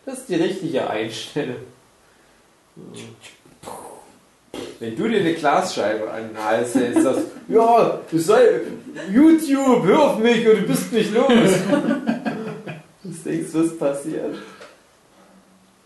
[0.05, 1.57] Das ist die richtige Einstellung.
[4.79, 8.61] Wenn du dir eine Glasscheibe an den Hals hältst, sagst, ja, du sei
[9.11, 11.29] YouTube, hör auf mich oder du bist nicht los.
[13.03, 14.35] Was denkst du, was passiert?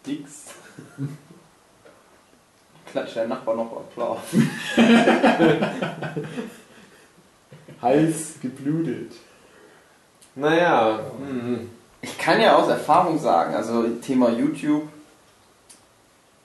[0.05, 0.45] Dix.
[2.91, 4.19] Klatscht der Nachbar noch Applaus.
[7.81, 9.13] Hals geblutet.
[10.35, 11.69] Naja, hm.
[12.01, 14.88] Ich kann ja aus Erfahrung sagen, also Thema YouTube.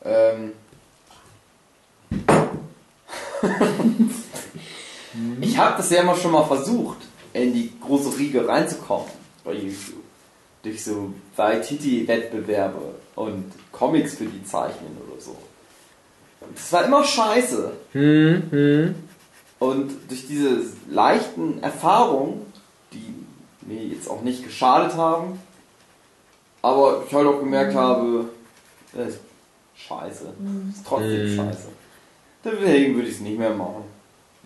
[0.05, 0.52] Ähm,
[5.40, 6.98] ich habe das ja immer schon mal versucht,
[7.32, 9.06] in die große Riege reinzukommen
[9.44, 10.03] bei YouTube.
[10.65, 15.36] Durch so Waititi-Wettbewerbe und Comics für die zeichnen oder so.
[16.55, 17.73] Das war immer scheiße.
[17.93, 18.95] Hm, hm.
[19.61, 22.45] Und durch diese leichten Erfahrungen,
[22.93, 23.15] die
[23.66, 25.39] mir jetzt auch nicht geschadet haben,
[26.62, 28.31] aber ich halt auch gemerkt habe,
[28.93, 29.20] das ist
[29.77, 30.24] scheiße.
[30.39, 31.36] Das ist trotzdem Mhm.
[31.36, 31.69] scheiße.
[32.45, 33.85] Deswegen würde ich es nicht mehr machen.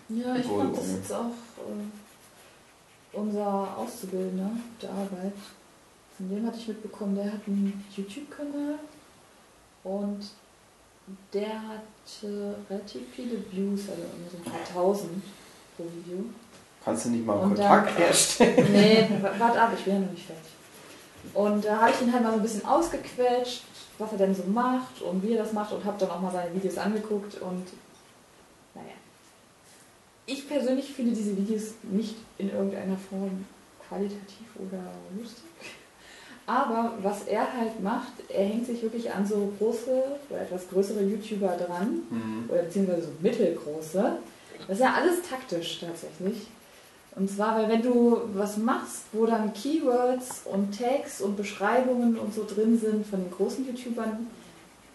[0.09, 1.25] Ja, ich fand das jetzt auch
[1.57, 4.51] äh, unser Auszubildender
[4.81, 5.33] der Arbeit.
[6.19, 8.75] Von dem hatte ich mitbekommen, der hat einen YouTube-Kanal
[9.85, 10.19] und
[11.33, 15.23] der hatte relativ viele Views, also so ein paar tausend
[15.77, 16.25] pro Video.
[16.83, 18.67] Kannst du nicht mal Und Kontakt herstellen?
[18.73, 20.51] Nee, warte ab, ich bin ja noch nicht fertig.
[21.33, 23.63] Und da habe ich ihn halt mal so ein bisschen ausgequetscht,
[23.97, 26.33] was er denn so macht und wie er das macht und habe dann auch mal
[26.33, 27.65] seine Videos angeguckt und
[28.75, 28.91] naja.
[30.25, 33.45] Ich persönlich finde diese Videos nicht in irgendeiner Form
[33.87, 34.83] qualitativ oder
[35.17, 35.48] lustig.
[36.49, 40.01] Aber was er halt macht, er hängt sich wirklich an so große
[40.31, 42.49] oder etwas größere YouTuber dran Mhm.
[42.49, 44.13] oder beziehungsweise so mittelgroße.
[44.67, 46.47] Das ist ja alles taktisch tatsächlich.
[47.15, 52.33] Und zwar, weil wenn du was machst, wo dann Keywords und Tags und Beschreibungen und
[52.33, 54.25] so drin sind von den großen YouTubern,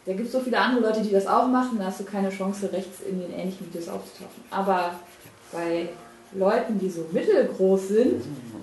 [0.06, 2.30] da gibt es so viele andere Leute, die das auch machen, da hast du keine
[2.30, 4.42] Chance, rechts in den ähnlichen Videos aufzutauchen.
[4.50, 4.94] Aber
[5.52, 5.88] bei
[6.32, 8.22] Leuten, die so mittelgroß sind,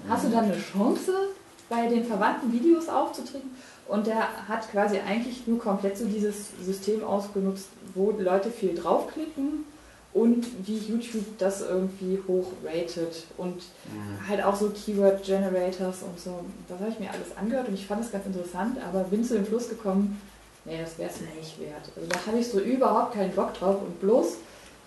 [0.10, 1.14] hast du dann eine Chance,
[1.72, 3.50] bei den verwandten Videos aufzutreten.
[3.88, 9.66] Und der hat quasi eigentlich nur komplett so dieses System ausgenutzt, wo Leute viel draufklicken
[10.14, 13.64] und wie YouTube das irgendwie hochratet und
[14.28, 16.42] halt auch so Keyword Generators und so.
[16.68, 19.36] Das habe ich mir alles angehört und ich fand es ganz interessant, aber bin zu
[19.36, 20.22] dem Schluss gekommen,
[20.66, 21.90] nee, das wäre es mir nicht wert.
[21.96, 24.36] Also da habe ich so überhaupt keinen Bock drauf und bloß,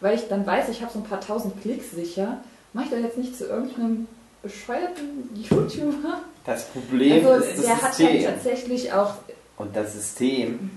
[0.01, 2.39] weil ich dann weiß, ich habe so ein paar tausend Klicks sicher,
[2.75, 4.07] mache ich da jetzt nicht zu irgendeinem
[4.43, 6.21] bescheuerten YouTuber.
[6.45, 8.25] Das Problem Also ist das der hat System.
[8.25, 9.15] tatsächlich auch
[9.57, 10.71] Und das System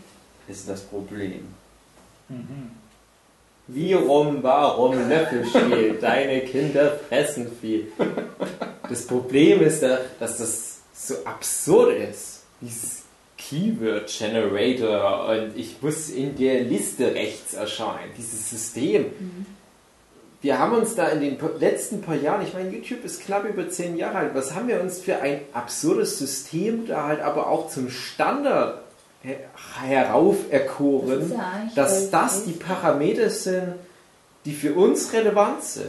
[0.47, 1.47] ist das Problem.
[3.67, 5.97] Wie rum, warum Löffelspiel?
[6.01, 7.91] Deine Kinder fressen viel.
[8.89, 12.43] Das Problem ist doch, dass das so absurd ist.
[12.61, 13.03] Dieses
[13.37, 18.11] Keyword Generator und ich muss in der Liste rechts erscheinen.
[18.17, 19.05] Dieses System.
[20.41, 23.69] Wir haben uns da in den letzten paar Jahren, ich meine, YouTube ist knapp über
[23.69, 27.69] zehn Jahre alt, was haben wir uns für ein absurdes System da halt aber auch
[27.69, 28.81] zum Standard
[29.23, 29.39] her-
[29.83, 33.75] herauferkoren, Das ja dass das die Parameter sind,
[34.45, 35.85] die für uns relevant sind.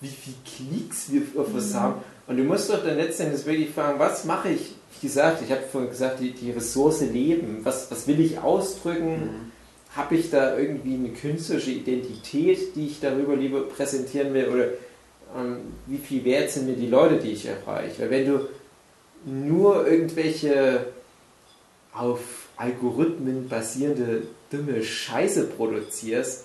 [0.00, 1.56] Wie viele Klicks wir auf Mhm.
[1.56, 1.94] was haben.
[2.26, 4.74] Und du musst doch dann letztendlich wirklich fragen, was mache ich?
[5.00, 7.60] Wie gesagt, ich habe vorhin gesagt, die, die Ressource Leben.
[7.64, 9.52] Was, was will ich ausdrücken?
[9.94, 14.48] Habe ich da irgendwie eine künstlerische Identität, die ich darüber lieber präsentieren will?
[14.48, 14.64] Oder
[15.36, 18.02] ähm, wie viel wert sind mir die Leute, die ich erreiche?
[18.02, 18.48] Weil wenn du
[19.24, 20.86] nur irgendwelche
[21.92, 22.20] auf
[22.56, 26.44] Algorithmen basierende dumme Scheiße produzierst,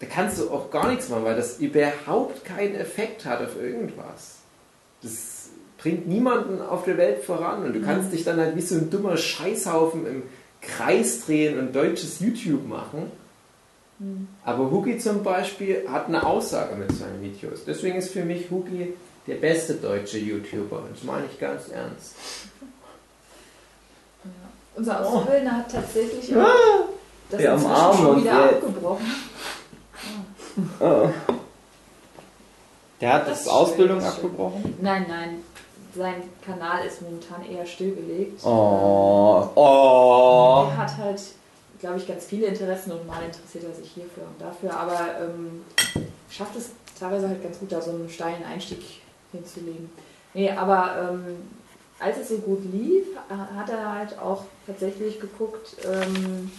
[0.00, 4.38] da kannst du auch gar nichts machen, weil das überhaupt keinen Effekt hat auf irgendwas.
[5.02, 8.74] Das bringt niemanden auf der Welt voran und du kannst dich dann halt wie so
[8.74, 10.22] ein dummer Scheißhaufen im
[10.60, 13.10] Kreis drehen und deutsches YouTube machen.
[14.44, 17.64] Aber Hugi zum Beispiel hat eine Aussage mit seinen Videos.
[17.66, 18.94] Deswegen ist für mich Hugi
[19.26, 20.78] der beste deutsche YouTuber.
[20.78, 22.14] Und das meine ich ganz ernst.
[24.24, 24.30] Ja.
[24.76, 26.46] Unser Auszubildender hat tatsächlich auch
[27.30, 29.06] das Wir inzwischen umarmen schon wieder abgebrochen.
[30.80, 31.08] Oh.
[33.00, 34.08] Der hat Das das Ausbildung schön.
[34.08, 34.74] abgebrochen?
[34.80, 35.42] Nein, nein,
[35.94, 38.44] sein Kanal ist momentan eher stillgelegt.
[38.44, 40.66] Oh, oh.
[40.70, 41.20] Er hat halt,
[41.80, 45.64] glaube ich, ganz viele Interessen und mal interessiert er sich hierfür und dafür, aber ähm,
[46.30, 48.82] schafft es teilweise halt ganz gut, da so einen steilen Einstieg
[49.32, 49.90] hinzulegen.
[50.34, 51.36] Nee, aber ähm,
[51.98, 56.50] als es so gut lief, ha- hat er halt auch tatsächlich geguckt, ähm,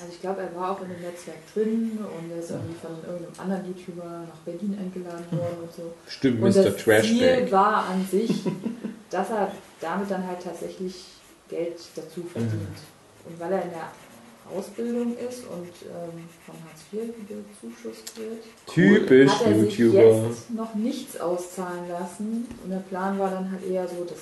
[0.00, 2.90] also ich glaube, er war auch in dem Netzwerk drin und er ist irgendwie von
[3.06, 5.92] irgendeinem anderen YouTuber nach Berlin eingeladen worden und so.
[6.08, 6.62] Stimmt, Und Mr.
[6.64, 7.52] das Ziel Trashbag.
[7.52, 8.30] war an sich,
[9.10, 11.04] dass er damit dann halt tatsächlich
[11.48, 12.78] Geld dazu verdient.
[13.28, 13.90] Und weil er in der
[14.56, 20.26] Ausbildung ist und ähm, von Hartz IV bezuschusst wird, Typisch hat er sich YouTuber.
[20.28, 22.46] jetzt noch nichts auszahlen lassen.
[22.64, 24.18] Und der Plan war dann halt eher so, das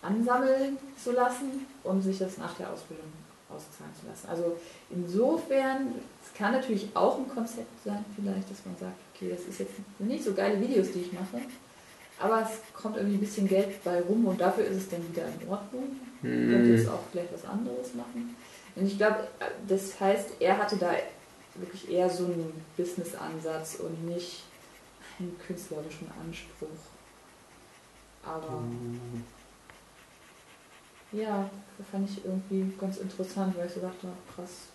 [0.00, 3.06] ansammeln zu lassen und sich das nach der Ausbildung
[3.50, 4.28] auszahlen zu lassen.
[4.28, 4.56] Also
[4.90, 5.94] insofern,
[6.24, 9.72] es kann natürlich auch ein Konzept sein, vielleicht, dass man sagt, okay, das ist jetzt
[9.98, 11.40] nicht so geile Videos, die ich mache,
[12.18, 15.24] aber es kommt irgendwie ein bisschen Geld bei rum und dafür ist es dann wieder
[15.26, 15.96] in Ordnung.
[16.22, 16.50] Hm.
[16.50, 18.34] Könnte jetzt auch vielleicht was anderes machen.
[18.74, 19.28] Und ich glaube,
[19.66, 20.92] das heißt, er hatte da
[21.54, 24.44] wirklich eher so einen Business-Ansatz und nicht
[25.18, 26.68] einen künstlerischen Anspruch.
[28.24, 28.62] Aber
[31.12, 31.48] ja,
[31.78, 34.68] das fand ich irgendwie ganz interessant, weil ich so dachte, krass,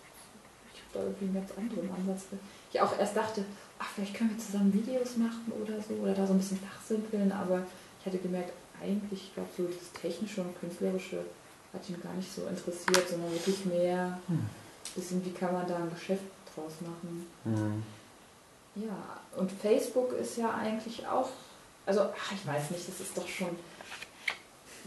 [0.72, 2.26] ich habe da irgendwie einen ganz anderen Ansatz.
[2.72, 3.44] Ich auch erst dachte,
[3.78, 7.30] ach, vielleicht können wir zusammen Videos machen oder so, oder da so ein bisschen fachsimpeln,
[7.30, 7.62] aber
[8.00, 8.52] ich hatte gemerkt,
[8.82, 11.24] eigentlich, ich glaube, so das Technische und Künstlerische
[11.72, 14.18] hat ihn gar nicht so interessiert, sondern wirklich mehr,
[14.94, 16.22] bisschen, wie kann man da ein Geschäft
[16.54, 17.26] draus machen.
[17.44, 17.82] Hm.
[18.76, 21.28] Ja, und Facebook ist ja eigentlich auch,
[21.86, 23.50] also ach, ich weiß nicht, das ist doch schon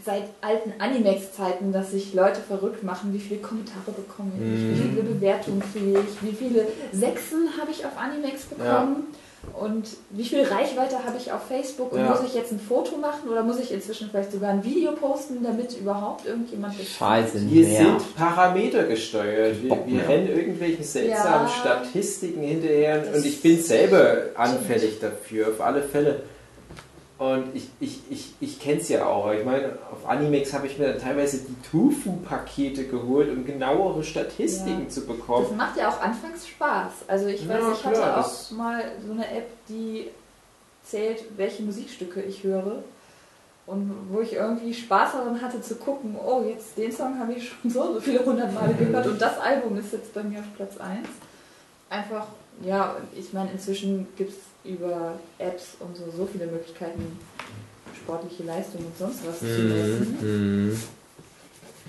[0.04, 4.70] seit alten Animex-Zeiten, dass sich Leute verrückt machen, wie viele Kommentare bekomme ich, Mhm.
[4.74, 9.06] wie viele Bewertungen kriege ich, wie viele Sechsen habe ich auf Animex bekommen
[9.60, 12.10] und wie viel Reichweite habe ich auf Facebook und Ja.
[12.10, 15.42] muss ich jetzt ein Foto machen oder muss ich inzwischen vielleicht sogar ein Video posten,
[15.42, 17.76] damit überhaupt irgendjemand das Scheiße, Wir mehr.
[17.78, 19.62] sind Parameter gesteuert.
[19.62, 21.48] Wir, wir rennen irgendwelchen seltsamen Ja.
[21.48, 26.20] Statistiken hinterher Das und ich bin selber anfällig dafür, auf alle Fälle.
[27.18, 29.32] Und ich, ich, ich, ich kenne es ja auch.
[29.32, 34.82] Ich meine, auf Animex habe ich mir dann teilweise die Tofu-Pakete geholt, um genauere Statistiken
[34.84, 34.88] Ja.
[34.88, 35.56] zu Das bekommen.
[35.56, 36.92] macht ja auch anfangs Spaß.
[37.08, 40.06] Also ich Ja, weiß, ich hatte klar, auch das- mal so eine App, die
[40.84, 42.84] zählt, welche Musikstücke ich höre.
[43.66, 47.48] Und wo ich irgendwie Spaß daran hatte zu gucken, oh, jetzt den Song habe ich
[47.50, 50.46] schon so so viele hundert Male gehört und das Album ist jetzt bei mir auf
[50.56, 51.06] Platz 1.
[51.90, 52.28] Einfach,
[52.64, 57.18] ja, ich meine, inzwischen gibt es über Apps und so, so viele Möglichkeiten,
[57.96, 60.18] sportliche Leistung und sonst was zu messen.
[60.20, 60.76] Mhm.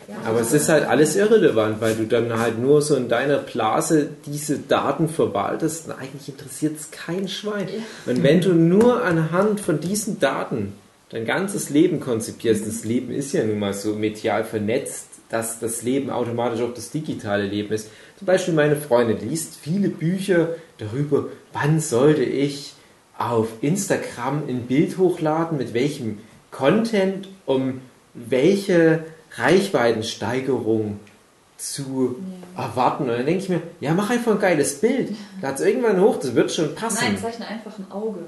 [0.08, 3.38] Ja, Aber es ist halt alles irrelevant, weil du dann halt nur so in deiner
[3.38, 7.68] Blase diese Daten verwaltest und eigentlich interessiert es kein Schwein.
[7.68, 8.12] Ja.
[8.12, 10.74] Und wenn du nur anhand von diesen Daten
[11.10, 15.84] dein ganzes Leben konzipierst, das Leben ist ja nun mal so medial vernetzt, dass das
[15.84, 17.90] Leben automatisch auch das digitale Leben ist.
[18.20, 22.74] Zum Beispiel meine Freundin liest viele Bücher darüber, wann sollte ich
[23.18, 26.20] auf Instagram ein Bild hochladen, mit welchem
[26.52, 27.80] Content, um
[28.14, 29.06] welche
[29.38, 31.00] Reichweitensteigerung
[31.58, 32.18] zu
[32.56, 32.64] Ja.
[32.66, 33.04] erwarten.
[33.04, 35.16] Und dann denke ich mir, ja, mach einfach ein geiles Bild.
[35.42, 37.00] Lad es irgendwann hoch, das wird schon passen.
[37.02, 38.20] Nein, zeichne einfach ein Auge.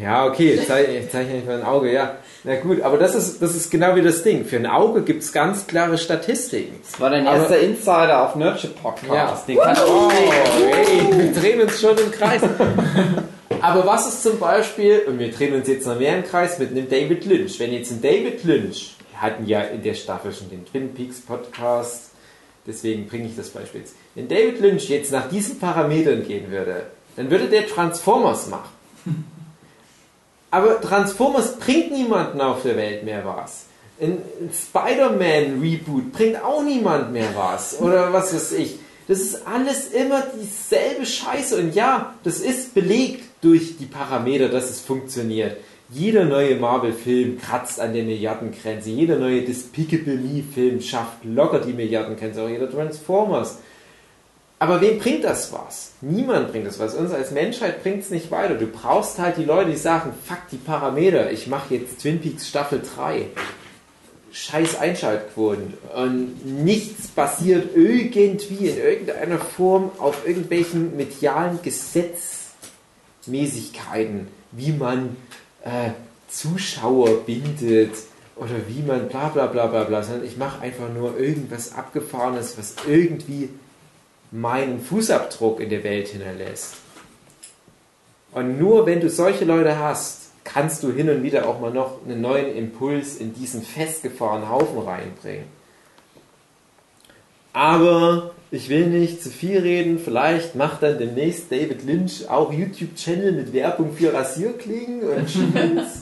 [0.00, 2.16] Ja, okay, ich zeichne, ich zeichne nicht mal ein Auge, ja.
[2.42, 4.44] Na gut, aber das ist, das ist genau wie das Ding.
[4.44, 6.80] Für ein Auge gibt es ganz klare Statistiken.
[6.82, 9.48] Das war dein Aber- erster Insider auf Nerdship Podcast.
[9.48, 9.54] Ja.
[9.54, 12.42] Den kannst Oh, ey, wir drehen uns schon im Kreis.
[13.60, 16.70] Aber was ist zum Beispiel, und wir drehen uns jetzt noch mehr im Kreis mit
[16.72, 17.58] einem David Lynch.
[17.60, 21.20] Wenn jetzt ein David Lynch, wir hatten ja in der Staffel schon den Twin Peaks
[21.20, 22.10] Podcast,
[22.66, 23.94] deswegen bringe ich das Beispiel jetzt.
[24.16, 26.82] Wenn David Lynch jetzt nach diesen Parametern gehen würde,
[27.16, 28.68] dann würde der Transformers machen.
[30.54, 33.64] Aber Transformers bringt niemanden auf der Welt mehr was.
[34.00, 34.22] Ein
[34.52, 37.80] Spider-Man-Reboot bringt auch niemand mehr was.
[37.80, 38.78] Oder was weiß ich.
[39.08, 41.56] Das ist alles immer dieselbe Scheiße.
[41.56, 45.56] Und ja, das ist belegt durch die Parameter, dass es funktioniert.
[45.90, 48.90] Jeder neue Marvel-Film kratzt an der Milliardengrenze.
[48.90, 52.40] Jeder neue Despicable Me-Film schafft locker die Milliardengrenze.
[52.40, 53.58] Auch jeder Transformers.
[54.64, 55.90] Aber wem bringt das was?
[56.00, 56.94] Niemand bringt das was.
[56.94, 58.54] Uns als Menschheit bringt es nicht weiter.
[58.54, 62.48] Du brauchst halt die Leute, die sagen, fuck die Parameter, ich mache jetzt Twin Peaks
[62.48, 63.26] Staffel 3.
[64.32, 65.74] Scheiß Einschaltquoten.
[65.94, 75.14] Und nichts basiert irgendwie in irgendeiner Form auf irgendwelchen medialen Gesetzmäßigkeiten, wie man
[75.62, 75.90] äh,
[76.30, 77.92] Zuschauer bindet
[78.36, 82.56] oder wie man bla bla bla bla bla, sondern ich mache einfach nur irgendwas Abgefahrenes,
[82.56, 83.50] was irgendwie
[84.34, 86.74] meinen Fußabdruck in der Welt hinterlässt.
[88.32, 92.04] Und nur wenn du solche Leute hast, kannst du hin und wieder auch mal noch
[92.04, 95.46] einen neuen Impuls in diesen festgefahrenen Haufen reinbringen.
[97.52, 100.00] Aber ich will nicht zu viel reden.
[100.00, 105.28] Vielleicht macht dann demnächst David Lynch auch YouTube-Channel mit Werbung für Rasierklingen und.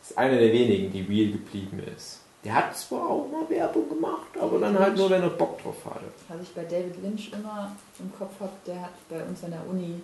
[0.00, 2.17] Das ist einer der wenigen, die real geblieben ist.
[2.44, 5.74] Der hat zwar auch mal Werbung gemacht, aber dann halt nur, wenn er Bock drauf
[5.86, 6.04] hatte.
[6.28, 9.60] Was ich bei David Lynch immer im Kopf habe, der hat bei uns an der
[9.68, 10.00] Uni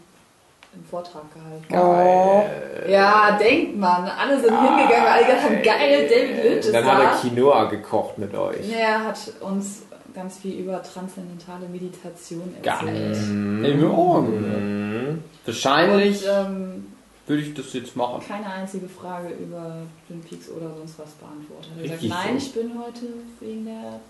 [0.73, 1.65] einen Vortrag gehalten.
[1.69, 2.87] Geil.
[2.91, 4.09] Ja, denkt man.
[4.09, 7.17] Alle sind hingegangen, weil alle gedacht haben, geil, David Lynch ist Dann hat er da.
[7.21, 8.69] Quinoa gekocht mit euch.
[8.73, 9.83] Er hat uns
[10.13, 12.75] ganz viel über transzendentale Meditation Geil.
[12.89, 13.17] erzählt.
[13.65, 14.61] Ey, mir auch angehört.
[14.61, 15.25] Mhm.
[15.45, 16.87] Wahrscheinlich Und ähm,
[17.27, 18.23] würde ich das jetzt machen.
[18.27, 21.71] keine einzige Frage über Twin Peaks oder sonst was beantwortet.
[21.79, 22.47] Er Richtig nein, so.
[22.47, 23.07] ich bin heute
[23.41, 24.01] wegen der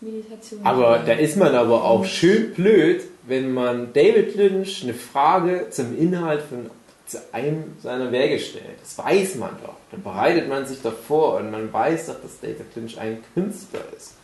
[0.00, 0.60] Meditation.
[0.64, 5.96] Aber da ist man aber auch schön blöd, wenn man David Lynch eine Frage zum
[5.98, 6.70] Inhalt von
[7.06, 8.80] zu einem seiner Werke stellt.
[8.80, 9.74] Das weiß man doch.
[9.90, 13.82] Dann bereitet man sich doch vor und man weiß doch, dass David Lynch ein Künstler
[13.96, 14.14] ist.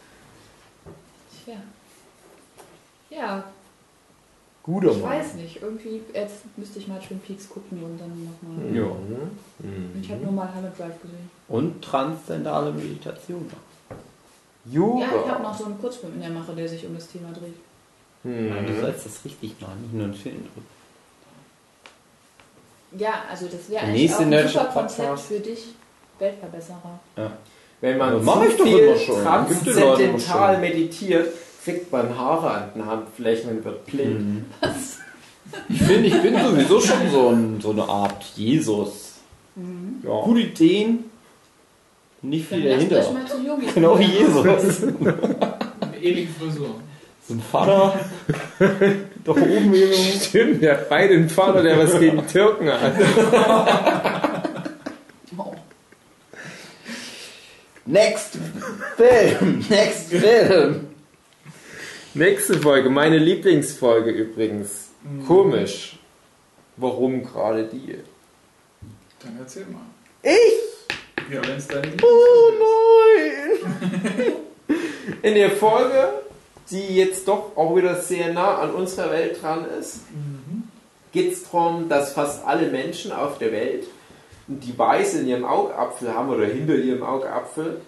[1.45, 1.57] Tja.
[3.11, 3.45] Ja,
[4.67, 5.11] Guter ich Mann.
[5.13, 5.63] weiß nicht.
[5.63, 8.75] Irgendwie, jetzt müsste ich mal Twin Peaks gucken und dann nochmal.
[8.77, 8.83] Ja.
[9.61, 10.01] Mhm.
[10.03, 11.31] Ich habe nur mal Hammer Drive gesehen.
[11.49, 13.49] Und transzendentale Meditation.
[14.69, 15.01] Yoga.
[15.01, 17.29] Ja, ich habe noch so einen Kurzfilm in der Mache, der sich um das Thema
[17.33, 17.55] dreht.
[18.25, 18.81] Nein, du Mhm.
[18.81, 20.43] sollst das richtig machen, nicht nur einen Film.
[22.99, 25.27] Ja, also das wäre eigentlich auch ein super Konzept Podcast.
[25.29, 25.65] für dich.
[26.19, 27.01] Weltverbesserer.
[27.83, 31.29] Wenn man mach zu ich doch viel transzendental meditiert,
[31.67, 34.45] kriegt man Haare an den Handflächen und wird blind.
[35.69, 39.15] Ich finde, ich bin sowieso schon so, ein, so eine Art Jesus.
[40.05, 40.21] Ja.
[40.23, 41.11] Gute Ideen,
[42.23, 43.13] nicht Dann viel euch dahinter.
[43.13, 43.67] mal zu Yogi.
[43.75, 44.83] Genau wie Jesus.
[44.85, 46.77] Eine ähnliche Frisur.
[47.27, 47.99] So ein Vater.
[49.25, 50.21] da oben eben.
[50.21, 52.95] Stimmt, der hat beide einen Vater, der was gegen Türken hat.
[57.87, 58.39] Next
[58.97, 59.65] Film.
[59.69, 60.96] Next Film.
[62.17, 64.89] Nächste Folge, meine Lieblingsfolge übrigens.
[65.27, 65.99] Komisch.
[66.79, 67.95] Warum gerade die?
[69.23, 69.83] Dann erzähl mal.
[70.23, 70.95] Ich?
[71.31, 72.53] Ja, wenn es deine Oh
[73.69, 74.33] nein!
[75.23, 76.23] In der Folge,
[76.71, 80.01] die jetzt doch auch wieder sehr nah an unserer Welt dran ist,
[81.13, 83.85] geht es darum, dass fast alle Menschen auf der Welt
[84.49, 87.83] ein Device in ihrem Augapfel haben oder hinter ihrem Augapfel,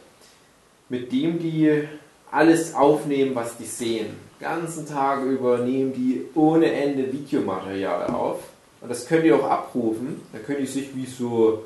[0.91, 1.89] mit dem die
[2.31, 4.17] alles aufnehmen, was die sehen.
[4.41, 8.41] Den ganzen Tag über nehmen die ohne Ende Videomaterial auf.
[8.81, 10.23] Und das können die auch abrufen.
[10.33, 11.65] Da können die sich wie so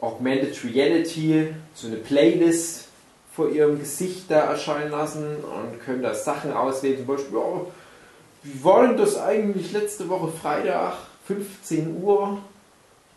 [0.00, 2.88] Augmented Reality, so eine Playlist
[3.32, 6.98] vor ihrem Gesicht da erscheinen lassen und können da Sachen auswählen.
[6.98, 7.66] Zum Beispiel, ja,
[8.42, 10.94] wie war denn das eigentlich letzte Woche Freitag,
[11.26, 12.38] 15 Uhr,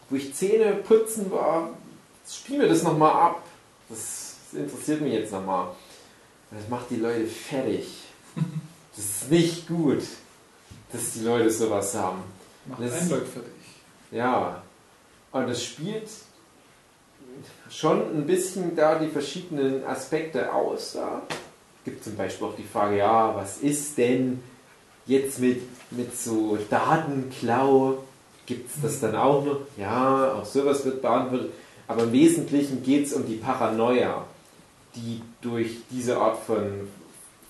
[0.10, 1.72] wo ich Zähne putzen war?
[2.30, 3.44] Spiel mir das nochmal ab.
[3.90, 5.70] Das, das interessiert mich jetzt nochmal.
[6.58, 7.86] Das macht die Leute fertig.
[8.96, 10.04] Das ist nicht gut,
[10.92, 12.24] dass die Leute sowas haben.
[12.66, 14.12] Mach Das- für dich.
[14.12, 14.62] Ja,
[15.32, 16.08] und es spielt
[17.70, 20.94] schon ein bisschen da die verschiedenen Aspekte aus.
[20.94, 21.22] Da
[21.84, 24.42] gibt zum Beispiel auch die Frage, ja, was ist denn
[25.06, 25.62] jetzt mit,
[25.92, 27.98] mit so Datenklau?
[28.46, 29.60] Gibt es das dann auch noch?
[29.78, 31.52] Ja, auch sowas wird beantwortet.
[31.88, 34.24] Aber im Wesentlichen geht es um die Paranoia,
[34.96, 36.88] die durch diese Art von,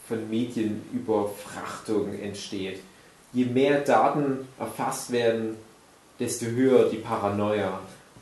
[0.08, 2.80] von Medienüberfrachtung entsteht.
[3.34, 5.58] Je mehr Daten erfasst werden,
[6.20, 7.80] desto höher die Paranoia.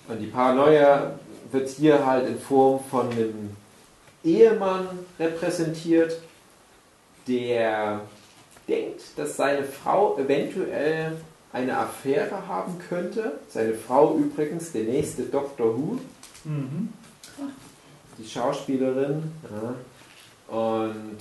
[0.08, 1.14] Und die Paranoia
[1.52, 3.52] wird hier halt in Form von einem
[4.24, 4.88] Ehemann
[5.20, 6.20] repräsentiert,
[7.28, 8.02] der
[8.68, 11.18] denkt, dass seine Frau eventuell
[11.52, 13.34] eine Affäre haben könnte.
[13.50, 16.00] Seine Frau übrigens, der nächste Doctor Who,
[16.46, 16.90] Mhm.
[18.18, 19.32] Die Schauspielerin.
[19.44, 20.56] Ja.
[20.56, 21.18] Und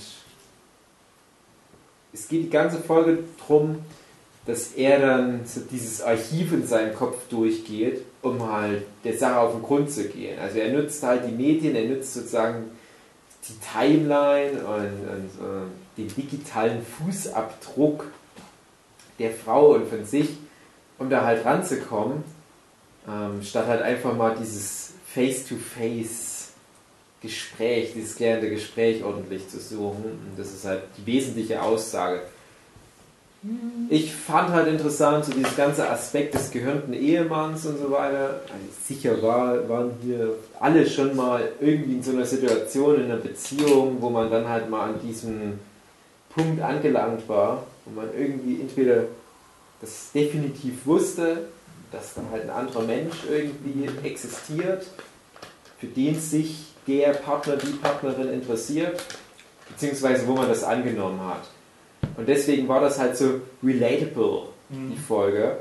[2.13, 3.79] es geht die ganze Folge darum,
[4.45, 9.53] dass er dann so dieses Archiv in seinem Kopf durchgeht, um halt der Sache auf
[9.53, 10.37] den Grund zu gehen.
[10.39, 12.71] Also er nutzt halt die Medien, er nutzt sozusagen
[13.47, 18.05] die Timeline und, und äh, den digitalen Fußabdruck
[19.19, 20.29] der Frau und von sich,
[20.97, 22.23] um da halt ranzukommen,
[23.07, 26.32] ähm, statt halt einfach mal dieses Face-to-Face
[27.23, 30.03] Gespräch, dieses klärende Gespräch ordentlich zu suchen.
[30.03, 32.21] Und das ist halt die wesentliche Aussage.
[33.89, 38.41] Ich fand halt interessant, so dieses ganze Aspekt des gehörnten Ehemanns und so weiter.
[38.43, 43.17] Also sicher war, waren wir alle schon mal irgendwie in so einer Situation, in einer
[43.17, 45.59] Beziehung, wo man dann halt mal an diesem
[46.29, 49.05] Punkt angelangt war, wo man irgendwie entweder
[49.81, 51.49] das definitiv wusste,
[51.91, 54.87] dass dann halt ein anderer Mensch irgendwie existiert,
[55.79, 59.01] für den sich der Partner, die Partnerin interessiert,
[59.69, 61.43] beziehungsweise wo man das angenommen hat.
[62.17, 65.57] Und deswegen war das halt so relatable, die Folge.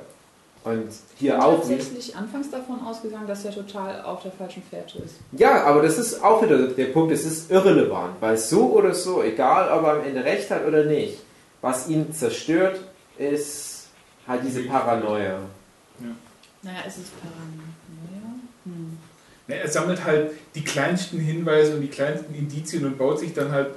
[0.64, 1.58] Und hier bin auch.
[1.58, 5.16] tatsächlich anfangs davon ausgegangen, dass er total auf der falschen Fährte ist.
[5.32, 9.22] Ja, aber das ist auch wieder der Punkt, es ist irrelevant, weil so oder so,
[9.22, 11.18] egal ob er am Ende recht hat oder nicht,
[11.62, 12.80] was ihn zerstört,
[13.18, 13.88] ist
[14.28, 15.38] halt diese Paranoia.
[16.62, 17.71] Naja, ist es Paranoia?
[19.60, 23.70] Er sammelt halt die kleinsten Hinweise und die kleinsten Indizien und baut sich dann halt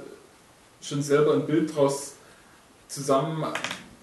[0.80, 2.14] schon selber ein Bild draus
[2.88, 3.44] zusammen,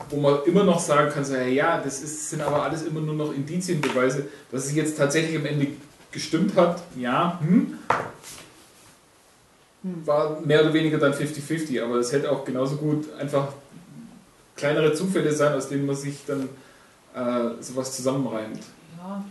[0.10, 3.16] wo man immer noch sagen kann, so, ja, das ist, sind aber alles immer nur
[3.16, 5.68] noch Indizienbeweise, dass es jetzt tatsächlich am Ende
[6.12, 7.78] gestimmt hat, ja, hm,
[9.84, 10.08] Hm.
[10.08, 13.50] war mehr oder weniger dann 50-50, aber es hätte auch genauso gut einfach
[14.56, 16.48] kleinere Zufälle sein, aus denen man sich dann
[17.14, 18.60] äh, sowas zusammenreimt.
[18.98, 19.24] Ja.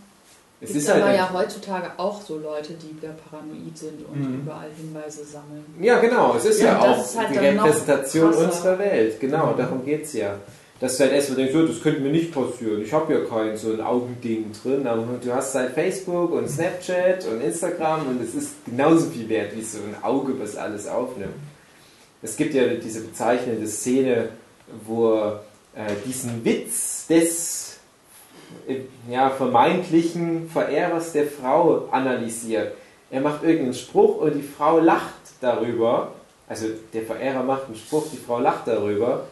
[0.64, 4.20] Es Gibt ist halt aber ein- ja heutzutage auch so Leute, die paranoid sind und
[4.20, 4.43] Mhm.
[4.43, 5.64] überall Hinweise sammeln.
[5.80, 9.18] Ja, genau, es ist ja, Ja, auch ist halt die Repräsentation unserer Welt.
[9.18, 9.56] Genau, Mhm.
[9.59, 10.36] darum geht es ja.
[10.78, 12.80] Dass du halt erstmal denkst, so, das könnte mir nicht passieren.
[12.82, 14.86] Ich habe ja kein so ein Augending drin.
[14.86, 19.56] Aber du hast halt Facebook und Snapchat und Instagram und es ist genauso viel wert
[19.56, 21.34] wie so ein Auge, was alles aufnimmt.
[22.22, 24.28] Es gibt ja diese bezeichnende Szene,
[24.86, 25.14] wo
[25.74, 27.72] äh, diesen Witz des
[29.08, 32.74] ja, vermeintlichen Verehrers der Frau analysiert.
[33.10, 36.12] Er macht irgendeinen Spruch und die Frau lacht darüber.
[36.48, 39.26] Also der Verehrer macht einen Spruch, die Frau lacht darüber.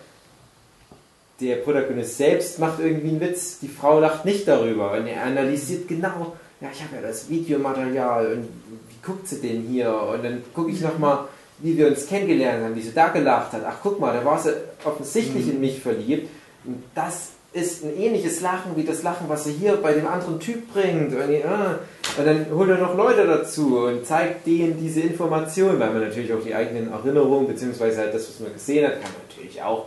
[1.41, 4.93] Der Protagonist selbst macht irgendwie einen Witz, die Frau lacht nicht darüber.
[4.93, 8.49] Und er analysiert genau, ja, ich habe ja das Videomaterial und
[8.89, 9.95] wie guckt sie denn hier?
[9.95, 11.21] Und dann gucke ich nochmal,
[11.59, 13.63] wie wir uns kennengelernt haben, wie sie da gelacht hat.
[13.67, 16.29] Ach, guck mal, da war sie offensichtlich in mich verliebt.
[16.65, 20.39] Und das ist ein ähnliches Lachen wie das Lachen, was sie hier bei dem anderen
[20.39, 21.13] Typ bringt.
[21.13, 21.81] Und, ja,
[22.17, 26.33] und dann holt er noch Leute dazu und zeigt denen diese Information, weil man natürlich
[26.33, 29.87] auch die eigenen Erinnerungen, beziehungsweise halt das, was man gesehen hat, kann man natürlich auch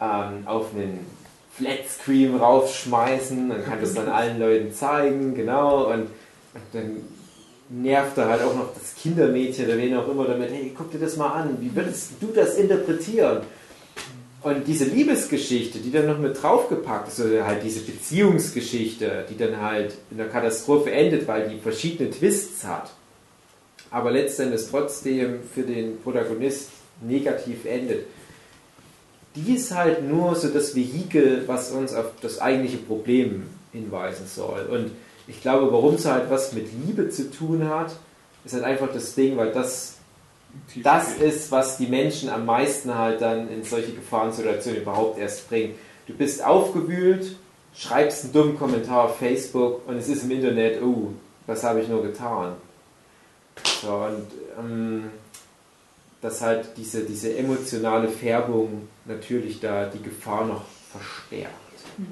[0.00, 1.06] ähm, auf einen
[1.56, 3.50] Flatscreen raufschmeißen.
[3.50, 5.88] Dann kann das dann allen Leuten zeigen, genau.
[5.90, 6.96] Und, und dann
[7.68, 10.98] nervt er halt auch noch das Kindermädchen oder wen auch immer damit, hey, guck dir
[10.98, 13.40] das mal an, wie würdest du das interpretieren?
[14.46, 19.60] Und diese Liebesgeschichte, die dann noch mit draufgepackt ist, oder halt diese Beziehungsgeschichte, die dann
[19.60, 22.92] halt in der Katastrophe endet, weil die verschiedene Twists hat,
[23.90, 26.68] aber letztendlich trotzdem für den Protagonist
[27.00, 28.06] negativ endet,
[29.34, 34.66] die ist halt nur so das Vehikel, was uns auf das eigentliche Problem hinweisen soll.
[34.70, 34.92] Und
[35.26, 37.96] ich glaube, warum es halt was mit Liebe zu tun hat,
[38.44, 39.95] ist halt einfach das Ding, weil das
[40.82, 45.76] das ist, was die Menschen am meisten halt dann in solche Gefahrensituationen überhaupt erst bringt.
[46.06, 47.36] Du bist aufgewühlt,
[47.74, 51.12] schreibst einen dummen Kommentar auf Facebook und es ist im Internet, oh,
[51.46, 52.54] was habe ich nur getan?
[53.82, 54.26] So, und
[54.58, 55.10] ähm,
[56.20, 61.52] dass halt diese, diese emotionale Färbung natürlich da die Gefahr noch verstärkt.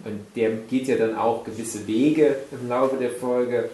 [0.05, 3.69] Und der geht ja dann auch gewisse Wege im Laufe der Folge.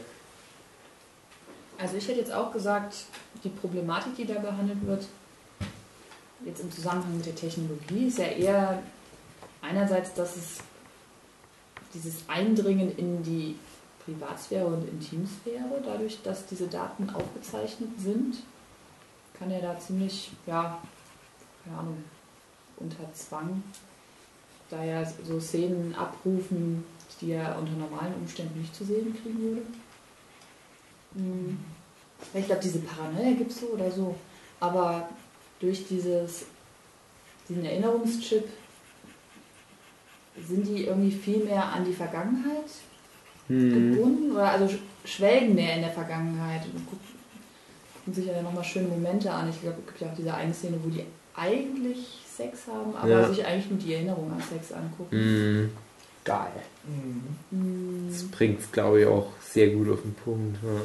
[1.80, 2.94] Also ich hätte jetzt auch gesagt,
[3.42, 5.06] die Problematik, die da behandelt wird,
[6.44, 8.82] jetzt im Zusammenhang mit der Technologie, ist ja eher
[9.62, 10.58] einerseits, dass es
[11.94, 13.56] dieses Eindringen in die
[14.04, 18.36] Privatsphäre und Intimsphäre, dadurch, dass diese Daten aufgezeichnet sind,
[19.38, 20.80] kann er da ziemlich, ja,
[21.64, 22.04] keine Ahnung,
[22.76, 23.62] unter Zwang,
[24.68, 26.84] da ja so Szenen abrufen,
[27.20, 29.62] die er unter normalen Umständen nicht zu sehen kriegen würde.
[31.14, 31.58] Hm.
[32.34, 34.14] Ich glaube, diese Paranoia gibt es so oder so.
[34.60, 35.08] Aber
[35.58, 36.44] durch dieses,
[37.48, 38.44] diesen Erinnerungschip
[40.46, 42.64] sind die irgendwie viel mehr an die Vergangenheit
[43.48, 47.08] gebunden oder also sch- schwelgen mehr in der Vergangenheit und gucken,
[47.94, 49.50] gucken sich ja nochmal schöne Momente an.
[49.50, 51.04] Ich glaube, es gibt ja auch diese eine Szene, wo die
[51.34, 51.98] eigentlich
[52.36, 53.28] Sex haben, aber Ja.
[53.28, 55.16] sich eigentlich nur die Erinnerung an Sex angucken.
[55.16, 55.70] Mhm.
[56.24, 56.52] Geil.
[56.86, 57.22] Mhm.
[57.50, 58.08] Hm.
[58.12, 60.58] Das bringt es, glaube ich, auch sehr gut auf den Punkt.
[60.62, 60.82] Ja.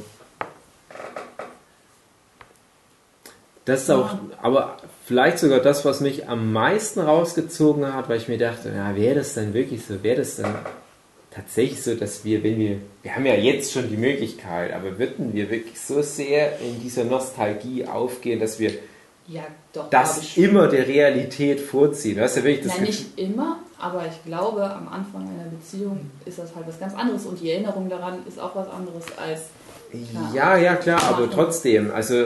[3.65, 4.11] Das ist auch,
[4.41, 8.95] aber vielleicht sogar das, was mich am meisten rausgezogen hat, weil ich mir dachte, ja,
[8.95, 10.55] wäre das dann wirklich so, wäre das dann
[11.31, 15.33] tatsächlich so, dass wir, wenn wir, wir haben ja jetzt schon die Möglichkeit, aber würden
[15.33, 18.71] wir wirklich so sehr in dieser Nostalgie aufgehen, dass wir
[19.27, 19.41] Ja,
[19.73, 19.89] doch.
[19.89, 22.17] das immer der Realität vorziehen?
[22.17, 26.11] Du hast ja wirklich das Nein, nicht immer, aber ich glaube, am Anfang einer Beziehung
[26.25, 29.41] ist das halt was ganz anderes und die Erinnerung daran ist auch was anderes als.
[30.33, 32.25] Ja, ja, klar, aber trotzdem, also,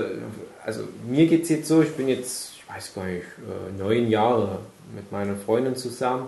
[0.66, 4.10] also mir geht es jetzt so, ich bin jetzt, ich weiß gar nicht, äh, neun
[4.10, 4.60] Jahre
[4.96, 6.28] mit meiner Freundin zusammen.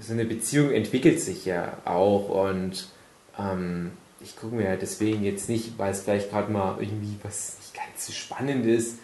[0.00, 2.88] So eine Beziehung entwickelt sich ja auch und
[3.38, 7.56] ähm, ich gucke mir halt deswegen jetzt nicht, weil es vielleicht gerade mal irgendwie was
[7.58, 8.98] nicht ganz so spannend ist,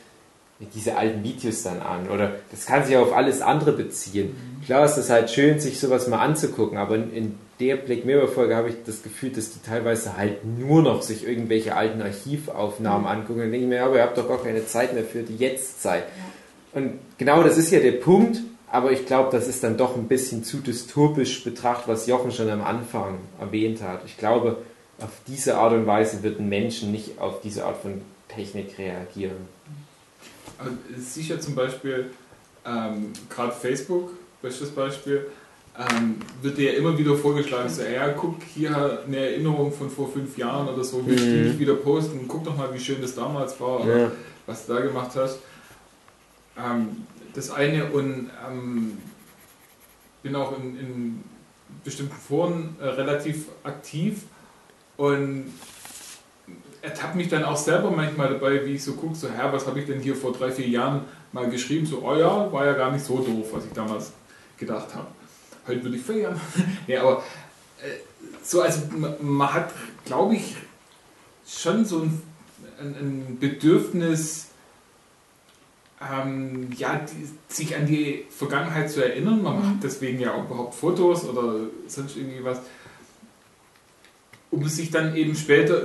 [0.74, 2.08] diese alten Videos dann an.
[2.08, 4.36] Oder das kann sich auch auf alles andere beziehen.
[4.64, 8.56] Klar ist es halt schön, sich sowas mal anzugucken, aber in, in der Black Mirror-Folge
[8.56, 13.40] habe ich das Gefühl, dass die teilweise halt nur noch sich irgendwelche alten Archivaufnahmen angucken.
[13.42, 16.04] Und denke ich mir, aber ihr habt doch gar keine Zeit mehr für die Jetztzeit.
[16.72, 18.40] Und genau das ist ja der Punkt,
[18.70, 22.50] aber ich glaube, das ist dann doch ein bisschen zu dystopisch betrachtet, was Jochen schon
[22.50, 24.00] am Anfang erwähnt hat.
[24.06, 24.58] Ich glaube,
[24.98, 29.48] auf diese Art und Weise wird ein Menschen nicht auf diese Art von Technik reagieren.
[30.58, 32.10] Also sicher zum Beispiel,
[32.66, 34.10] ähm, gerade Facebook,
[34.42, 35.26] bestes Beispiel,
[35.78, 40.08] ähm, wird dir ja immer wieder vorgeschlagen, so, ja, guck, hier eine Erinnerung von vor
[40.08, 41.44] fünf Jahren oder so, will ich die Mhm.
[41.48, 44.10] nicht wieder posten, guck doch mal, wie schön das damals war oder Ja.
[44.46, 45.40] was du da gemacht hast.
[46.56, 48.98] Ähm, das eine und ähm,
[50.22, 51.24] bin auch in, in
[51.82, 54.22] bestimmten Foren äh, relativ aktiv
[54.96, 55.46] und
[56.82, 59.80] ertappe mich dann auch selber manchmal dabei, wie ich so gucke, so, Herr, was habe
[59.80, 61.00] ich denn hier vor drei, vier Jahren
[61.32, 61.84] mal geschrieben?
[61.86, 64.12] So, oh ja, war ja gar nicht so doof, was ich damals
[64.56, 65.08] gedacht habe.
[65.66, 66.40] Heute würde ich feiern.
[66.86, 67.22] ja, aber
[67.82, 67.98] äh,
[68.42, 69.72] so, also man, man hat,
[70.04, 70.56] glaube ich,
[71.46, 72.22] schon so ein,
[72.78, 74.48] ein, ein Bedürfnis,
[76.00, 79.42] ähm, ja, die, sich an die Vergangenheit zu erinnern.
[79.42, 82.60] Man macht deswegen ja auch überhaupt Fotos oder sonst irgendwie was,
[84.50, 85.82] um sich dann eben später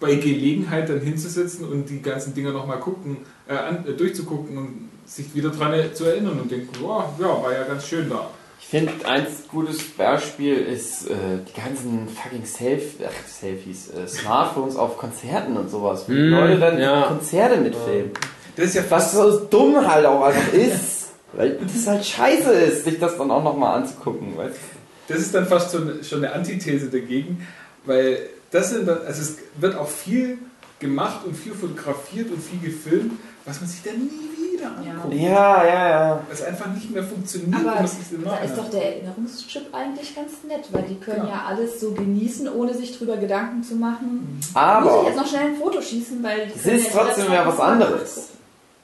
[0.00, 4.90] bei Gelegenheit dann hinzusetzen und die ganzen Dinger nochmal gucken, äh, an, äh, durchzugucken und
[5.06, 8.30] sich wieder dran zu erinnern und denken, oh, ja, war ja ganz schön da.
[8.64, 11.14] Ich finde, ein gutes Beispiel ist äh,
[11.46, 16.30] die ganzen fucking Self ach, Selfies, äh, Smartphones auf Konzerten und sowas, wo die Mm,
[16.30, 17.02] Leute dann ja.
[17.02, 18.12] Konzerte mitfilmen.
[18.56, 22.84] Das ist ja Was so dumm halt auch einfach ist, weil das halt scheiße ist,
[22.84, 24.36] sich das dann auch nochmal anzugucken.
[24.38, 24.54] Weißt?
[24.56, 25.12] du?
[25.12, 27.46] Das ist dann fast schon, schon eine Antithese dagegen,
[27.84, 28.20] weil
[28.52, 30.38] das sind dann, also es wird auch viel
[30.82, 33.12] gemacht und viel fotografiert und viel gefilmt,
[33.46, 35.14] was man sich dann nie wieder anguckt.
[35.14, 36.20] Ja, ja, ja.
[36.28, 37.54] Was einfach nicht mehr funktioniert.
[37.66, 41.26] Aber und es ist da ist doch der Erinnerungschip eigentlich ganz nett, weil die können
[41.26, 41.30] Ja.
[41.30, 44.36] ja alles so genießen, ohne sich drüber Gedanken zu machen.
[44.36, 47.32] Muss ich Aber jetzt noch schnell ein Foto schießen, weil die es ist ja trotzdem
[47.32, 48.28] ja was anderes.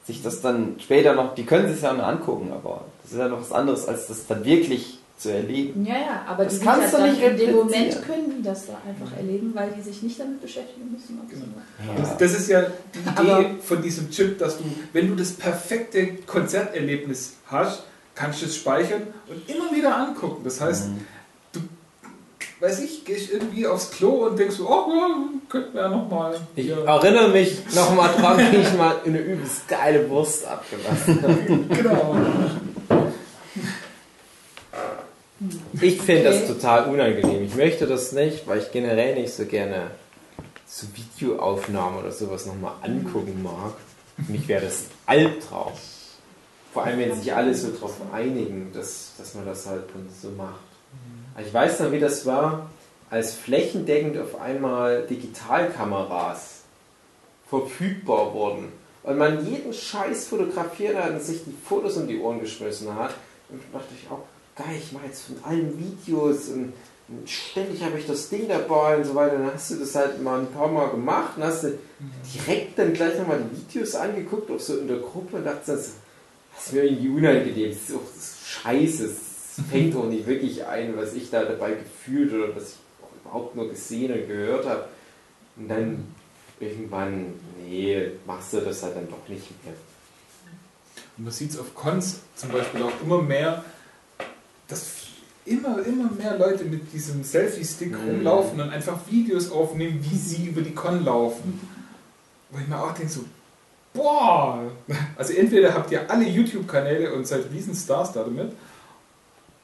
[0.06, 3.28] Sich das dann später noch, die können sich ja noch angucken, aber das ist ja
[3.28, 5.84] noch was anderes, als das dann wirklich zu erleben.
[5.84, 7.56] Ja, ja, aber Das die kannst sind du ja nicht in dem.
[7.56, 11.20] Moment können die das da einfach erleben, weil die sich nicht damit beschäftigen müssen.
[11.22, 11.98] ob sie- Genau.
[12.00, 12.62] Das, das ist ja
[12.94, 17.82] die Idee Aber- von diesem Chip, dass du, wenn du das perfekte Konzerterlebnis hast,
[18.14, 20.42] kannst du es speichern und immer wieder angucken.
[20.44, 20.88] Das heißt,
[21.52, 21.60] du,
[22.60, 25.16] weiß ich, gehst irgendwie aufs Klo und denkst so, oh ja,
[25.48, 26.36] könnten wir ja nochmal.
[26.56, 31.38] Ich erinnere mich nochmal dran, wie ich mal eine übelst geile Wurst abgelassen habe.
[31.76, 32.16] Genau.
[35.80, 36.40] Ich finde Okay.
[36.40, 37.44] das total unangenehm.
[37.44, 39.90] Ich möchte das nicht, weil ich generell nicht so gerne
[40.66, 43.74] so Videoaufnahmen oder sowas nochmal angucken mag.
[44.26, 45.72] Für mich wäre das Albtraum.
[46.72, 50.30] Vor allem, wenn sich alle so darauf einigen, dass, dass man das halt dann so
[50.30, 50.60] macht.
[51.34, 52.68] Also ich weiß noch, wie das war,
[53.10, 56.62] als flächendeckend auf einmal Digitalkameras
[57.48, 62.40] verfügbar wurden und man jeden Scheiß fotografiert hat und sich die Fotos um die Ohren
[62.40, 63.14] geschmissen hat.
[63.48, 64.20] Und dachte ich auch,
[64.58, 66.72] geil, ich mache jetzt von allen Videos und,
[67.08, 69.38] und ständig habe ich das Ding dabei und so weiter.
[69.38, 71.78] Dann hast du das halt mal ein paar Mal gemacht und hast du
[72.34, 75.92] direkt dann gleich nochmal die Videos angeguckt, auch so in der Gruppe und dachte, das
[76.58, 77.70] ist mir irgendwie unangenehm.
[77.70, 79.04] Das ist auch das ist scheiße.
[79.04, 82.76] Es fängt auch nicht wirklich ein, was ich da dabei gefühlt oder was ich
[83.24, 84.88] überhaupt nur gesehen und gehört habe.
[85.56, 86.14] Und dann
[86.60, 89.74] irgendwann, nee, machst du das halt dann doch nicht mehr.
[91.16, 93.64] Und man sieht es auf Cons zum Beispiel auch immer mehr,
[94.68, 94.86] dass
[95.44, 98.08] immer, immer mehr Leute mit diesem Selfie-Stick Mhm.
[98.08, 101.58] rumlaufen und einfach Videos aufnehmen, wie sie über die Con laufen.
[102.50, 103.24] Wo ich mir auch denke so,
[103.94, 104.60] boah!
[105.16, 108.52] Also entweder habt ihr alle YouTube-Kanäle und seid Riesenstars da damit,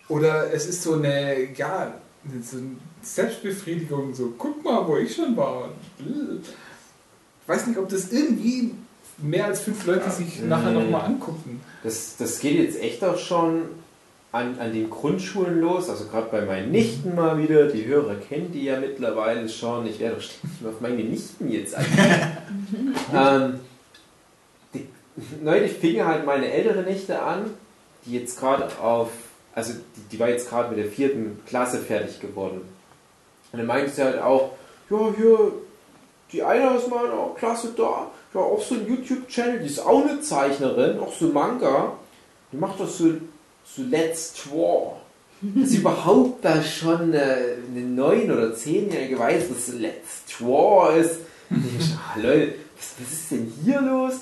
[0.08, 1.94] oder es ist so eine, ja,
[2.42, 2.66] so eine
[3.02, 5.68] Selbstbefriedigung, so guck mal, wo ich schon war.
[5.98, 8.72] Ich weiß nicht, ob das irgendwie
[9.18, 10.74] mehr als fünf Leute sich nachher Mhm.
[10.90, 11.60] nochmal angucken.
[11.82, 13.62] Das, das geht jetzt echt auch schon
[14.34, 18.50] an, an den Grundschulen los, also gerade bei meinen Nichten mal wieder, die Hörer kennen
[18.50, 21.86] die ja mittlerweile schon, ich werde doch ständig mal auf meine Nichten jetzt ein.
[23.14, 23.60] ähm,
[24.74, 24.88] die,
[25.40, 27.48] neulich fing halt meine ältere Nichte an,
[28.04, 29.10] die jetzt gerade auf,
[29.54, 32.62] also die, die war jetzt gerade mit der vierten Klasse fertig geworden.
[33.52, 34.50] Und dann meinte sie halt auch,
[34.90, 35.52] ja, hier,
[36.32, 40.20] die eine aus meiner Klasse da, ja auch so ein YouTube-Channel, die ist auch eine
[40.20, 41.92] Zeichnerin, auch so Manga.
[42.50, 43.12] Die macht das so,
[43.64, 44.96] so Let's Draw.
[45.40, 51.18] Dass überhaupt da schon eine, eine 9- oder 10-Jährige weiß, was Let's Draw ist.
[51.50, 54.20] Ich ah, Leute, was, was ist denn hier los?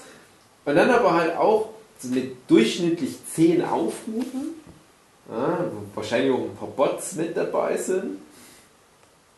[0.64, 4.54] Und dann aber halt auch so mit durchschnittlich 10 Aufrufen,
[5.30, 8.18] ja, wo wahrscheinlich auch ein paar Bots mit dabei sind.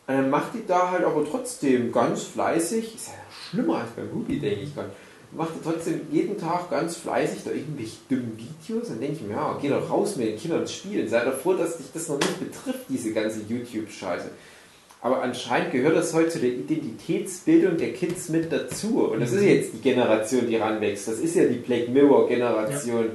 [0.07, 3.13] Und dann macht die da halt aber trotzdem ganz fleißig, ist ja
[3.49, 4.91] schlimmer als beim Hubi, denke ich gerade,
[5.35, 8.87] macht die trotzdem jeden Tag ganz fleißig da irgendwelche dummen Videos.
[8.87, 11.07] Dann denke ich mir, ja, geh doch raus mit den Kindern spielen.
[11.07, 14.29] Sei doch froh, dass dich das noch nicht betrifft, diese ganze YouTube-Scheiße.
[15.01, 19.09] Aber anscheinend gehört das heute zu der Identitätsbildung der Kids mit dazu.
[19.11, 21.07] Und das ist jetzt die Generation, die ranwächst.
[21.07, 23.09] Das ist ja die Black Mirror-Generation,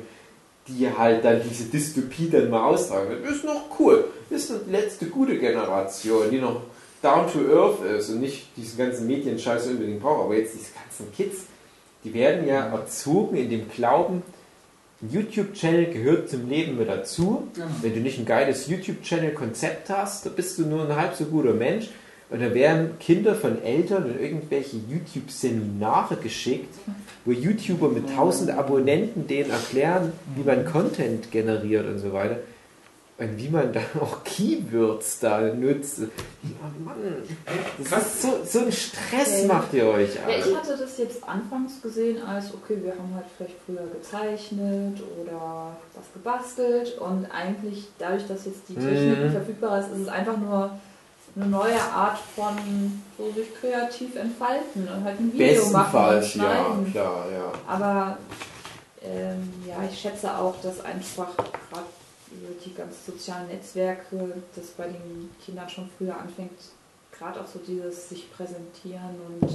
[0.68, 3.28] die halt dann diese Dystopie dann mal austragen wird.
[3.28, 4.04] Ist noch cool.
[4.28, 6.62] Ist noch die letzte gute Generation, die noch
[7.02, 10.26] down to earth ist und nicht diesen ganzen Medienscheiß unbedingt braucht.
[10.26, 11.46] Aber jetzt diese ganzen Kids,
[12.04, 14.22] die werden ja erzogen in dem Glauben,
[15.02, 17.48] ein YouTube-Channel gehört zum Leben mit dazu.
[17.54, 17.66] Genau.
[17.80, 21.54] Wenn du nicht ein geiles YouTube-Channel-Konzept hast, dann bist du nur ein halb so guter
[21.54, 21.88] Mensch.
[22.28, 26.74] Und da werden Kinder von Eltern in irgendwelche YouTube-Seminare geschickt,
[27.24, 32.36] wo YouTuber mit 1000 Abonnenten denen erklären, wie man Content generiert und so weiter.
[33.20, 35.98] Und wie man dann auch Keywords da nutzt.
[35.98, 36.06] Ja,
[36.84, 36.96] Mann,
[37.90, 40.14] das ist so, so ein Stress macht ihr euch.
[40.14, 45.02] Ja, ich hatte das jetzt anfangs gesehen als, okay, wir haben halt vielleicht früher gezeichnet
[45.22, 49.32] oder was gebastelt und eigentlich dadurch, dass jetzt die Technik Mhm.
[49.32, 50.70] verfügbar ist, ist es einfach nur
[51.36, 52.56] eine neue Art von
[53.18, 56.90] so sich kreativ entfalten und halt ein Video machen und Bestenfalls, ja, schneiden.
[56.90, 57.52] klar, ja.
[57.68, 58.18] Aber
[59.02, 61.86] ähm, ja, ich schätze auch, dass einfach gerade
[62.32, 66.58] über die ganz sozialen Netzwerke, das bei den Kindern schon früher anfängt,
[67.16, 69.50] gerade auch so dieses sich präsentieren und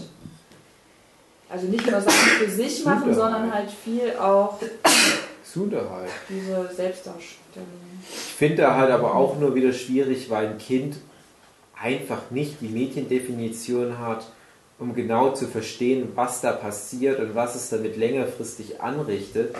[1.49, 3.15] also nicht nur Sachen für sich machen, Super.
[3.15, 4.59] sondern halt viel auch
[5.43, 6.09] Sunderheit.
[6.27, 7.67] diese Selbstdarstellung.
[8.09, 10.97] Ich finde da halt aber auch nur wieder schwierig, weil ein Kind
[11.79, 14.25] einfach nicht die Mediendefinition hat,
[14.79, 19.55] um genau zu verstehen, was da passiert und was es damit längerfristig anrichtet.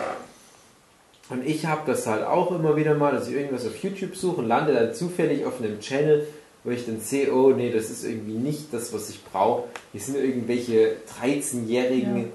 [1.28, 4.36] Und ich habe das halt auch immer wieder mal, dass ich irgendwas auf YouTube suche
[4.36, 6.26] und lande dann zufällig auf einem Channel,
[6.62, 9.64] wo ich dann sehe, oh nee, das ist irgendwie nicht das, was ich brauche.
[9.92, 12.32] Hier sind irgendwelche 13-jährigen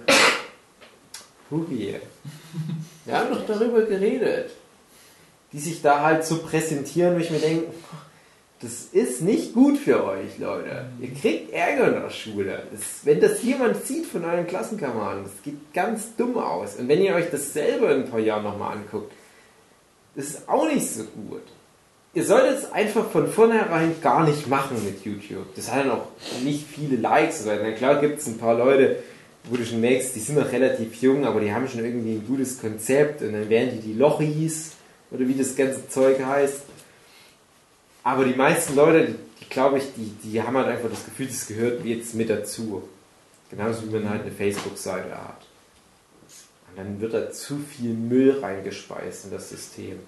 [1.50, 1.96] Hubi.
[3.06, 4.52] Wir haben doch darüber geredet.
[5.54, 7.68] Die sich da halt so präsentieren, wo ich mir denke,
[8.62, 10.86] das ist nicht gut für euch, Leute.
[11.00, 12.62] Ihr kriegt Ärger in der Schule.
[12.72, 16.76] Das, wenn das jemand sieht von euren Klassenkameraden, das geht ganz dumm aus.
[16.76, 19.12] Und wenn ihr euch das selber in ein paar Jahren nochmal anguckt,
[20.16, 21.42] das ist auch nicht so gut.
[22.14, 25.56] Ihr solltet es einfach von vornherein gar nicht machen mit YouTube.
[25.56, 26.08] Das hat dann auch
[26.44, 27.48] nicht viele Likes.
[27.48, 28.98] Weil, na klar gibt es ein paar Leute,
[29.46, 32.28] wo du schon merkst, die sind noch relativ jung, aber die haben schon irgendwie ein
[32.28, 34.74] gutes Konzept und dann werden die die Lochis
[35.10, 36.62] oder wie das ganze Zeug heißt.
[38.04, 41.28] Aber die meisten Leute, die, die glaube ich, die, die haben halt einfach das Gefühl,
[41.28, 42.88] das gehört jetzt mit dazu.
[43.50, 45.46] Genauso wie man halt eine Facebook-Seite hat.
[46.70, 50.00] Und dann wird da zu viel Müll reingespeist in das System.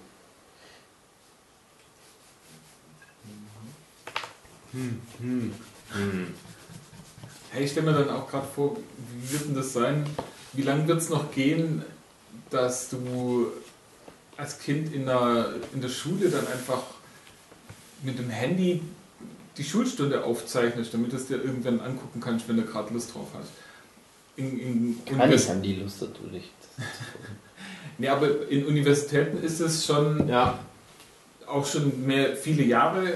[4.72, 5.53] Hm, hm,
[5.91, 6.34] hm.
[7.52, 8.78] Hey, ich stelle mir dann auch gerade vor,
[9.11, 10.07] wie wird denn das sein?
[10.53, 11.84] Wie lange wird es noch gehen,
[12.49, 13.52] dass du
[14.38, 16.82] als Kind in der, in der Schule dann einfach
[18.03, 18.81] mit dem Handy
[19.57, 23.27] die Schulstunde aufzeichnest, damit du es dir irgendwann angucken kannst, wenn du gerade Lust drauf
[23.34, 23.49] hast?
[24.35, 26.01] In, in Wahrscheinlich haben die Lust
[26.31, 26.49] nicht.
[27.99, 30.57] Nee, aber in Universitäten ist es schon Ja,
[31.47, 33.13] auch schon mehr viele Jahre,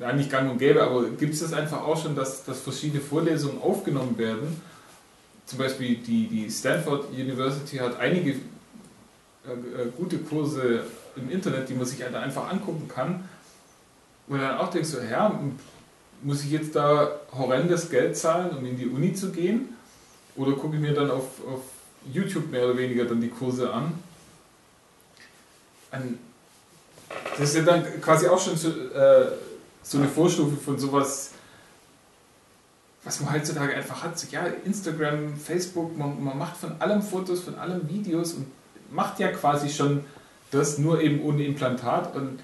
[0.00, 3.00] ja nicht gang und gäbe, aber gibt es das einfach auch schon, dass, dass verschiedene
[3.00, 4.60] Vorlesungen aufgenommen werden?
[5.46, 10.84] Zum Beispiel die, die Stanford University hat einige äh, äh, gute Kurse
[11.16, 13.24] im Internet, die man sich einfach angucken kann.
[14.28, 15.40] Und dann auch denkst du, ja,
[16.22, 19.70] muss ich jetzt da horrendes Geld zahlen, um in die Uni zu gehen?
[20.36, 21.62] Oder gucke ich mir dann auf, auf
[22.12, 23.92] YouTube mehr oder weniger dann die Kurse an?
[25.90, 26.18] an
[27.38, 29.32] das ist ja dann quasi auch schon so, äh,
[29.82, 31.32] so eine Vorstufe von sowas,
[33.04, 34.18] was man heutzutage einfach hat.
[34.18, 38.46] So, ja, Instagram, Facebook, man, man macht von allem Fotos, von allem Videos und
[38.90, 40.04] macht ja quasi schon
[40.50, 42.40] das nur eben ohne Implantat und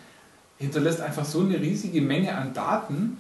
[0.65, 3.19] hinterlässt einfach so eine riesige Menge an Daten,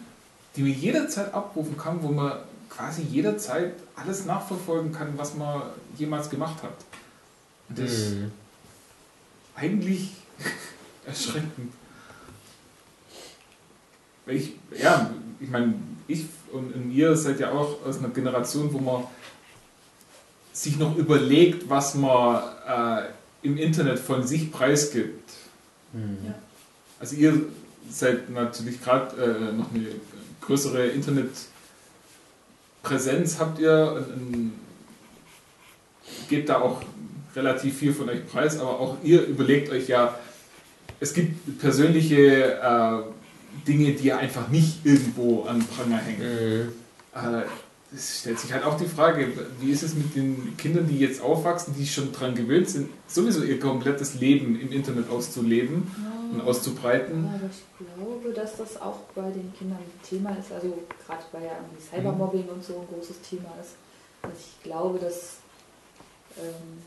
[0.56, 2.32] die man jederzeit abrufen kann, wo man
[2.68, 5.62] quasi jederzeit alles nachverfolgen kann, was man
[5.96, 6.76] jemals gemacht hat.
[7.68, 8.32] Und das ist Mhm.
[9.54, 10.10] eigentlich
[11.06, 11.72] erschreckend.
[14.26, 15.10] Ich, ja,
[15.40, 15.74] ich meine,
[16.08, 19.04] ich und, und ihr seid ja auch aus einer Generation, wo man
[20.52, 23.02] sich noch überlegt, was man äh,
[23.42, 25.30] im Internet von sich preisgibt.
[25.92, 26.34] Ja.
[27.04, 27.38] Also ihr
[27.90, 29.88] seid natürlich gerade äh, noch eine
[30.40, 34.52] größere Internetpräsenz habt ihr und, und
[36.30, 36.80] gebt da auch
[37.36, 40.18] relativ viel von euch preis, aber auch ihr überlegt euch ja,
[40.98, 43.02] es gibt persönliche äh,
[43.68, 46.22] Dinge, die ihr einfach nicht irgendwo an Pranger hängen.
[46.22, 46.62] Äh,
[47.94, 49.28] es stellt sich halt auch die Frage,
[49.60, 53.42] wie ist es mit den Kindern, die jetzt aufwachsen, die schon daran gewöhnt sind, sowieso
[53.42, 55.90] ihr komplettes Leben im Internet auszuleben
[56.32, 57.24] und auszubreiten?
[57.24, 60.52] Ja, aber ich glaube, dass das auch bei den Kindern ein Thema ist.
[60.52, 61.58] Also gerade weil ja
[61.90, 63.74] Cybermobbing und so ein großes Thema ist.
[64.22, 65.36] Also ich glaube, dass
[66.38, 66.82] ähm,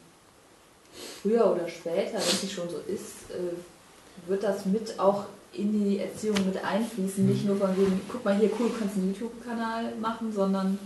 [1.21, 5.71] früher oder später, wenn es nicht schon so ist, äh, wird das mit auch in
[5.71, 7.25] die Erziehung mit einfließen.
[7.25, 10.77] Nicht nur von wegen, guck mal hier, cool, du kannst einen YouTube-Kanal machen, sondern,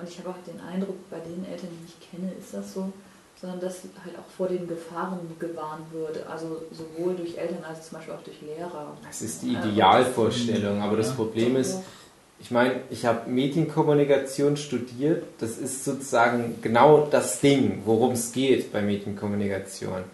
[0.00, 2.92] und ich habe auch den Eindruck, bei den Eltern, die ich kenne, ist das so,
[3.40, 6.26] sondern dass halt auch vor den Gefahren gewarnt wird.
[6.28, 8.96] Also sowohl durch Eltern als zum Beispiel auch durch Lehrer.
[9.06, 11.14] Das ist die Äh, Idealvorstellung, aber das.
[11.14, 11.78] Problem ist,
[12.40, 15.24] ich meine, ich habe Medienkommunikation studiert.
[15.38, 20.04] Das ist sozusagen genau das Ding, worum es geht bei Medienkommunikation.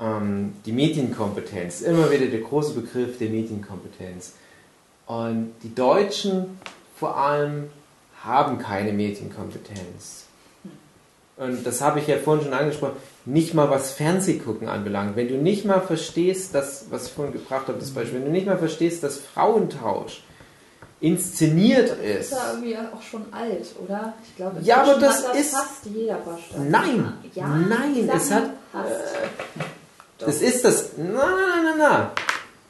[0.00, 4.32] Ähm, die Medienkompetenz, immer wieder der große Begriff der Medienkompetenz.
[5.06, 6.58] Und die Deutschen
[6.98, 7.70] vor allem
[8.24, 10.24] haben keine Medienkompetenz.
[11.36, 15.16] Und das habe ich ja vorhin schon angesprochen, nicht mal was Fernsehgucken anbelangt.
[15.16, 18.30] Wenn du nicht mal verstehst, das, was ich vorhin gebracht habe, das Beispiel, wenn du
[18.32, 20.22] nicht mal verstehst, dass Frauentausch
[21.00, 22.20] inszeniert Das ist.
[22.20, 24.14] ist ja irgendwie auch schon alt, oder?
[24.26, 26.70] Ich glaube, Ja, aber das ist- fast jeder verstanden.
[26.70, 28.90] Nein, ja, nein, es hat- fast.
[30.18, 30.92] Das ist das.
[30.96, 32.10] Na, na, na, na.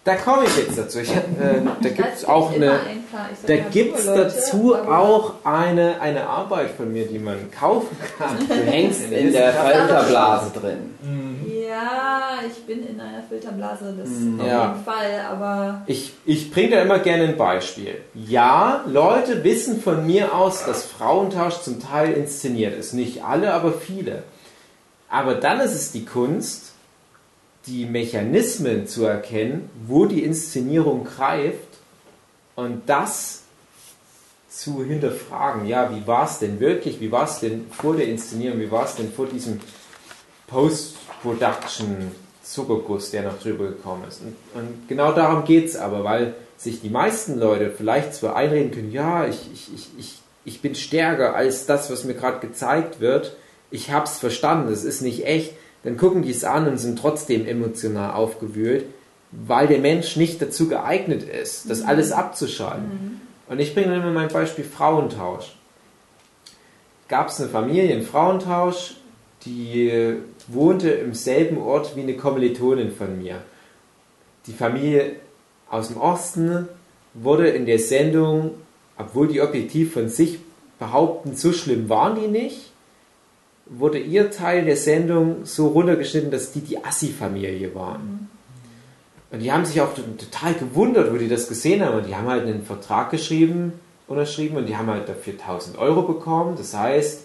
[0.07, 1.01] Da komme ich jetzt dazu.
[1.01, 1.19] Ich, äh,
[1.83, 2.79] da gibt es auch eine.
[3.47, 7.51] Da mal, gibt es junge Leute, dazu auch eine, eine Arbeit von mir, die man
[7.51, 8.39] kaufen kann.
[8.49, 10.95] Du hängst in der Filterblase drin.
[11.69, 14.41] Ja, ich bin in einer Filterblase, das Mhm.
[14.41, 14.69] auf Ja.
[14.73, 17.97] jeden Fall, aber Ich, ich bringe da immer gerne ein Beispiel.
[18.15, 22.93] Ja, Leute wissen von mir aus, dass Frauentausch zum Teil inszeniert ist.
[22.95, 24.23] Nicht alle, aber viele.
[25.11, 26.66] Aber dann ist es die Kunst,
[27.67, 31.59] die Mechanismen zu erkennen, wo die Inszenierung greift
[32.55, 33.43] und das
[34.49, 35.67] zu hinterfragen.
[35.67, 37.01] Ja, wie war es denn wirklich?
[37.01, 38.61] Wie war es denn vor der Inszenierung?
[38.61, 39.61] Wie war es denn vor diesem
[40.47, 42.13] Post-Production
[42.43, 44.23] Zuckerguss, der noch drüber gekommen ist?
[44.23, 48.71] Und, und genau darum geht es aber, weil sich die meisten Leute vielleicht zwar einreden
[48.71, 53.01] können, ja, ich, ich, ich, ich, ich bin stärker als das, was mir gerade gezeigt
[53.01, 53.37] wird,
[53.71, 55.53] ich hab's verstanden, es ist nicht echt,
[55.87, 58.87] dann gucken die es an und sind trotzdem emotional aufgewühlt,
[59.31, 63.21] weil der Mensch nicht dazu geeignet ist, das alles abzuschalten.
[63.49, 65.55] Und ich bringe immer mein Beispiel Frauentausch.
[67.07, 68.97] Gab es eine Familie in Frauentausch,
[69.45, 70.17] die
[70.49, 73.37] wohnte im selben Ort wie eine Kommilitonin von mir.
[74.49, 75.13] Die Familie
[75.71, 76.69] aus dem Osten
[77.15, 78.55] wurde in der Sendung,
[78.99, 80.41] obwohl die objektiv von sich
[80.81, 82.66] behaupten, so schlimm waren die nicht,
[83.67, 88.31] wurde ihr Teil der Sendung so runtergeschnitten, dass die die Assi-Familie waren.
[89.31, 91.99] Und die haben sich auch total gewundert, wo die das gesehen haben.
[91.99, 93.73] Und die haben halt einen Vertrag geschrieben,
[94.07, 96.55] unterschrieben und die haben halt dafür 1000 Euro bekommen.
[96.57, 97.25] Das heißt,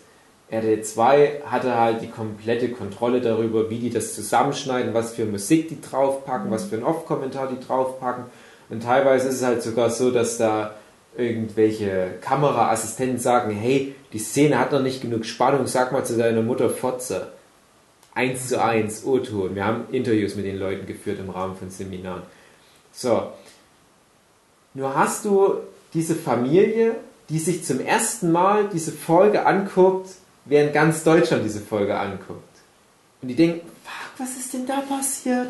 [0.51, 5.79] RTL2 hatte halt die komplette Kontrolle darüber, wie die das zusammenschneiden, was für Musik die
[5.79, 8.25] draufpacken, was für einen Off-Kommentar die draufpacken.
[8.69, 10.75] Und teilweise ist es halt sogar so, dass da
[11.17, 16.41] irgendwelche Kameraassistenten sagen, hey, die Szene hat noch nicht genug Spannung, sag mal zu deiner
[16.41, 17.31] Mutter Fotze.
[18.13, 19.55] Eins zu eins, O-Ton.
[19.55, 22.23] Wir haben Interviews mit den Leuten geführt im Rahmen von Seminaren.
[22.91, 23.31] So.
[24.73, 25.55] Nur hast du
[25.93, 26.95] diese Familie,
[27.29, 30.09] die sich zum ersten Mal diese Folge anguckt,
[30.45, 32.43] während ganz Deutschland diese Folge anguckt.
[33.21, 35.49] Und die denken, fuck, was ist denn da passiert?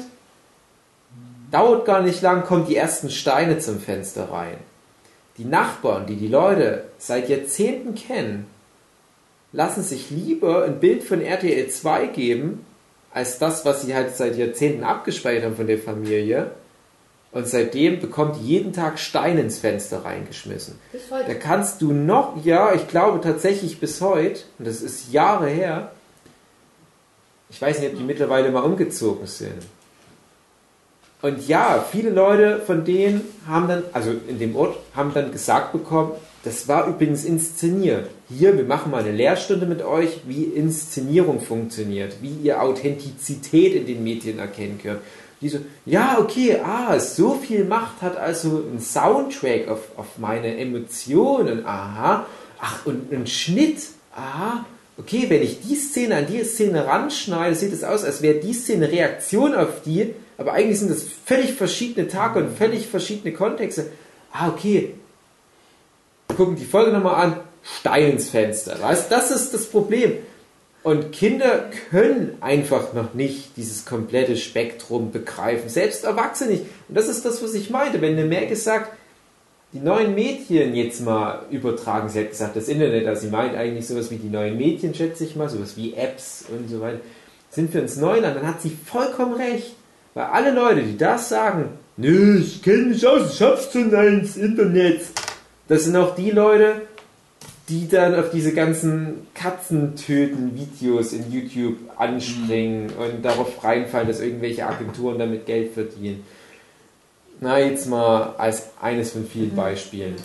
[1.51, 4.57] Dauert gar nicht lang, kommen die ersten Steine zum Fenster rein.
[5.37, 8.47] Die Nachbarn, die die Leute seit Jahrzehnten kennen,
[9.53, 12.65] lassen sich lieber ein Bild von RTL 2 geben,
[13.13, 16.51] als das, was sie halt seit Jahrzehnten abgespeichert haben von der Familie.
[17.33, 20.77] Und seitdem bekommt jeden Tag Steine ins Fenster reingeschmissen.
[20.91, 21.35] bis Da heute.
[21.35, 25.91] kannst du noch, ja, ich glaube tatsächlich bis heute, und das ist Jahre her,
[27.49, 29.63] ich weiß nicht, ob die mittlerweile mal umgezogen sind.
[31.22, 35.72] Und ja, viele Leute von denen haben dann, also in dem Ort, haben dann gesagt
[35.72, 36.11] bekommen,
[36.43, 38.10] das war übrigens inszeniert.
[38.27, 43.85] Hier, wir machen mal eine Lehrstunde mit euch, wie Inszenierung funktioniert, wie ihr Authentizität in
[43.85, 45.02] den Medien erkennen könnt,
[45.41, 50.57] Die so, ja, okay, ah, so viel Macht hat also ein Soundtrack auf, auf meine
[50.57, 52.27] Emotionen, aha,
[52.60, 53.81] ach, und ein Schnitt,
[54.15, 54.65] aha,
[54.98, 58.53] okay, wenn ich die Szene an die Szene ranschneide, sieht es aus, als wäre die
[58.53, 63.91] Szene Reaktion auf die, aber eigentlich sind das völlig verschiedene Tage und völlig verschiedene Kontexte.
[64.31, 64.95] Ah, okay,
[66.35, 68.81] gucken die Folge nochmal an, Stein ins Fenster.
[68.81, 70.13] Weißt, das ist das Problem.
[70.83, 75.69] Und Kinder können einfach noch nicht dieses komplette Spektrum begreifen.
[75.69, 76.63] Selbst Erwachsene nicht.
[76.87, 78.01] Und das ist das, was ich meinte.
[78.01, 78.91] Wenn eine Merke sagt,
[79.73, 83.87] die neuen Medien jetzt mal übertragen, sie hat gesagt, das Internet, also sie meint eigentlich
[83.87, 86.99] sowas wie die neuen Medien, schätze ich mal, sowas wie Apps und so weiter,
[87.51, 89.75] sind für uns Neuland, dann hat sie vollkommen recht.
[90.13, 94.38] Weil alle Leute, die das sagen, nö, ich kenne mich aus, ich hab's schon ins
[94.38, 95.01] Internet,
[95.67, 96.81] das sind auch die Leute,
[97.69, 105.17] die dann auf diese ganzen Katzentöten-Videos in YouTube anspringen und darauf reinfallen, dass irgendwelche Agenturen
[105.17, 106.25] damit Geld verdienen.
[107.39, 110.15] Na, jetzt mal als eines von vielen Beispielen.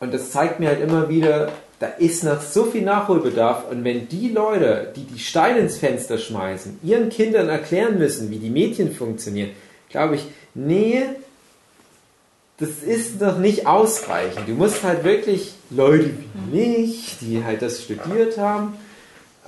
[0.00, 3.64] Und das zeigt mir halt immer wieder, da ist noch so viel Nachholbedarf.
[3.70, 8.38] Und wenn die Leute, die die Steine ins Fenster schmeißen, ihren Kindern erklären müssen, wie
[8.38, 9.50] die Medien funktionieren,
[9.88, 11.02] glaube ich, nee,
[12.58, 14.46] das ist noch nicht ausreichend.
[14.46, 16.10] Du musst halt wirklich Leute
[16.50, 18.74] wie mich, die halt das studiert haben,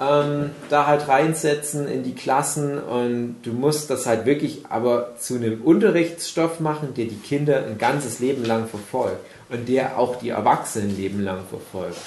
[0.01, 5.35] ähm, da halt reinsetzen in die Klassen und du musst das halt wirklich aber zu
[5.35, 10.31] einem Unterrichtsstoff machen, der die Kinder ein ganzes Leben lang verfolgt und der auch die
[10.31, 11.99] Erwachsenen ein Leben lang verfolgt.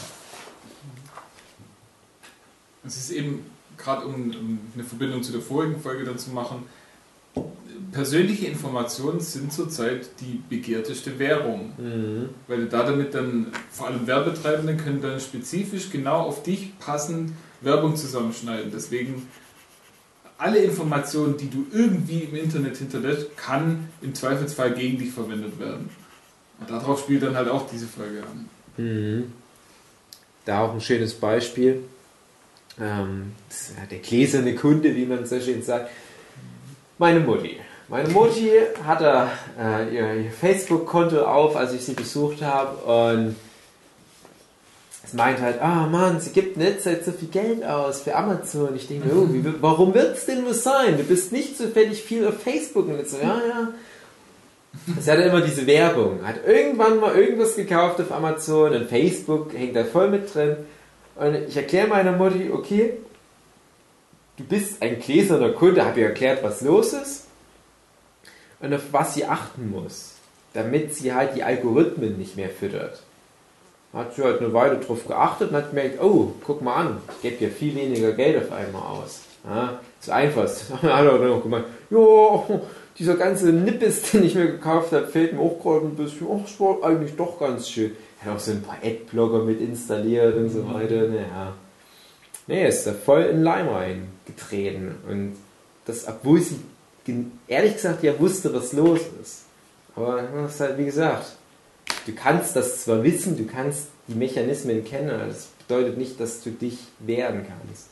[2.85, 3.45] Es ist eben,
[3.77, 6.63] gerade um, um eine Verbindung zu der vorigen Folge dann zu machen,
[7.91, 11.73] persönliche Informationen sind zurzeit die begehrteste Währung.
[11.77, 12.29] Mhm.
[12.47, 17.31] Weil du da damit dann, vor allem Werbetreibende, können dann spezifisch genau auf dich passend
[17.61, 18.71] Werbung zusammenschneiden.
[18.73, 19.27] Deswegen
[20.37, 25.89] alle Informationen, die du irgendwie im Internet hinterlässt, kann im Zweifelsfall gegen dich verwendet werden.
[26.59, 28.49] Und darauf spielt dann halt auch diese Folge an.
[28.77, 29.33] Mhm.
[30.45, 31.83] Da auch ein schönes Beispiel.
[32.79, 35.89] Ähm, das ist ja der gläserne Kunde, wie man so schön sagt.
[36.97, 37.57] Meine Mutti.
[37.87, 38.51] Meine Mutti
[38.85, 39.27] hatte
[39.59, 43.35] äh, ihr, ihr Facebook-Konto auf, als ich sie besucht habe und
[45.05, 48.75] es meint halt, ah Mann, sie gibt letzter Zeit so viel Geld aus für Amazon.
[48.75, 50.97] Ich denke, oh, wie, warum wird es denn nur sein?
[50.97, 52.87] Du bist nicht zufällig viel auf Facebook.
[52.87, 53.67] Und jetzt so, ja, ja.
[54.97, 56.25] Es hat immer diese Werbung.
[56.25, 60.57] Hat irgendwann mal irgendwas gekauft auf Amazon und Facebook hängt da voll mit drin.
[61.15, 62.93] Und ich erkläre meiner Mutti, okay,
[64.37, 67.27] du bist ein gläserner Kunde, habe ihr erklärt, was los ist
[68.59, 70.15] und auf was sie achten muss,
[70.53, 73.01] damit sie halt die Algorithmen nicht mehr füttert.
[73.93, 77.21] Hat sie halt eine Weile drauf geachtet und hat gemerkt, oh, guck mal an, ich
[77.21, 79.21] gebe ja viel weniger Geld auf einmal aus.
[79.45, 80.43] Ja, ist einfach.
[80.81, 82.59] Hat er dann auch gemeint, ja,
[82.97, 86.27] dieser ganze Nippes, den ich mir gekauft habe, fehlt mir auch gerade ein bisschen.
[86.29, 87.95] Ach, das war eigentlich doch ganz schön.
[88.25, 91.07] Hat auch so ein paar Adblogger mit installiert und so weiter.
[91.07, 91.53] Naja.
[92.47, 94.95] Nee, er ist da voll in Leim reingetreten.
[95.07, 95.35] Und
[95.85, 96.59] das, obwohl sie
[97.47, 99.43] ehrlich gesagt ja wusste, was los ist.
[99.95, 101.35] Aber das ist halt, wie gesagt,
[102.05, 106.41] du kannst das zwar wissen, du kannst die Mechanismen kennen, aber das bedeutet nicht, dass
[106.41, 107.89] du dich wehren kannst.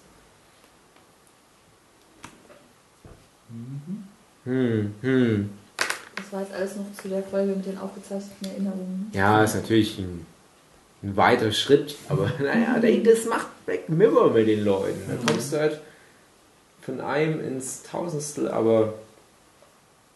[4.45, 5.49] Hm, hm.
[6.33, 9.11] Das war jetzt alles noch zu der Folge mit den aufgezeichneten Erinnerungen.
[9.13, 10.25] Ja, ist natürlich ein,
[11.03, 14.99] ein weiter Schritt, aber naja, das macht Black Mirror mit den Leuten.
[15.07, 15.79] Da kommst du halt
[16.81, 18.95] von einem ins Tausendstel, aber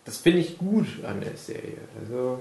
[0.06, 1.78] das finde ich gut an der Serie.
[2.02, 2.40] Also,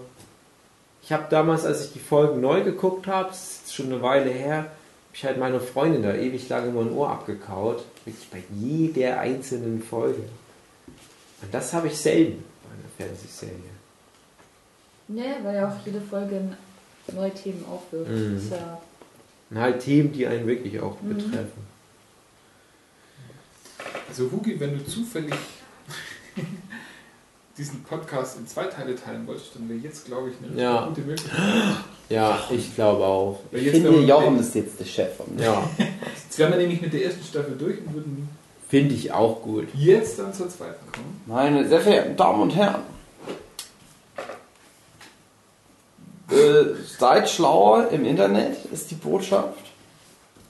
[1.02, 4.30] ich habe damals, als ich die Folgen neu geguckt habe, das ist schon eine Weile
[4.30, 4.70] her, habe
[5.12, 7.84] ich halt meine Freundin da ewig lange immer ein Ohr abgekaut.
[8.06, 10.22] Wirklich bei jeder einzelnen Folge.
[11.42, 12.42] Und das habe ich selten
[12.97, 13.55] Fernsehserie.
[15.09, 16.40] Ja, weil ja auch jede Folge
[17.14, 18.10] neue Themen aufwirft.
[18.10, 18.36] Mhm.
[18.39, 18.81] Ist ja
[19.51, 21.14] Und halt Themen, die einen wirklich auch Mhm.
[21.16, 21.66] betreffen.
[24.09, 25.35] Also Hugi, wenn du zufällig
[27.59, 30.86] diesen Podcast in zwei Teile teilen wolltest, dann wäre jetzt, glaube ich, eine Ja.
[30.89, 31.39] gute Möglichkeit.
[32.09, 33.40] Ja, ich glaube auch.
[33.51, 35.10] Weil Ich jetzt finde, Jochen ist jetzt der Chef.
[35.39, 38.28] Ja, Jetzt wären wir nämlich mit der ersten Staffel durch und würden
[38.68, 39.68] finde ich auch gut.
[39.74, 41.20] jetzt dann zur zweiten kommen.
[41.26, 42.82] Meine sehr verehrten Damen und Herren,
[46.30, 49.59] äh, seid schlauer im Internet, ist die Botschaft.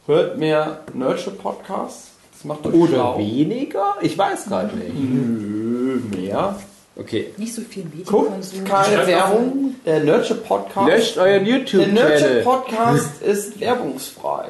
[0.06, 2.12] Hört mehr Nurture Podcasts.
[2.32, 3.18] Das macht euch Oder schlau.
[3.18, 3.96] weniger?
[4.02, 4.94] Ich weiß gerade nicht.
[4.94, 6.56] Nö, mehr.
[6.98, 7.34] Okay.
[7.36, 8.64] nicht so viel Guckt Medienkonsum.
[8.64, 9.74] keine Schreibt Werbung.
[9.84, 10.88] Der Nurture Podcast.
[10.88, 12.42] Löscht euren der Nurture YouTube-Channel.
[12.42, 14.48] Podcast ist werbungsfrei.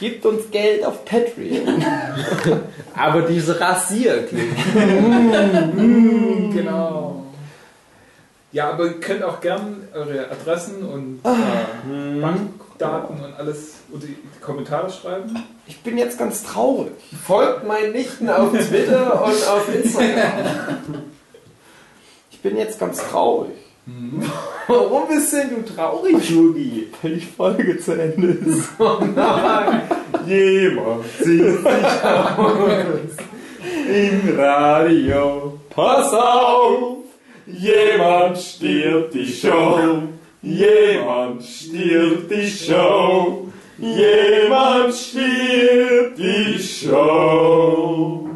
[0.00, 1.84] Gibt uns Geld auf Patreon.
[2.96, 4.56] Aber diese Rasierklinge.
[6.52, 7.26] Genau.
[8.52, 14.16] Ja, aber ihr könnt auch gern eure Adressen und äh, Bankdaten und alles unter die
[14.40, 15.44] Kommentare schreiben.
[15.68, 16.92] Ich bin jetzt ganz traurig.
[17.24, 20.32] Folgt meinen Nichten auf Twitter und auf Instagram.
[22.32, 23.52] Ich bin jetzt ganz traurig.
[24.66, 26.88] Warum bist denn du traurig, Yugi?
[27.02, 28.70] Weil die Folge zu Ende ist.
[28.78, 29.82] Oh nein!
[30.26, 33.16] Jemand singt sich aus
[33.88, 35.58] im Radio.
[35.70, 36.98] Pass auf!
[37.46, 40.02] Jemand stirbt die Show.
[40.42, 43.48] Jemand stirbt die Show.
[43.78, 48.29] Jemand stirbt die Show.